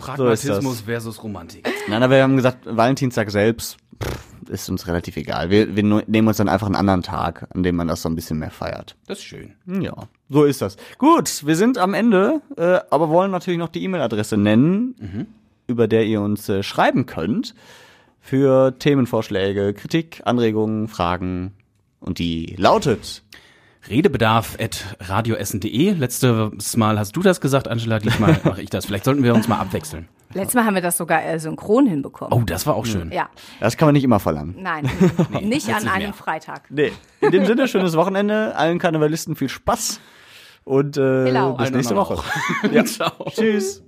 Pragmatismus 0.00 0.80
versus 0.80 1.22
Romantik. 1.22 1.68
Nein, 1.86 2.02
aber 2.02 2.16
wir 2.16 2.24
haben 2.24 2.34
gesagt, 2.34 2.58
Valentinstag 2.64 3.30
selbst 3.30 3.76
pff, 4.02 4.35
ist 4.48 4.68
uns 4.68 4.86
relativ 4.86 5.16
egal. 5.16 5.50
Wir, 5.50 5.76
wir 5.76 5.82
nehmen 5.82 6.28
uns 6.28 6.36
dann 6.36 6.48
einfach 6.48 6.66
einen 6.66 6.76
anderen 6.76 7.02
Tag, 7.02 7.48
an 7.54 7.62
dem 7.62 7.76
man 7.76 7.88
das 7.88 8.02
so 8.02 8.08
ein 8.08 8.14
bisschen 8.14 8.38
mehr 8.38 8.50
feiert. 8.50 8.96
Das 9.06 9.18
ist 9.18 9.24
schön. 9.24 9.52
Ja, 9.66 9.94
so 10.28 10.44
ist 10.44 10.62
das. 10.62 10.76
Gut, 10.98 11.46
wir 11.46 11.56
sind 11.56 11.78
am 11.78 11.94
Ende, 11.94 12.40
äh, 12.56 12.80
aber 12.90 13.08
wollen 13.08 13.30
natürlich 13.30 13.58
noch 13.58 13.68
die 13.68 13.82
E-Mail-Adresse 13.84 14.36
nennen, 14.36 15.26
über 15.66 15.88
der 15.88 16.06
ihr 16.06 16.20
uns 16.20 16.48
äh, 16.48 16.62
schreiben 16.62 17.06
könnt 17.06 17.54
für 18.20 18.76
Themenvorschläge, 18.78 19.74
Kritik, 19.74 20.22
Anregungen, 20.24 20.88
Fragen. 20.88 21.52
Und 22.00 22.18
die 22.18 22.54
lautet 22.58 23.22
Redebedarf 23.88 24.56
at 24.60 24.96
radioessen.de. 25.00 25.92
Letztes 25.92 26.76
Mal 26.76 26.98
hast 26.98 27.16
du 27.16 27.22
das 27.22 27.40
gesagt, 27.40 27.68
Angela. 27.68 27.98
Diesmal 27.98 28.40
mache 28.44 28.62
ich 28.62 28.70
das. 28.70 28.86
Vielleicht 28.86 29.04
sollten 29.04 29.22
wir 29.22 29.34
uns 29.34 29.48
mal 29.48 29.58
abwechseln. 29.58 30.08
Letztes 30.34 30.54
Mal 30.54 30.64
haben 30.64 30.74
wir 30.74 30.82
das 30.82 30.96
sogar 30.98 31.24
äh, 31.24 31.38
synchron 31.38 31.86
hinbekommen. 31.86 32.32
Oh, 32.38 32.44
das 32.44 32.66
war 32.66 32.74
auch 32.74 32.84
schön. 32.84 33.10
Ja, 33.12 33.28
Das 33.60 33.76
kann 33.76 33.86
man 33.86 33.94
nicht 33.94 34.04
immer 34.04 34.20
verlangen. 34.20 34.56
nein, 34.60 34.90
nicht 35.42 35.68
an 35.72 35.86
einem 35.88 36.06
mehr. 36.06 36.12
Freitag. 36.12 36.62
Nee. 36.70 36.92
In 37.20 37.30
dem 37.30 37.46
Sinne, 37.46 37.68
schönes 37.68 37.96
Wochenende. 37.96 38.54
Allen 38.56 38.78
Karnevalisten 38.78 39.36
viel 39.36 39.48
Spaß. 39.48 40.00
Und 40.64 40.96
äh, 40.96 41.32
bis 41.58 41.70
nächste 41.70 41.94
Woche. 41.96 42.14
auch. 42.74 42.84
Ciao. 42.84 43.12
Tschüss. 43.30 43.86